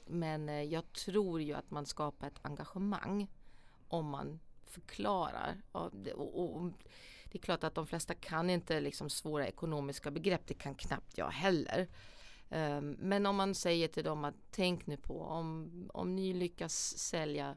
Men 0.06 0.48
eh, 0.48 0.62
jag 0.62 0.92
tror 0.92 1.40
ju 1.42 1.52
att 1.52 1.70
man 1.70 1.86
skapar 1.86 2.26
ett 2.26 2.40
engagemang 2.42 3.30
om 3.88 4.06
man 4.06 4.40
förklarar. 4.64 5.62
Och, 5.72 5.92
och, 6.14 6.56
och, 6.56 6.72
det 7.32 7.38
är 7.38 7.42
klart 7.42 7.64
att 7.64 7.74
de 7.74 7.86
flesta 7.86 8.14
kan 8.14 8.50
inte 8.50 8.80
liksom 8.80 9.10
svåra 9.10 9.46
ekonomiska 9.48 10.10
begrepp. 10.10 10.46
Det 10.46 10.54
kan 10.54 10.74
knappt 10.74 11.18
jag 11.18 11.30
heller. 11.30 11.88
Ehm, 12.50 12.96
Men 13.00 13.26
om 13.26 13.36
man 13.36 13.54
säger 13.54 13.88
till 13.88 14.04
dem 14.04 14.24
att 14.24 14.34
tänk 14.50 14.86
nu 14.86 14.96
på 14.96 15.20
om, 15.22 15.70
om 15.94 16.16
ni 16.16 16.32
lyckas 16.32 16.98
sälja 16.98 17.56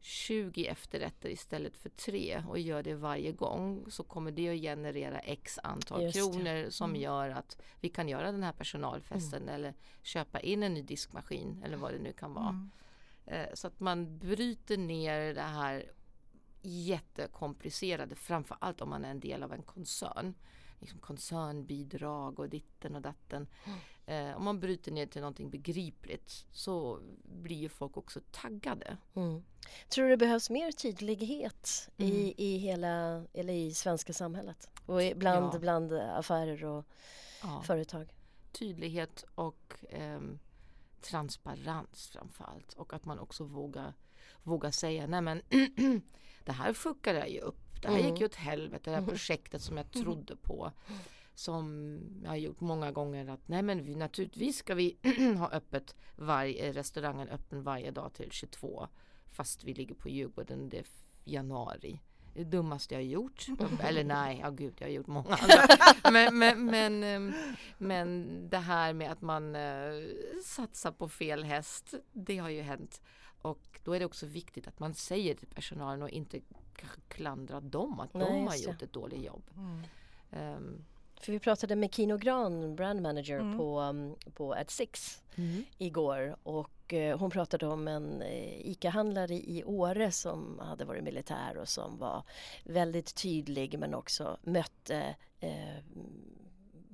20 0.00 0.66
efterrätter 0.66 1.28
istället 1.28 1.76
för 1.76 1.88
tre 1.88 2.42
och 2.48 2.58
gör 2.58 2.82
det 2.82 2.94
varje 2.94 3.32
gång 3.32 3.84
så 3.90 4.02
kommer 4.04 4.30
det 4.30 4.48
att 4.48 4.60
generera 4.60 5.18
x 5.18 5.58
antal 5.62 6.02
Just 6.02 6.14
det. 6.14 6.20
kronor 6.20 6.70
som 6.70 6.90
Mm. 6.90 7.02
gör 7.02 7.30
att 7.30 7.62
vi 7.80 7.88
kan 7.88 8.08
göra 8.08 8.32
den 8.32 8.42
här 8.42 8.52
personalfesten 8.52 9.48
eller 9.48 9.74
köpa 10.02 10.40
in 10.40 10.62
en 10.62 10.74
ny 10.74 10.82
diskmaskin 10.82 11.62
eller 11.64 11.76
vad 11.76 11.92
det 11.92 11.98
nu 11.98 12.12
kan 12.12 12.34
vara. 12.34 12.48
Mm. 12.48 12.70
Eh, 13.26 13.46
Så 13.54 13.66
att 13.66 13.80
man 13.80 14.18
bryter 14.18 14.76
ner 14.76 15.34
det 15.34 15.40
här 15.42 15.92
jättekomplicerade, 16.62 18.14
framför 18.14 18.56
allt 18.60 18.80
om 18.80 18.88
man 18.90 19.04
är 19.04 19.10
en 19.10 19.20
del 19.20 19.42
av 19.42 19.52
en 19.52 19.62
koncern. 19.62 20.34
liksom 20.80 20.98
koncernbidrag 21.00 22.38
och 22.38 22.48
ditten 22.48 22.94
och 22.96 23.02
datten. 23.02 23.46
Eh, 24.06 24.36
om 24.36 24.44
man 24.44 24.60
bryter 24.60 24.92
ner 24.92 25.06
till 25.06 25.20
någonting 25.20 25.50
begripligt 25.50 26.46
så 26.52 27.00
blir 27.24 27.56
ju 27.56 27.68
folk 27.68 27.96
också 27.96 28.20
taggade. 28.30 28.96
Mm. 29.14 29.42
Tror 29.88 30.04
du 30.04 30.10
det 30.10 30.16
behövs 30.16 30.50
mer 30.50 30.72
tydlighet 30.72 31.90
Mm. 31.96 32.12
i, 32.12 32.34
i 32.36 32.56
hela, 32.56 33.24
eller 33.32 33.52
i 33.52 33.74
svenska 33.74 34.12
samhället? 34.12 34.70
Och 34.86 35.02
i- 35.02 35.14
bland, 35.14 35.54
Ja. 35.54 35.58
bland 35.58 35.92
affärer 35.92 36.64
och 36.64 36.86
Ja. 37.42 37.62
företag? 37.66 38.12
Tydlighet 38.52 39.24
och 39.34 39.74
ehm, 39.90 40.38
transparens 41.00 42.08
framförallt. 42.12 42.72
Och 42.74 42.92
att 42.92 43.04
man 43.04 43.18
också 43.18 43.44
vågar, 43.44 43.94
vågar 44.42 44.70
säga 44.70 45.06
nej 45.06 45.20
men 45.20 45.42
det 46.46 46.52
här 46.52 46.72
fuckade 46.72 47.18
jag 47.18 47.30
ju 47.30 47.40
upp. 47.40 47.82
Det 47.82 47.88
här 47.88 47.98
Mm. 47.98 48.10
gick 48.10 48.20
ju 48.20 48.26
åt 48.26 48.34
helvete. 48.34 48.90
Det 48.90 48.94
här 48.94 49.00
Mhm. 49.00 49.08
projektet 49.10 49.62
som 49.62 49.76
jag 49.76 49.90
trodde 49.90 50.36
på. 50.36 50.72
Som 51.34 51.98
jag 52.22 52.30
har 52.30 52.36
gjort 52.36 52.60
många 52.60 52.92
gånger 52.92 53.28
att 53.30 53.48
nej 53.48 53.62
men 53.62 53.84
vi, 53.84 53.94
naturligtvis 53.94 54.56
ska 54.56 54.74
vi 54.74 54.96
ha 55.38 55.48
öppet 55.50 55.96
varje, 56.16 56.72
restaurangen 56.72 57.28
öppen 57.28 57.62
varje 57.62 57.90
dag 57.90 58.12
till 58.14 58.30
22. 58.30 58.88
Fast 59.32 59.64
vi 59.64 59.74
ligger 59.74 59.94
på 59.94 60.08
Djurgården, 60.08 60.68
det 60.68 60.78
är 60.78 60.86
januari. 61.24 62.00
Det 62.34 62.44
dummaste 62.44 62.94
jag 62.94 62.98
har 63.00 63.04
gjort. 63.06 63.46
Eller 63.82 64.04
nej, 64.04 64.38
ja 64.42 64.50
gud, 64.50 64.74
jag 64.78 64.86
har 64.86 64.92
gjort 64.92 65.06
många 65.06 65.34
andra. 65.36 65.76
Men, 66.12 66.38
men, 66.38 66.64
men, 66.64 67.02
ehm, 67.02 67.32
men 67.78 68.28
det 68.50 68.58
här 68.58 68.92
med 68.92 69.12
att 69.12 69.20
man 69.20 69.56
eh, 69.56 69.92
satsar 70.44 70.92
på 70.92 71.08
fel 71.08 71.44
häst, 71.44 71.94
det 72.12 72.38
har 72.38 72.48
ju 72.48 72.60
hänt. 72.62 73.00
Och 73.42 73.80
då 73.84 73.92
är 73.92 73.98
det 73.98 74.04
också 74.06 74.26
viktigt 74.26 74.66
att 74.68 74.78
man 74.78 74.94
säger 74.94 75.34
till 75.34 75.48
personalen 75.48 76.02
och 76.02 76.10
inte 76.10 76.40
kanske 76.76 77.00
klandra 77.08 77.60
dem 77.60 78.00
att 78.00 78.14
Nej, 78.14 78.26
de 78.26 78.42
har 78.46 78.50
det. 78.52 78.58
gjort 78.58 78.82
ett 78.82 78.92
dåligt 78.92 79.22
jobb. 79.24 79.42
Mm. 79.56 79.82
Ehm, 80.30 80.84
För 81.20 81.32
vi 81.32 81.38
pratade 81.38 81.76
med 81.76 81.94
Kino 81.94 82.16
Gran, 82.18 82.76
brand 82.76 83.02
manager 83.02 83.38
Mm. 83.40 83.58
på, 83.58 83.80
um, 83.80 84.16
på 84.34 84.52
Ad 84.54 84.64
Six 84.68 85.22
igår 85.78 86.36
och 86.42 86.92
eh, 86.94 87.18
hon 87.18 87.30
pratade 87.30 87.66
om 87.66 87.88
en 87.88 88.22
eh, 88.22 88.70
ICA-handlare 88.70 89.34
i 89.34 89.64
Åre 89.64 90.12
som 90.12 90.58
hade 90.58 90.84
varit 90.84 91.04
militär 91.04 91.56
och 91.56 91.68
som 91.68 91.98
var 91.98 92.24
väldigt 92.64 93.14
tydlig 93.14 93.78
men 93.78 93.94
också 93.94 94.36
mötte 94.42 95.14
eh, 95.40 95.76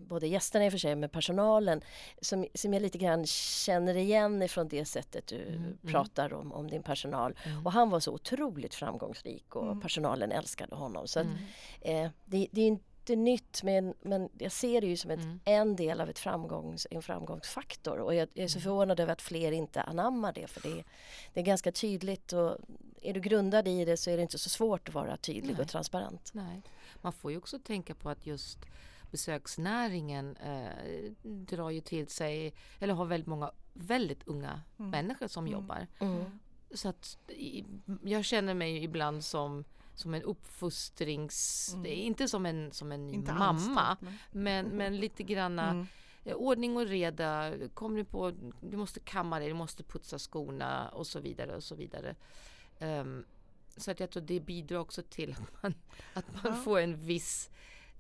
både 0.09 0.27
gästerna 0.27 0.65
i 0.65 0.69
och 0.69 0.73
för 0.73 0.79
sig 0.79 0.95
men 0.97 1.09
personalen 1.11 1.81
som, 2.21 2.47
som 2.55 2.73
jag 2.75 2.83
lite 2.83 2.99
grann 2.99 3.27
känner 3.27 3.97
igen 3.97 4.43
ifrån 4.43 4.69
det 4.69 4.85
sättet 4.85 5.27
du 5.27 5.43
Mm, 5.43 5.55
mm. 5.65 5.79
pratar 5.87 6.33
om, 6.33 6.53
om 6.53 6.71
din 6.71 6.83
personal. 6.83 7.35
Mm. 7.45 7.67
Och 7.67 7.73
han 7.73 7.91
var 7.91 8.01
så 8.01 8.13
otroligt 8.13 8.75
framgångsrik 8.75 9.57
och 9.57 9.63
Mm. 9.67 9.81
personalen 9.81 10.33
älskade 10.33 10.77
honom. 10.77 11.09
Så 11.09 11.21
att, 11.21 11.27
Mm. 11.27 12.05
eh, 12.05 12.11
det, 12.25 12.49
det 12.51 12.61
är 12.61 12.67
inte 12.67 13.17
nytt 13.17 13.63
men, 13.63 13.95
men 14.03 14.29
jag 14.39 14.53
ser 14.53 14.81
det 14.81 14.87
ju 14.87 14.97
som 14.97 15.11
ett, 15.11 15.21
Mm. 15.21 15.41
en 15.45 15.77
del 15.77 16.01
av 16.01 16.09
ett 16.11 16.19
framgångs, 16.19 16.87
en 16.91 17.03
framgångsfaktor 17.03 17.99
och 17.99 18.15
jag, 18.15 18.29
jag 18.35 18.45
är 18.45 18.49
så 18.49 18.61
förvånad 18.61 19.01
över 19.01 19.13
att 19.13 19.23
fler 19.23 19.53
inte 19.53 19.83
anammar 19.83 20.33
det 20.33 20.47
för 20.47 20.61
det, 20.61 20.85
det 21.35 21.41
är 21.41 21.45
ganska 21.45 21.73
tydligt 21.73 22.33
och 22.33 22.57
är 23.03 23.15
du 23.15 23.21
grundad 23.21 23.69
i 23.69 23.85
det 23.85 23.97
så 23.97 24.11
är 24.11 24.17
det 24.17 24.23
inte 24.23 24.39
så 24.39 24.49
svårt 24.49 24.89
att 24.89 24.95
vara 24.95 25.17
tydlig 25.17 25.53
Nej. 25.55 25.63
och 25.63 25.69
transparent. 25.69 26.31
Nej. 26.35 26.63
Man 27.03 27.13
får 27.13 27.31
ju 27.31 27.37
också 27.39 27.59
tänka 27.59 27.95
på 27.95 28.11
att 28.11 28.27
just 28.27 28.59
besöksnäringen 29.11 30.37
eh, 30.37 31.11
drar 31.23 31.71
ju 31.71 31.81
till 31.81 32.07
sig, 32.09 32.55
eller 32.81 32.95
har 32.95 33.05
väldigt 33.07 33.27
många 33.29 33.51
väldigt 33.73 34.29
unga 34.29 34.63
Mm. 34.79 34.91
människor 34.91 35.27
som 35.29 35.45
Mm. 35.47 35.53
jobbar. 35.53 35.87
Mm. 35.99 36.25
Så 36.75 36.89
att 36.89 37.19
jag 38.03 38.25
känner 38.25 38.55
mig 38.55 38.85
ibland 38.85 39.25
som, 39.25 39.65
som 39.95 40.15
en 40.15 40.23
uppfostrings... 40.23 41.71
Mm. 41.75 41.87
Är 41.87 41.91
inte 41.95 42.29
som 42.29 42.47
en, 42.47 42.73
som 42.73 42.93
en 42.93 43.15
Inte 43.15 43.33
mamma, 43.33 43.45
anställd, 43.47 44.13
men- 44.31 44.43
men, 44.67 44.77
men 44.77 44.97
lite 44.97 45.23
granna 45.23 45.71
Mm. 45.71 45.87
eh, 46.25 46.35
ordning 46.35 46.77
och 46.77 46.87
reda. 46.87 47.53
Kom 47.75 47.95
du 47.97 48.05
på, 48.05 48.33
du 48.61 48.77
måste 48.77 49.01
kamma 49.01 49.39
dig, 49.39 49.49
du 49.49 49.55
måste 49.55 49.83
putsa 49.83 50.19
skorna 50.19 50.89
och 50.89 51.07
så 51.07 51.21
vidare 51.21 51.57
och 51.57 51.65
så 51.65 51.75
vidare. 51.75 52.15
Ehm, 52.79 53.25
så 53.77 53.91
att 53.91 54.01
jag 54.01 54.11
tror 54.11 54.23
det 54.23 54.41
bidrar 54.41 54.79
också 54.79 55.03
till 55.03 55.33
att 55.33 55.63
man, 55.63 55.75
att 56.15 56.33
man 56.35 56.43
Ja. 56.57 56.63
får 56.63 56.79
en 56.81 56.97
viss 56.97 57.51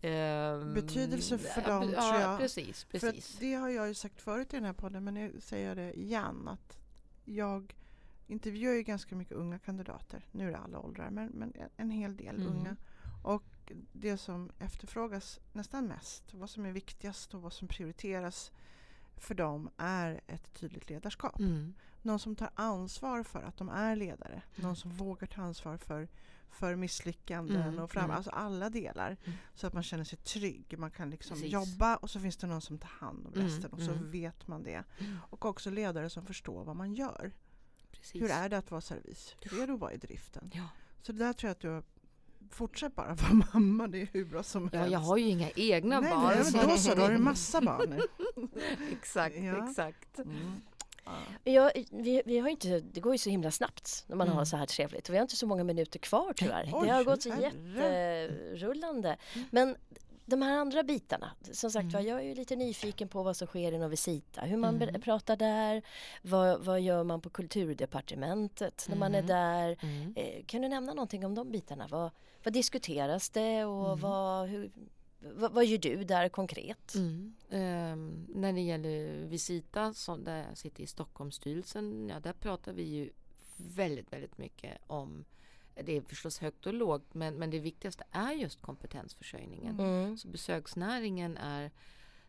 ehm, 0.00 0.74
Betydelse 0.74 1.38
för 1.38 1.62
ja, 1.62 1.68
dem, 1.68 1.90
ja, 1.94 2.10
tror 2.10 2.20
jag. 2.22 2.38
precis, 2.38 2.84
För 2.84 2.96
att 2.96 3.14
precis. 3.14 3.36
det 3.40 3.54
har 3.54 3.68
jag 3.68 3.88
ju 3.88 3.94
sagt 3.94 4.20
förut 4.20 4.52
i 4.52 4.56
den 4.56 4.64
här 4.64 4.72
podden 4.72 5.04
men 5.04 5.14
nu 5.14 5.40
säger 5.40 5.68
jag 5.68 5.76
det 5.76 5.98
igen 5.98 6.48
att 6.48 6.78
jag 7.24 7.74
intervjuar 8.26 8.74
ju 8.74 8.82
ganska 8.82 9.16
mycket 9.16 9.34
unga 9.36 9.58
kandidater. 9.58 10.26
Nu 10.32 10.48
är 10.48 10.52
det 10.52 10.58
alla 10.58 10.78
åldrar 10.78 11.10
men, 11.10 11.28
men 11.28 11.52
en 11.76 11.90
hel 11.90 12.16
del 12.16 12.36
Mm. 12.36 12.48
unga. 12.48 12.76
Och 13.24 13.72
det 13.92 14.18
som 14.18 14.50
efterfrågas 14.58 15.40
nästan 15.52 15.86
mest, 15.86 16.34
vad 16.34 16.50
som 16.50 16.66
är 16.66 16.72
viktigast 16.72 17.34
och 17.34 17.42
vad 17.42 17.52
som 17.52 17.68
prioriteras 17.68 18.52
för 19.16 19.34
dem 19.34 19.70
är 19.76 20.20
ett 20.26 20.52
tydligt 20.54 20.90
ledarskap. 20.90 21.38
Mm. 21.38 21.74
Någon 22.02 22.18
som 22.18 22.36
tar 22.36 22.50
ansvar 22.54 23.22
för 23.22 23.42
att 23.42 23.56
de 23.56 23.68
är 23.68 23.96
ledare. 23.96 24.42
Någon 24.56 24.76
som 24.76 24.90
vågar 24.90 25.26
ta 25.26 25.42
ansvar 25.42 25.76
för, 25.76 26.08
för 26.50 26.76
misslyckanden 26.76 27.62
Mm, 27.62 27.78
och 27.78 27.90
fram, 27.90 28.04
mm. 28.04 28.16
alltså 28.16 28.30
alla 28.30 28.70
delar. 28.70 29.16
Mm. 29.24 29.38
Så 29.54 29.66
att 29.66 29.72
man 29.72 29.82
känner 29.82 30.04
sig 30.04 30.18
trygg. 30.18 30.78
Man 30.78 30.90
kan 30.90 31.10
liksom 31.10 31.36
Precis. 31.36 31.52
jobba 31.52 31.96
och 31.96 32.10
så 32.10 32.20
finns 32.20 32.36
det 32.36 32.46
någon 32.46 32.60
som 32.60 32.78
tar 32.78 32.88
hand 32.88 33.26
om 33.26 33.32
Mm, 33.32 33.46
resten 33.46 33.72
och 33.72 33.80
så 33.80 33.90
mm. 33.92 34.10
vet 34.10 34.46
man 34.48 34.62
det. 34.62 34.84
Mm. 34.98 35.16
Och 35.30 35.44
också 35.44 35.70
ledare 35.70 36.10
som 36.10 36.26
förstår 36.26 36.64
vad 36.64 36.76
man 36.76 36.94
gör. 36.94 37.32
precis. 37.90 38.22
Hur 38.22 38.30
är 38.30 38.48
det 38.48 38.58
att 38.58 38.70
vara 38.70 38.80
servis? 38.80 39.34
Hur 39.40 39.62
är 39.62 39.66
det 39.66 39.72
att 39.72 39.80
vara 39.80 39.92
i 39.92 39.96
driften? 39.96 40.50
Ja. 40.54 40.68
Så 41.02 41.12
det 41.12 41.18
där 41.18 41.32
tror 41.32 41.48
jag 41.48 41.52
att 41.52 41.60
du 41.60 41.68
har 41.68 41.82
Fortsätt 42.50 42.94
bara 42.96 43.14
vara 43.14 43.44
mamma, 43.54 43.86
det 43.88 44.02
är 44.02 44.08
hur 44.12 44.24
bra 44.24 44.42
som 44.42 44.70
Ja, 44.72 44.78
helst. 44.78 44.92
jag 44.92 44.98
har 44.98 45.16
ju 45.16 45.24
inga 45.28 45.50
egna 45.50 46.00
nej, 46.00 46.10
barn. 46.12 46.36
nej, 46.52 46.66
då 46.68 46.76
så, 46.76 46.94
då 46.94 47.02
har 47.02 47.10
du 47.10 47.18
massa 47.18 47.60
barn 47.60 48.00
exakt, 48.92 49.36
Ja. 49.36 49.68
exakt. 49.70 50.18
Mm. 51.08 51.20
Ja. 51.44 51.70
Ja, 51.74 51.82
vi, 51.90 52.22
vi 52.26 52.38
har 52.38 52.48
inte, 52.48 52.80
det 52.80 53.00
går 53.00 53.12
ju 53.14 53.18
så 53.18 53.30
himla 53.30 53.50
snabbt 53.50 54.04
när 54.06 54.16
man 54.16 54.26
Mm. 54.26 54.38
har 54.38 54.44
så 54.44 54.56
här 54.56 54.66
trevligt 54.66 55.08
och 55.08 55.14
vi 55.14 55.18
har 55.18 55.22
inte 55.22 55.36
så 55.36 55.46
många 55.46 55.64
minuter 55.64 55.98
kvar 55.98 56.32
tyvärr. 56.36 56.70
Oj, 56.72 56.86
det 56.86 56.92
har 56.92 57.04
gått 57.04 57.24
herre. 57.24 57.42
jätterullande. 57.42 59.16
Mm. 59.34 59.48
Men 59.50 59.76
de 60.26 60.42
här 60.42 60.58
andra 60.58 60.82
bitarna, 60.82 61.30
som 61.52 61.70
sagt 61.70 61.92
var, 61.92 62.00
Mm. 62.00 62.10
jag 62.12 62.20
är 62.20 62.24
ju 62.28 62.34
lite 62.34 62.56
nyfiken 62.56 63.08
på 63.08 63.22
vad 63.22 63.36
som 63.36 63.46
sker 63.46 63.72
inom 63.72 63.90
Visita, 63.90 64.40
hur 64.40 64.56
man 64.56 64.82
Mm. 64.82 65.00
pratar 65.00 65.36
där, 65.36 65.82
vad, 66.22 66.64
vad 66.64 66.80
gör 66.80 67.04
man 67.04 67.20
på 67.20 67.30
kulturdepartementet 67.30 68.86
när 68.88 68.96
man 68.96 69.14
är 69.14 69.18
Mm. 69.18 69.26
där. 69.26 69.76
Mm. 69.82 70.12
Eh, 70.16 70.44
Kan 70.46 70.62
du 70.62 70.68
nämna 70.68 70.94
någonting 70.94 71.26
om 71.26 71.34
de 71.34 71.50
bitarna? 71.50 71.88
Vad, 71.90 72.10
vad 72.44 72.52
diskuteras 72.54 73.30
det 73.30 73.64
och 73.64 74.00
vad, 74.00 74.48
hur, 74.48 74.70
vad, 75.20 75.52
vad 75.52 75.66
gör 75.66 75.78
du 75.78 76.04
där 76.04 76.28
konkret? 76.28 76.94
Mm. 76.94 77.34
Ehm, 77.50 78.26
när 78.34 78.52
det 78.52 78.60
gäller 78.60 79.26
Visita, 79.26 79.94
som 79.94 80.24
där 80.24 80.46
jag 80.48 80.58
sitter 80.58 80.82
i 80.82 80.86
Stockholmsstyrelsen, 80.86 82.08
ja, 82.08 82.20
där 82.20 82.32
pratar 82.32 82.72
vi 82.72 82.82
ju 82.82 83.10
väldigt, 83.56 84.12
väldigt 84.12 84.38
mycket 84.38 84.78
om 84.86 85.24
det 85.84 85.96
är 85.96 86.00
förstås 86.00 86.38
högt 86.38 86.66
och 86.66 86.74
lågt, 86.74 87.14
men, 87.14 87.34
men 87.34 87.50
det 87.50 87.58
viktigaste 87.58 88.04
är 88.10 88.32
just 88.32 88.62
kompetensförsörjningen. 88.62 89.80
Mm. 89.80 90.18
Så 90.18 90.28
besöksnäringen 90.28 91.36
är 91.36 91.70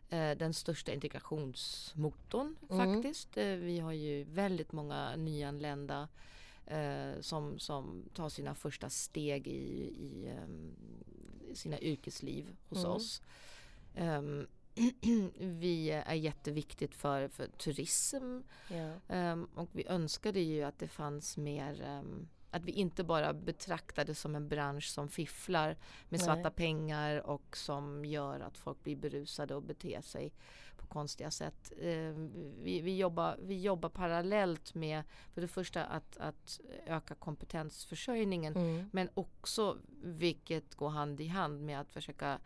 eh, 0.08 0.38
den 0.38 0.54
största 0.54 0.92
integrationsmotorn 0.92 2.56
Mm. 2.70 2.94
faktiskt. 2.94 3.36
Eh, 3.36 3.44
vi 3.44 3.78
har 3.78 3.92
ju 3.92 4.24
väldigt 4.24 4.72
många 4.72 5.16
nyanlända 5.16 6.08
eh, 6.66 7.20
som, 7.20 7.58
som 7.58 8.04
tar 8.14 8.28
sina 8.28 8.54
första 8.54 8.90
steg 8.90 9.46
i, 9.46 9.94
i 9.98 10.28
ehm, 10.28 10.76
sina 11.54 11.78
yrkesliv 11.80 12.56
hos 12.68 12.78
Mm. 12.78 12.90
oss. 12.90 13.22
Ehm, 13.94 14.46
vi 15.38 15.90
är 15.90 16.14
jätteviktigt 16.14 16.94
för, 16.94 17.28
för 17.28 17.46
turism 17.46 18.40
Ja. 18.68 18.92
Ehm, 19.08 19.44
och 19.54 19.68
vi 19.72 19.86
önskade 19.86 20.40
ju 20.40 20.62
att 20.62 20.78
det 20.78 20.88
fanns 20.88 21.36
mer 21.36 21.82
ehm, 21.82 22.28
att 22.50 22.64
vi 22.64 22.72
inte 22.72 23.04
bara 23.04 23.32
betraktar 23.34 24.04
det 24.04 24.14
som 24.14 24.34
en 24.34 24.48
bransch 24.48 24.84
som 24.88 25.08
fifflar 25.08 25.68
med 26.08 26.20
Nej. 26.20 26.20
svarta 26.20 26.50
pengar 26.50 27.26
och 27.26 27.56
som 27.56 28.04
gör 28.04 28.40
att 28.40 28.58
folk 28.58 28.82
blir 28.82 28.96
berusade 28.96 29.54
och 29.54 29.62
beter 29.62 30.00
sig 30.00 30.32
konstiga 30.90 31.30
sätt. 31.30 31.72
Ehm, 31.82 32.32
vi, 32.62 32.80
vi, 32.80 32.96
jobbar, 32.98 33.36
vi 33.42 33.60
jobbar 33.60 33.88
parallellt 33.88 34.74
med 34.74 35.02
för 35.34 35.40
det 35.40 35.48
första 35.48 35.84
att, 35.84 36.16
att 36.16 36.60
öka 36.86 37.14
kompetensförsörjningen 37.14 38.56
Mm. 38.56 38.88
men 38.92 39.08
också, 39.14 39.78
vilket 40.02 40.74
går 40.74 40.88
hand 40.88 41.20
i 41.20 41.26
hand 41.26 41.60
med 41.62 41.80
att 41.80 41.92
försöka 41.92 42.38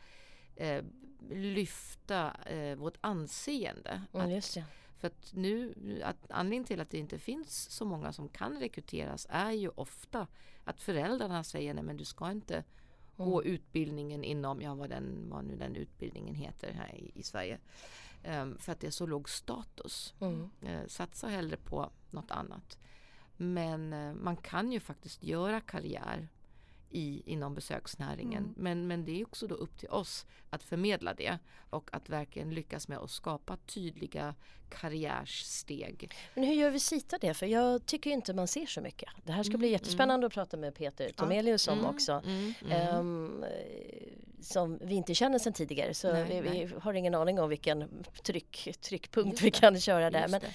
eh, 0.57 0.85
lyfta 1.31 2.33
eh, 2.47 2.77
vårt 2.77 2.97
anseende. 3.01 3.91
Mm, 3.91 4.27
Att 4.27 4.45
för 4.97 5.07
att 5.09 5.33
nu, 5.35 5.75
att 6.05 6.31
anledningen 6.31 6.65
till 6.65 6.81
att 6.81 6.91
det 6.91 6.99
inte 6.99 7.19
finns 7.19 7.71
så 7.71 7.85
många 7.85 8.13
som 8.13 8.29
kan 8.29 8.59
rekryteras 8.61 9.27
är 9.31 9.51
ju 9.53 9.69
ofta 9.69 10.27
att 10.65 10.81
föräldrarna 10.81 11.45
säger 11.45 11.75
nej 11.75 11.85
men 11.85 11.97
du 11.97 12.05
ska 12.05 12.31
inte 12.31 12.65
gå 13.17 13.41
Mm. 13.43 13.55
utbildningen 13.55 14.25
inom, 14.25 14.61
ja 14.63 14.75
vad, 14.75 14.91
den, 14.91 15.29
vad 15.31 15.45
nu 15.45 15.57
den 15.57 15.77
utbildningen 15.77 16.35
heter 16.35 16.73
här 16.73 16.95
i, 16.95 17.13
i 17.15 17.23
Sverige. 17.23 17.59
Ehm, 18.25 18.59
för 18.59 18.73
att 18.73 18.81
det 18.81 18.87
är 18.87 18.91
så 18.91 19.07
låg 19.07 19.29
status. 19.29 20.15
Mm. 20.21 20.51
Eh, 20.61 20.87
satsa 20.87 21.29
hellre 21.29 21.57
på 21.57 21.91
något 22.11 22.31
annat. 22.31 22.79
Men 23.37 23.93
eh, 23.93 24.15
man 24.15 24.37
kan 24.37 24.73
ju 24.73 24.81
faktiskt 24.81 25.23
göra 25.23 25.61
karriär 25.61 26.29
i, 26.95 27.23
inom 27.27 27.55
besöksnäringen. 27.55 28.43
Mm. 28.43 28.55
Men, 28.57 28.87
men 28.87 29.05
det 29.05 29.21
är 29.21 29.25
också 29.25 29.47
då 29.47 29.55
upp 29.55 29.79
till 29.79 29.89
oss 29.89 30.27
att 30.51 30.63
förmedla 30.63 31.15
det 31.15 31.39
och 31.71 31.91
att 31.93 32.09
verkligen 32.09 32.51
lyckas 32.55 32.89
med 32.89 32.99
att 32.99 33.11
skapa 33.11 33.57
tydliga 33.57 34.35
karriärsteg. 34.69 36.11
Men 36.35 36.45
hur 36.45 36.55
gör 36.55 36.71
Visita 36.71 37.19
det? 37.19 37.35
För 37.35 37.47
jag 37.47 37.87
tycker 37.87 38.11
inte 38.11 38.35
man 38.35 38.49
ser 38.49 38.67
så 38.67 38.81
mycket. 38.81 39.09
Det 39.25 39.33
här 39.33 39.43
ska 39.43 39.59
bli 39.59 39.67
Mm, 39.69 39.73
jättespännande 39.73 40.27
att 40.27 40.33
prata 40.33 40.57
med 40.57 40.75
Peter 40.75 41.11
Tomelius 41.13 41.69
om 41.69 41.79
Mm, 41.79 41.91
också. 41.91 42.13
mm, 42.27 42.55
mm. 42.65 42.73
Ehm, 42.73 43.45
som 44.41 44.79
vi 44.83 44.95
inte 44.95 45.15
känner 45.15 45.39
sedan 45.39 45.53
tidigare 45.53 45.95
så 45.95 46.13
Nej, 46.13 46.25
vi, 46.29 46.41
vi 46.41 46.65
nej. 46.65 46.75
har 46.81 46.95
ingen 46.95 47.15
aning 47.15 47.41
om 47.41 47.49
vilken 47.49 48.05
tryck, 48.23 48.69
tryckpunkt 48.81 49.31
Just 49.31 49.43
vi 49.43 49.51
det, 49.51 49.59
kan 49.61 49.81
köra 49.81 50.11
där. 50.11 50.21
Just 50.21 50.31
Men 50.31 50.41
det. 50.41 50.47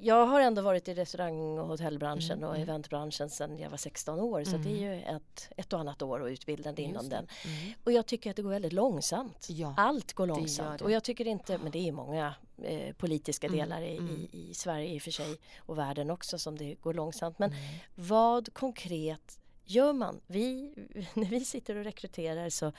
Jag 0.00 0.26
har 0.26 0.40
ändå 0.40 0.62
varit 0.62 0.88
i 0.88 0.94
restaurang 0.94 1.58
och 1.58 1.66
hotellbranschen 1.66 2.38
Mm, 2.38 2.48
och 2.48 2.54
mm. 2.56 2.68
eventbranschen 2.68 3.30
sedan 3.30 3.58
jag 3.58 3.70
var 3.70 3.76
16 3.76 4.20
år 4.20 4.44
så 4.44 4.56
det 4.56 4.68
är 4.68 4.94
ju 4.94 5.02
ett, 5.02 5.48
ett 5.56 5.72
och 5.72 5.80
annat 5.80 6.02
år 6.02 6.20
och 6.20 6.26
utbildande 6.26 6.82
Just 6.82 6.90
inom 6.90 7.08
det. 7.08 7.16
den. 7.16 7.26
Mm. 7.44 7.72
Och 7.84 7.92
jag 7.92 8.06
tycker 8.06 8.30
att 8.30 8.36
det 8.36 8.42
går 8.42 8.50
väldigt 8.50 8.72
långsamt. 8.72 9.46
Ja. 9.50 9.74
Allt 9.76 10.12
går 10.12 10.26
långsamt 10.26 10.80
och 10.80 10.90
jag 10.90 11.04
tycker 11.04 11.26
inte, 11.26 11.58
men 11.58 11.72
det 11.72 11.88
är 11.88 11.92
många 11.92 12.34
eh, 12.62 12.92
politiska 12.94 13.46
Mm, 13.46 13.58
delar 13.58 13.82
i, 13.82 13.96
mm. 13.96 14.28
i, 14.32 14.50
i 14.50 14.54
Sverige 14.54 14.88
i 14.94 14.98
och 14.98 15.02
för 15.02 15.10
sig 15.10 15.36
och 15.58 15.78
världen 15.78 16.10
också 16.10 16.38
som 16.38 16.58
det 16.58 16.74
går 16.74 16.94
långsamt. 16.94 17.38
Men 17.38 17.50
Mm. 17.52 17.64
vad 17.94 18.54
konkret 18.54 19.38
gör 19.64 19.92
man? 19.92 20.20
Vi, 20.26 20.74
när 21.14 21.26
vi 21.28 21.44
sitter 21.44 21.76
och 21.76 21.84
rekryterar 21.84 22.50
så, 22.50 22.72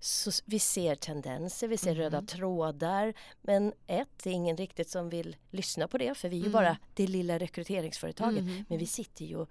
så 0.00 0.30
vi 0.44 0.58
ser 0.58 0.94
tendenser, 0.94 1.68
vi 1.68 1.76
ser 1.76 1.94
röda 1.94 2.18
Mhm. 2.20 2.26
trådar. 2.26 3.14
Men 3.42 3.72
ett, 3.86 4.08
det 4.22 4.30
är 4.30 4.34
ingen 4.34 4.56
riktigt 4.56 4.88
som 4.88 5.08
vill 5.08 5.36
lyssna 5.50 5.88
på 5.88 5.98
det 5.98 6.14
för 6.14 6.28
vi 6.28 6.36
är 6.36 6.40
ju 6.40 6.46
Mm. 6.46 6.52
bara 6.52 6.76
det 6.94 7.06
lilla 7.06 7.38
rekryteringsföretaget. 7.38 8.44
Mhm. 8.44 8.64
Men 8.68 8.78
vi 8.78 8.86
sitter 8.86 9.24
ju 9.24 9.46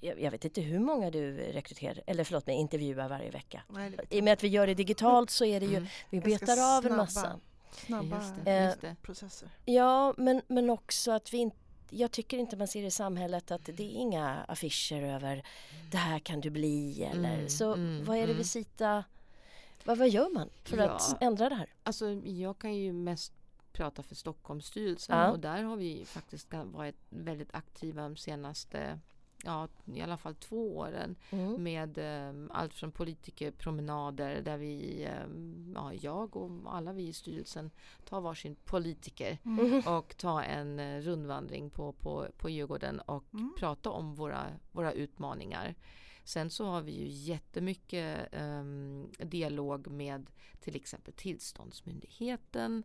jag, 0.00 0.30
vet 0.30 0.44
inte 0.44 0.60
hur 0.60 0.78
många 0.78 1.10
du 1.10 1.36
rekryterar, 1.36 2.02
eller 2.06 2.24
förlåt 2.24 2.46
mig, 2.46 2.56
intervjuar 2.56 3.08
varje 3.08 3.30
vecka. 3.30 3.62
Nej, 3.68 3.92
I 4.10 4.20
och 4.20 4.24
med 4.24 4.32
att 4.32 4.44
vi 4.44 4.48
gör 4.48 4.66
det 4.66 4.74
digitalt 4.74 5.30
så 5.30 5.44
är 5.44 5.60
det 5.60 5.66
ju, 5.66 5.76
Mm. 5.76 5.88
vi 6.10 6.20
betar 6.20 6.76
av 6.78 6.86
en 6.86 6.96
massa. 6.96 7.40
Snabba 7.72 8.16
Just 8.16 8.44
det, 8.44 8.50
Eh, 8.52 8.64
just 8.66 8.80
det. 8.80 8.96
processer. 9.02 9.48
Ja, 9.64 10.14
men, 10.16 10.42
men 10.48 10.70
också 10.70 11.10
att 11.12 11.32
vi 11.32 11.38
inte 11.38 11.56
jag 11.90 12.10
tycker 12.10 12.38
inte 12.38 12.56
man 12.56 12.68
ser 12.68 12.82
i 12.84 12.90
samhället 12.90 13.50
att 13.50 13.64
det 13.64 13.82
är 13.82 13.90
inga 13.96 14.44
affischer 14.48 15.02
över 15.02 15.42
det 15.90 15.96
här 15.96 16.18
kan 16.18 16.40
du 16.40 16.50
bli 16.50 17.02
eller 17.12 17.34
Mm, 17.34 17.48
så 17.48 17.72
mm, 17.74 18.04
vad 18.04 18.16
är 18.16 18.20
det 18.20 18.24
mm. 18.26 18.36
Visita 18.38 19.04
vad, 19.88 19.98
vad 19.98 20.08
gör 20.08 20.30
man 20.34 20.50
för 20.64 20.76
Ja. 20.76 20.90
att 20.90 21.22
ändra 21.22 21.48
det 21.48 21.54
här? 21.54 21.72
Alltså 21.82 22.10
jag 22.12 22.58
kan 22.58 22.74
ju 22.76 22.92
mest 22.92 23.32
prata 23.72 24.02
för 24.02 24.14
Stockholmsstyrelsen 24.14 25.18
Ja. 25.18 25.30
och 25.30 25.40
där 25.40 25.62
har 25.62 25.76
vi 25.76 26.04
faktiskt 26.04 26.54
varit 26.64 26.96
väldigt 27.10 27.54
aktiva 27.54 28.02
de 28.02 28.16
senaste, 28.16 28.98
ja 29.44 29.68
i 29.94 30.00
alla 30.00 30.16
fall 30.16 30.34
två 30.34 30.76
åren 30.78 31.16
Mm. 31.30 31.62
med 31.62 31.98
eh, 31.98 32.34
allt 32.50 32.74
från 32.74 32.92
politikerpromenader 32.92 34.42
där 34.42 34.56
vi, 34.58 35.04
eh, 35.04 35.28
ja 35.74 35.92
jag 36.00 36.36
och 36.36 36.50
alla 36.76 36.92
vi 36.92 37.08
i 37.08 37.12
styrelsen 37.12 37.70
tar 38.04 38.20
varsin 38.20 38.56
politiker 38.64 39.38
Mm. 39.44 39.82
och 39.86 40.16
tar 40.16 40.42
en 40.42 40.78
eh, 40.78 41.00
rundvandring 41.00 41.70
på, 41.70 41.92
på, 41.92 42.26
på 42.36 42.48
Djurgården 42.50 43.00
och 43.00 43.24
Mm. 43.34 43.54
prata 43.58 43.90
om 43.90 44.14
våra, 44.14 44.46
våra 44.72 44.92
utmaningar. 44.92 45.74
Sen 46.28 46.50
så 46.50 46.64
har 46.66 46.82
vi 46.82 46.92
ju 46.92 47.06
jättemycket 47.08 48.34
um, 48.34 49.10
dialog 49.18 49.86
med 49.86 50.30
till 50.60 50.76
exempel 50.76 51.14
tillståndsmyndigheten 51.14 52.82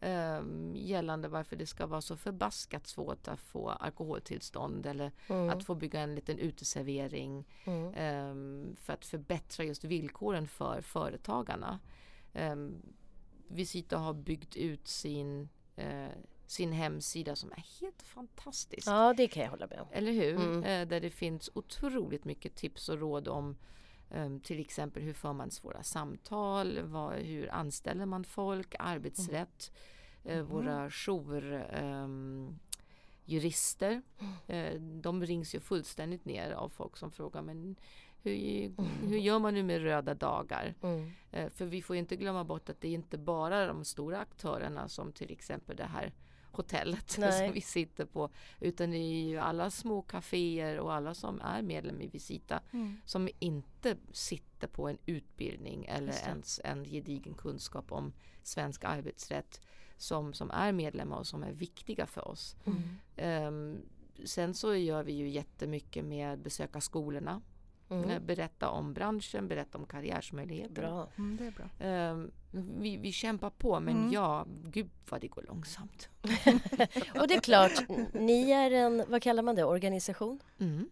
um, 0.00 0.72
gällande 0.76 1.28
varför 1.28 1.56
det 1.56 1.66
ska 1.66 1.86
vara 1.86 2.00
så 2.00 2.16
förbaskat 2.16 2.86
svårt 2.86 3.28
att 3.28 3.40
få 3.40 3.68
alkoholtillstånd 3.70 4.86
eller 4.86 5.12
Mm. 5.28 5.48
att 5.50 5.64
få 5.64 5.74
bygga 5.74 6.00
en 6.00 6.14
liten 6.14 6.38
uteservering 6.38 7.44
Mm. 7.64 7.92
ehm, 7.96 8.76
för 8.80 8.92
att 8.92 9.04
förbättra 9.04 9.64
just 9.64 9.84
villkoren 9.84 10.48
för 10.48 10.80
företagarna. 10.80 11.78
Um, 12.34 12.82
Visita 13.48 13.98
har 13.98 14.14
byggt 14.14 14.56
ut 14.56 14.88
sin, 14.88 15.48
eh, 15.76 16.08
sin 16.46 16.72
hemsida 16.72 17.36
som 17.36 17.52
är 17.52 17.64
helt 17.80 18.02
fantastisk. 18.02 18.88
Ja, 18.88 19.14
det 19.16 19.28
kan 19.28 19.42
jag 19.42 19.50
hålla 19.50 19.66
med 19.66 19.80
om. 19.80 19.86
Eller 19.92 20.12
hur? 20.12 20.34
Mm. 20.36 20.64
Eh, 20.64 20.88
där 20.88 21.00
det 21.00 21.10
finns 21.10 21.50
otroligt 21.54 22.24
mycket 22.24 22.54
tips 22.54 22.88
och 22.88 22.98
råd 22.98 23.28
om 23.28 23.56
ehm, 24.10 24.40
till 24.40 24.60
exempel 24.60 25.02
hur 25.02 25.12
för 25.14 25.32
man 25.32 25.50
svåra 25.50 25.82
samtal, 25.82 26.82
vad, 26.82 27.14
hur 27.14 27.50
anställer 27.52 28.06
man 28.06 28.24
folk, 28.24 28.74
arbetsrätt, 28.78 29.72
eh, 30.24 30.32
Mm. 30.38 30.46
våra 30.46 30.90
jour 30.90 31.52
ehm, 31.72 32.58
jurister. 33.24 34.02
Eh, 34.46 34.74
de 34.80 35.26
rings 35.26 35.54
ju 35.54 35.60
fullständigt 35.60 36.24
ner 36.24 36.50
av 36.50 36.68
folk 36.68 36.96
som 36.96 37.10
frågar 37.10 37.42
men 37.42 37.76
hur, 38.22 38.32
hur 39.08 39.18
gör 39.18 39.38
man 39.38 39.54
nu 39.54 39.62
med 39.62 39.82
röda 39.82 40.14
dagar? 40.14 40.74
Mm. 40.82 41.10
Eh, 41.30 41.48
För 41.50 41.66
vi 41.66 41.82
får 41.82 41.96
inte 41.96 42.16
glömma 42.16 42.44
bort 42.44 42.68
att 42.68 42.80
det 42.80 42.88
är 42.88 42.92
inte 42.94 43.18
bara 43.18 43.66
de 43.66 43.84
stora 43.84 44.18
aktörerna 44.18 44.88
som 44.88 45.12
till 45.12 45.30
exempel 45.32 45.76
det 45.76 45.84
här 45.84 46.12
hotellet 46.56 47.16
Nej. 47.18 47.32
som 47.46 47.52
vi 47.52 47.60
sitter 47.60 48.04
på. 48.04 48.30
Utan 48.60 48.90
det 48.90 48.96
är 48.96 49.22
ju 49.28 49.38
alla 49.38 49.70
små 49.70 50.02
kaféer 50.02 50.78
och 50.78 50.92
alla 50.94 51.14
som 51.14 51.40
är 51.40 51.62
medlem 51.62 52.00
i 52.00 52.06
Visita 52.06 52.60
Mm. 52.72 52.96
som 53.04 53.28
inte 53.38 53.96
sitter 54.12 54.68
på 54.68 54.88
en 54.88 54.98
utbildning 55.06 55.84
eller 55.84 56.12
ens 56.28 56.60
en 56.64 56.84
gedigen 56.84 57.34
kunskap 57.34 57.92
om 57.92 58.12
svensk 58.42 58.84
arbetsrätt 58.84 59.60
som, 59.96 60.34
som 60.34 60.50
är 60.50 60.72
medlemmar 60.72 61.16
och 61.16 61.26
som 61.26 61.42
är 61.42 61.52
viktiga 61.52 62.06
för 62.06 62.28
oss. 62.28 62.56
Mm. 62.64 62.82
Ehm, 63.16 63.82
sen 64.24 64.54
så 64.54 64.74
gör 64.74 65.02
vi 65.04 65.12
ju 65.12 65.28
jättemycket 65.28 66.04
med 66.04 66.38
besöka 66.38 66.80
skolorna, 66.80 67.40
Mm. 67.92 68.26
berätta 68.26 68.68
om 68.70 68.92
branschen, 68.94 69.48
berätta 69.48 69.78
om 69.78 69.86
karriärsmöjligheter. 69.86 70.74
Bra. 70.82 71.08
Mm, 71.18 71.36
det 71.36 71.46
är 71.46 71.50
bra. 71.50 71.86
Ehm, 71.86 72.30
vi, 72.80 72.96
vi 72.96 73.12
kämpar 73.12 73.50
på 73.50 73.80
men 73.80 73.96
Mm. 73.96 74.12
ja, 74.12 74.46
gud 74.64 74.90
vad 75.10 75.20
det 75.20 75.28
går 75.28 75.42
långsamt. 75.48 76.08
Och 77.20 77.28
det 77.28 77.34
är 77.34 77.40
klart, 77.40 77.72
ni 78.14 78.50
är 78.50 78.70
en, 78.70 79.04
vad 79.08 79.22
kallar 79.22 79.42
man 79.42 79.56
det, 79.56 79.64
organisation? 79.64 80.38
Mm. 80.60 80.88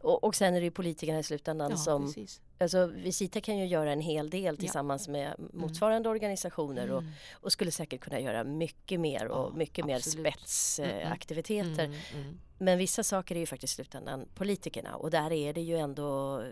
Och, 0.00 0.24
och 0.24 0.34
sen 0.34 0.54
är 0.54 0.60
det 0.60 0.64
ju 0.64 0.70
politikerna 0.70 1.18
i 1.18 1.22
slutändan 1.22 1.70
Ja, 1.70 1.76
som 1.76 2.06
precis. 2.06 2.40
Alltså 2.60 2.86
Visita 2.86 3.40
kan 3.40 3.58
ju 3.58 3.66
göra 3.66 3.92
en 3.92 4.00
hel 4.00 4.30
del 4.30 4.56
tillsammans 4.56 5.08
med 5.08 5.34
motsvarande 5.52 6.08
organisationer 6.08 6.90
och, 6.90 7.00
Mm. 7.02 7.12
och 7.32 7.52
skulle 7.52 7.70
säkert 7.70 8.00
kunna 8.00 8.20
göra 8.20 8.44
mycket 8.44 9.00
mer 9.00 9.26
och 9.28 9.50
Ja, 9.52 9.56
mycket 9.56 9.84
mer 9.86 9.96
absolut. 9.96 10.16
Mm, 10.18 10.26
mm. 10.26 10.38
spetsaktiviteter. 10.38 11.84
Mm, 11.84 11.98
mm. 12.14 12.38
Men 12.58 12.78
vissa 12.78 13.02
saker 13.02 13.34
är 13.34 13.40
ju 13.40 13.46
faktiskt 13.46 13.72
i 13.72 13.74
slutändan 13.74 14.28
politikerna 14.34 14.96
och 14.96 15.10
där 15.10 15.32
är 15.32 15.52
det 15.52 15.60
ju 15.60 15.76
ändå 15.76 16.42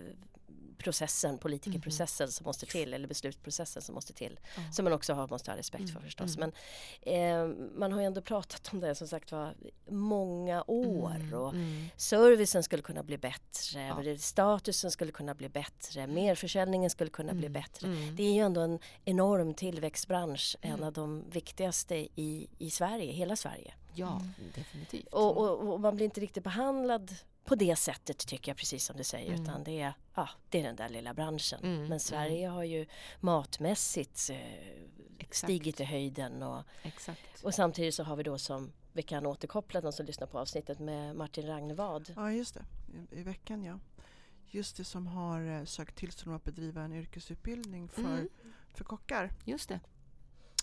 processen, 0.79 1.39
politikerprocessen 1.39 2.33
som 2.33 2.45
måste 2.45 2.67
till 2.67 2.95
eller 2.95 3.09
beslutsprocessen 3.09 3.83
som 3.83 3.95
måste 3.95 4.13
till. 4.13 4.41
Ja. 4.57 4.63
Som 4.73 4.85
man 4.85 4.93
också 4.93 5.13
har, 5.15 5.29
måste 5.29 5.51
ha 5.51 5.59
respekt 5.59 5.85
för 5.91 5.91
Mm, 5.99 6.03
förstås. 6.03 6.37
mm. 6.37 6.53
Men 7.03 7.51
eh, 7.51 7.57
man 7.79 7.93
har 7.93 8.01
ju 8.01 8.07
ändå 8.07 8.21
pratat 8.23 8.69
om 8.73 8.81
det 8.81 8.95
som 8.95 9.09
sagt 9.09 9.33
var 9.33 9.55
många 9.89 10.65
år 10.67 11.15
Mm, 11.15 11.35
och 11.35 11.53
mm. 11.55 11.89
servicen 11.97 12.63
skulle 12.63 12.83
kunna 12.83 13.03
bli 13.03 13.19
bättre, 13.19 13.81
Ja. 14.07 14.19
statusen 14.19 14.91
skulle 14.91 15.13
kunna 15.13 15.35
bli 15.35 15.49
bättre, 15.49 16.07
merförsäljningen 16.07 16.91
skulle 16.91 17.11
kunna 17.11 17.33
bli 17.35 17.47
Mm, 17.47 17.53
bättre. 17.63 17.87
mm. 17.87 18.17
Det 18.17 18.23
är 18.23 18.33
ju 18.33 18.41
ändå 18.41 18.61
en 18.61 18.79
enorm 19.05 19.55
tillväxtbransch, 19.55 20.57
en 20.61 20.73
Mm. 20.73 20.85
av 20.87 20.93
de 20.93 21.31
viktigaste 21.31 21.97
i, 21.97 22.49
i 22.59 22.71
Sverige, 22.71 23.13
hela 23.13 23.37
Sverige. 23.37 23.75
Ja, 23.95 24.23
definitivt. 24.55 25.07
Och, 25.13 25.37
och, 25.37 25.73
och 25.73 25.81
man 25.81 25.97
blir 25.97 26.05
inte 26.05 26.21
riktigt 26.21 26.45
behandlad 26.45 27.15
på 27.49 27.55
det 27.55 27.77
sättet 27.77 28.19
tycker 28.19 28.51
jag 28.51 28.57
precis 28.57 28.85
som 28.85 28.97
du 28.97 29.05
säger 29.05 29.29
Mm. 29.33 29.43
utan 29.43 29.65
det 29.65 29.81
är, 29.81 29.93
ja, 30.15 30.29
det 30.49 30.59
är 30.59 30.63
den 30.63 30.77
där 30.77 30.89
lilla 30.89 31.15
branschen. 31.15 31.61
Mm, 31.65 31.87
Men 31.89 32.01
Sverige 32.01 32.49
har 32.49 32.65
ju 32.65 32.87
matmässigt 33.21 34.31
eh, 34.31 34.37
stigit 35.31 35.81
i 35.81 35.85
höjden 35.85 36.43
och, 36.43 36.63
Exakt. 36.83 37.45
och 37.45 37.55
samtidigt 37.55 37.95
så 37.95 38.03
har 38.05 38.17
vi 38.17 38.23
då 38.23 38.39
som 38.39 38.73
vi 38.93 39.03
kan 39.03 39.27
återkoppla 39.27 39.81
de 39.81 39.93
som 39.93 40.07
lyssnar 40.07 40.27
på 40.27 40.39
avsnittet 40.39 40.79
med 40.79 41.17
Martin 41.17 41.47
Ragnevad. 41.47 42.13
Ja, 42.17 42.33
just 42.33 42.55
det. 42.55 42.65
I, 43.17 43.21
I 43.21 43.23
veckan, 43.23 43.65
ja. 43.65 43.79
Just 44.51 44.77
det 44.77 44.85
som 44.85 45.07
har 45.07 45.59
eh, 45.59 45.65
sökt 45.65 45.97
tillstånd 45.97 46.37
att 46.37 46.45
bedriva 46.45 46.83
en 46.83 46.93
yrkesutbildning 46.93 47.89
för, 47.89 48.03
Mm. 48.03 48.29
för 48.75 48.85
kockar 48.85 49.33
Just 49.45 49.69
det. 49.69 49.81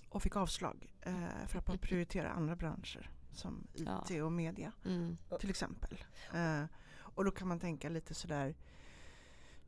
och 0.09 0.23
fick 0.23 0.35
avslag 0.35 0.87
eh, 1.01 1.13
för 1.47 1.59
att 1.59 1.67
man 1.67 1.77
prioriterar 1.81 2.29
andra 2.29 2.55
branscher 2.55 3.09
som 3.35 3.67
IT 3.73 4.09
Ja. 4.09 4.23
och 4.25 4.31
media 4.31 4.71
Mm. 4.85 5.17
till 5.39 5.49
exempel. 5.49 6.03
Eh, 6.33 6.63
och 6.97 7.25
då 7.25 7.31
kan 7.31 7.47
man 7.47 7.59
tänka 7.59 7.89
lite 7.89 8.13
sådär 8.13 8.55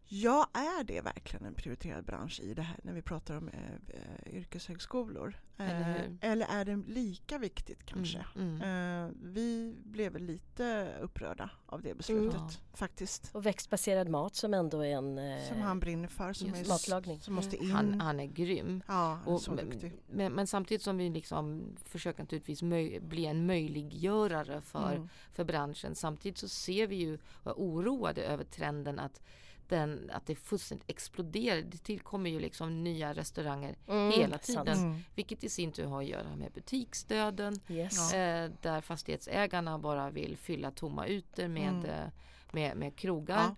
Ja, 0.10 0.50
är 0.54 0.84
det 0.84 1.02
verkligen 1.02 1.46
en 1.46 1.54
prioriterad 1.54 2.06
bransch 2.06 2.40
i 2.40 2.54
det 2.54 2.62
här 2.62 2.80
när 2.84 2.94
vi 2.94 3.02
pratar 3.02 3.38
om 3.38 3.48
eh, 3.50 3.60
eh, 3.88 4.36
yrkeshögskolor? 4.38 5.40
Eller 5.58 6.18
Eh, 6.22 6.32
eller 6.32 6.46
är 6.50 6.66
det 6.66 6.76
lika 6.76 7.38
viktigt 7.38 7.86
kanske? 7.86 8.26
Mm. 8.36 8.62
Mm. 8.62 9.06
Eh, 9.06 9.12
vi 9.24 9.76
blev 9.84 10.18
lite 10.18 10.94
upprörda 11.02 11.50
av 11.66 11.82
det 11.82 11.94
beslutet 11.94 12.36
Mm. 12.40 12.50
faktiskt. 12.74 13.36
Och 13.36 13.46
växtbaserad 13.46 14.10
mat 14.10 14.36
som 14.36 14.54
ändå 14.54 14.82
är 14.86 14.96
en... 14.98 15.18
eh, 15.18 15.48
Som 15.50 15.62
han 15.62 15.80
brinner 15.80 16.08
för, 16.08 16.34
som, 16.34 16.48
Just 16.48 16.62
är, 16.66 16.68
matlagning. 16.70 17.20
som 17.22 17.34
måste 17.36 17.56
in. 17.58 17.64
Mm. 17.64 17.76
Han, 17.76 18.02
han 18.02 18.20
är 18.20 18.26
grym. 18.26 18.84
ja, 18.88 18.94
han 18.94 19.28
är 19.28 19.36
Och, 19.36 19.42
så 19.42 19.52
men, 19.52 19.70
duktig. 19.70 19.94
men, 20.08 20.34
men 20.34 20.48
samtidigt 20.48 20.82
som 20.82 20.98
vi 20.98 21.10
liksom 21.10 21.76
försöker 21.84 22.24
naturligtvis 22.24 22.62
möj, 22.62 23.00
bli 23.00 23.26
en 23.26 23.46
möjliggörare 23.46 24.62
för, 24.62 24.94
Mm. 24.96 25.10
för 25.34 25.44
branschen. 25.44 25.96
Samtidigt 25.96 26.38
så 26.38 26.48
ser 26.48 26.88
vi 26.88 26.96
ju 26.96 27.18
och 27.44 27.52
är 27.52 27.56
oroade 27.56 28.24
över 28.24 28.44
trenden 28.44 29.00
att 29.00 29.22
den, 29.70 30.10
att 30.14 30.26
det 30.26 30.36
fullständigt 30.36 30.90
exploderar. 30.90 31.62
Det 31.62 31.78
tillkommer 31.78 32.30
ju 32.30 32.40
liksom 32.40 32.84
nya 32.84 33.14
restauranger 33.14 33.76
Mm, 33.88 34.12
hela 34.12 34.38
tiden. 34.38 34.68
Mm. 34.78 35.00
Vilket 35.16 35.44
i 35.44 35.50
sin 35.50 35.72
tur 35.72 35.86
har 35.86 36.02
att 36.02 36.08
göra 36.08 36.36
med 36.36 36.52
butiksdöden. 36.52 37.60
Yes. 37.70 38.14
Eh, 38.14 38.52
där 38.62 38.82
fastighetsägarna 38.82 39.80
bara 39.80 40.10
vill 40.10 40.38
fylla 40.38 40.72
tomma 40.72 41.08
ytor 41.08 41.48
med, 41.48 41.68
Mm. 41.70 41.86
eh, 41.86 42.10
med, 42.52 42.78
med 42.78 42.96
krogar. 42.96 43.38
Ja, 43.38 43.56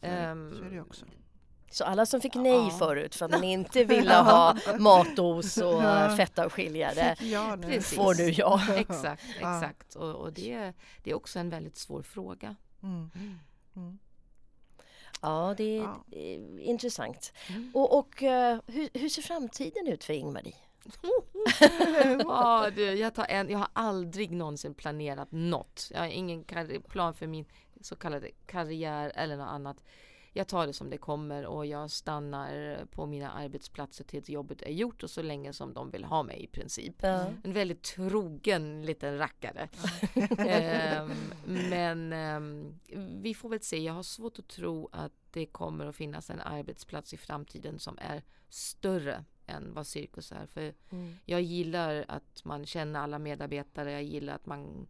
så 0.00 0.06
är 0.06 0.10
det- 0.10 0.16
Ehm, 0.16 0.54
så 0.58 0.64
är 0.64 0.70
det 0.70 0.80
också. 0.80 1.04
Så 1.70 1.84
alla 1.84 2.06
som 2.06 2.20
fick 2.20 2.34
nej 2.34 2.52
Ja. 2.52 2.70
förut 2.70 3.14
för 3.14 3.24
att 3.24 3.30
man 3.30 3.44
inte 3.44 3.84
ville 3.84 4.14
ha 4.14 4.56
matos 4.78 5.56
och 5.56 5.82
Ja. 5.82 6.16
fettavskiljare 6.16 7.16
Ja, 7.20 7.56
får 7.82 8.14
nu 8.14 8.30
ja. 8.30 8.60
Exakt, 8.76 9.22
Ja. 9.40 9.56
exakt. 9.56 9.94
Och, 9.94 10.14
och 10.14 10.32
det, 10.32 10.72
det 11.04 11.10
är 11.10 11.14
också 11.14 11.38
en 11.38 11.50
väldigt 11.50 11.76
svår 11.76 12.02
fråga. 12.02 12.56
Mm. 12.82 13.10
Ja, 15.22 15.54
det 15.56 15.78
är, 15.78 15.82
Ja. 15.82 16.04
intressant. 16.60 17.32
Mm. 17.50 17.70
Och, 17.74 17.98
och 17.98 18.22
eh, 18.22 18.58
hur, 18.66 18.88
hur 18.92 19.08
ser 19.08 19.22
framtiden 19.22 19.86
ut 19.86 20.04
för 20.04 20.12
Ingmarie? 20.12 20.54
Ja, 22.24 22.70
du, 22.76 22.82
jag, 22.94 23.14
tar 23.14 23.26
en, 23.28 23.50
jag 23.50 23.58
har 23.58 23.68
aldrig 23.72 24.30
någonsin 24.30 24.74
planerat 24.74 25.28
något. 25.32 25.88
Jag 25.94 25.98
har 26.00 26.06
ingen 26.06 26.44
plan 26.88 27.14
för 27.14 27.26
min 27.26 27.44
så 27.80 27.96
kallade 27.96 28.30
karriär 28.46 29.12
eller 29.14 29.36
något 29.36 29.48
annat. 29.48 29.76
Jag 30.38 30.48
tar 30.48 30.66
det 30.66 30.72
som 30.72 30.90
det 30.90 30.98
kommer 30.98 31.46
och 31.46 31.66
jag 31.66 31.90
stannar 31.90 32.84
på 32.90 33.06
mina 33.06 33.30
arbetsplatser 33.30 34.04
tills 34.04 34.28
jobbet 34.28 34.62
är 34.62 34.70
gjort 34.72 35.02
och 35.02 35.10
så 35.10 35.22
länge 35.22 35.52
som 35.52 35.72
de 35.74 35.90
vill 35.90 36.04
ha 36.04 36.22
mig 36.22 36.42
i 36.42 36.46
princip. 36.46 36.94
Ja. 37.00 37.26
En 37.44 37.52
väldigt 37.52 37.82
trogen 37.82 38.86
liten 38.86 39.18
rackare. 39.18 39.68
Ehm, 40.38 41.10
men 41.46 42.12
ehm, 42.12 42.78
vi 43.22 43.34
får 43.34 43.48
väl 43.48 43.60
se. 43.60 43.78
Jag 43.78 43.92
har 43.92 44.02
svårt 44.02 44.38
att 44.38 44.48
tro 44.48 44.88
att 44.92 45.12
det 45.30 45.46
kommer 45.46 45.86
att 45.86 45.96
finnas 45.96 46.30
en 46.30 46.40
arbetsplats 46.40 47.14
i 47.14 47.16
framtiden 47.16 47.78
som 47.78 47.98
är 48.00 48.22
större 48.48 49.24
än 49.46 49.74
vad 49.74 49.86
cirkus 49.86 50.32
är. 50.32 50.46
För 50.46 50.74
Mm. 50.90 51.14
jag 51.24 51.42
gillar 51.42 52.04
att 52.08 52.44
man 52.44 52.66
känner 52.66 53.00
alla 53.00 53.18
medarbetare. 53.18 53.92
Jag 53.92 54.02
gillar 54.02 54.34
att 54.34 54.46
man 54.46 54.86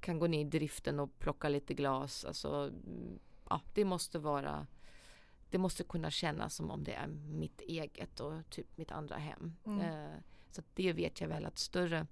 kan 0.00 0.18
gå 0.18 0.26
ner 0.26 0.40
i 0.40 0.44
driften 0.44 1.00
och 1.00 1.18
plocka 1.18 1.48
lite 1.48 1.74
glas. 1.74 2.24
Alltså, 2.24 2.48
mm, 2.48 3.18
ja, 3.48 3.60
det 3.74 3.84
måste 3.84 4.18
vara 4.18 4.66
det 5.50 5.58
måste 5.58 5.84
kunna 5.84 6.10
kännas 6.10 6.54
som 6.54 6.70
om 6.70 6.84
det 6.84 6.92
är 6.94 7.06
mitt 7.28 7.60
eget 7.60 8.20
och 8.20 8.50
typ 8.50 8.76
mitt 8.76 8.92
andra 8.92 9.16
hem. 9.16 9.56
Mm. 9.66 9.80
Eh, 9.80 10.18
så 10.50 10.62
det 10.74 10.92
vet 10.92 11.20
jag 11.20 11.28
väl 11.28 11.46
att 11.46 11.58
större, 11.58 12.06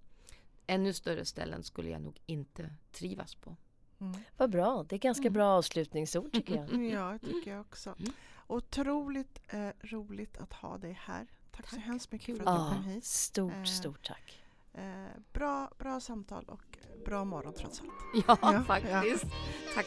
ännu 0.67 0.93
större 0.93 1.25
ställen 1.25 1.63
skulle 1.65 1.91
jag 1.91 2.03
nog 2.03 2.21
inte 2.27 2.71
trivas 2.93 3.35
på. 3.35 3.57
Mm. 4.01 4.21
Vad 4.37 4.51
bra, 4.51 4.87
det 4.89 4.97
är 4.97 5.01
ganska 5.01 5.23
Mm. 5.23 5.33
bra 5.33 5.47
avslutningsord 5.59 6.33
tycker 6.33 6.55
jag. 6.57 6.85
Ja, 6.93 7.19
det 7.21 7.27
tycker 7.27 7.51
jag 7.51 7.61
också. 7.61 7.95
Mm. 7.99 8.13
Otroligt 8.47 9.41
eh, 9.49 9.69
roligt 9.81 10.39
att 10.39 10.53
ha 10.53 10.79
dig 10.79 10.99
här. 11.01 11.27
Tack, 11.51 11.69
så 11.69 11.77
Tack. 11.77 11.85
hemskt 11.85 12.13
mycket 12.13 12.37
för 12.39 12.45
att 12.45 12.57
du 12.59 12.63
Ja, 12.63 12.71
kom 12.75 12.85
hit. 12.85 13.03
Ah, 13.05 13.07
stort, 13.07 13.53
Eh, 13.53 13.65
stort 13.65 14.07
tack. 14.07 14.43
Eh, 14.75 15.07
bra, 15.33 15.71
bra 15.79 16.01
samtal 16.01 16.45
och 16.45 16.79
bra 17.05 17.25
morgon 17.25 17.53
trots 17.53 17.81
allt. 17.81 17.91
Ja, 18.29 18.39
Ja, 18.43 18.63
faktiskt. 18.63 19.25
Tack. 19.75 19.87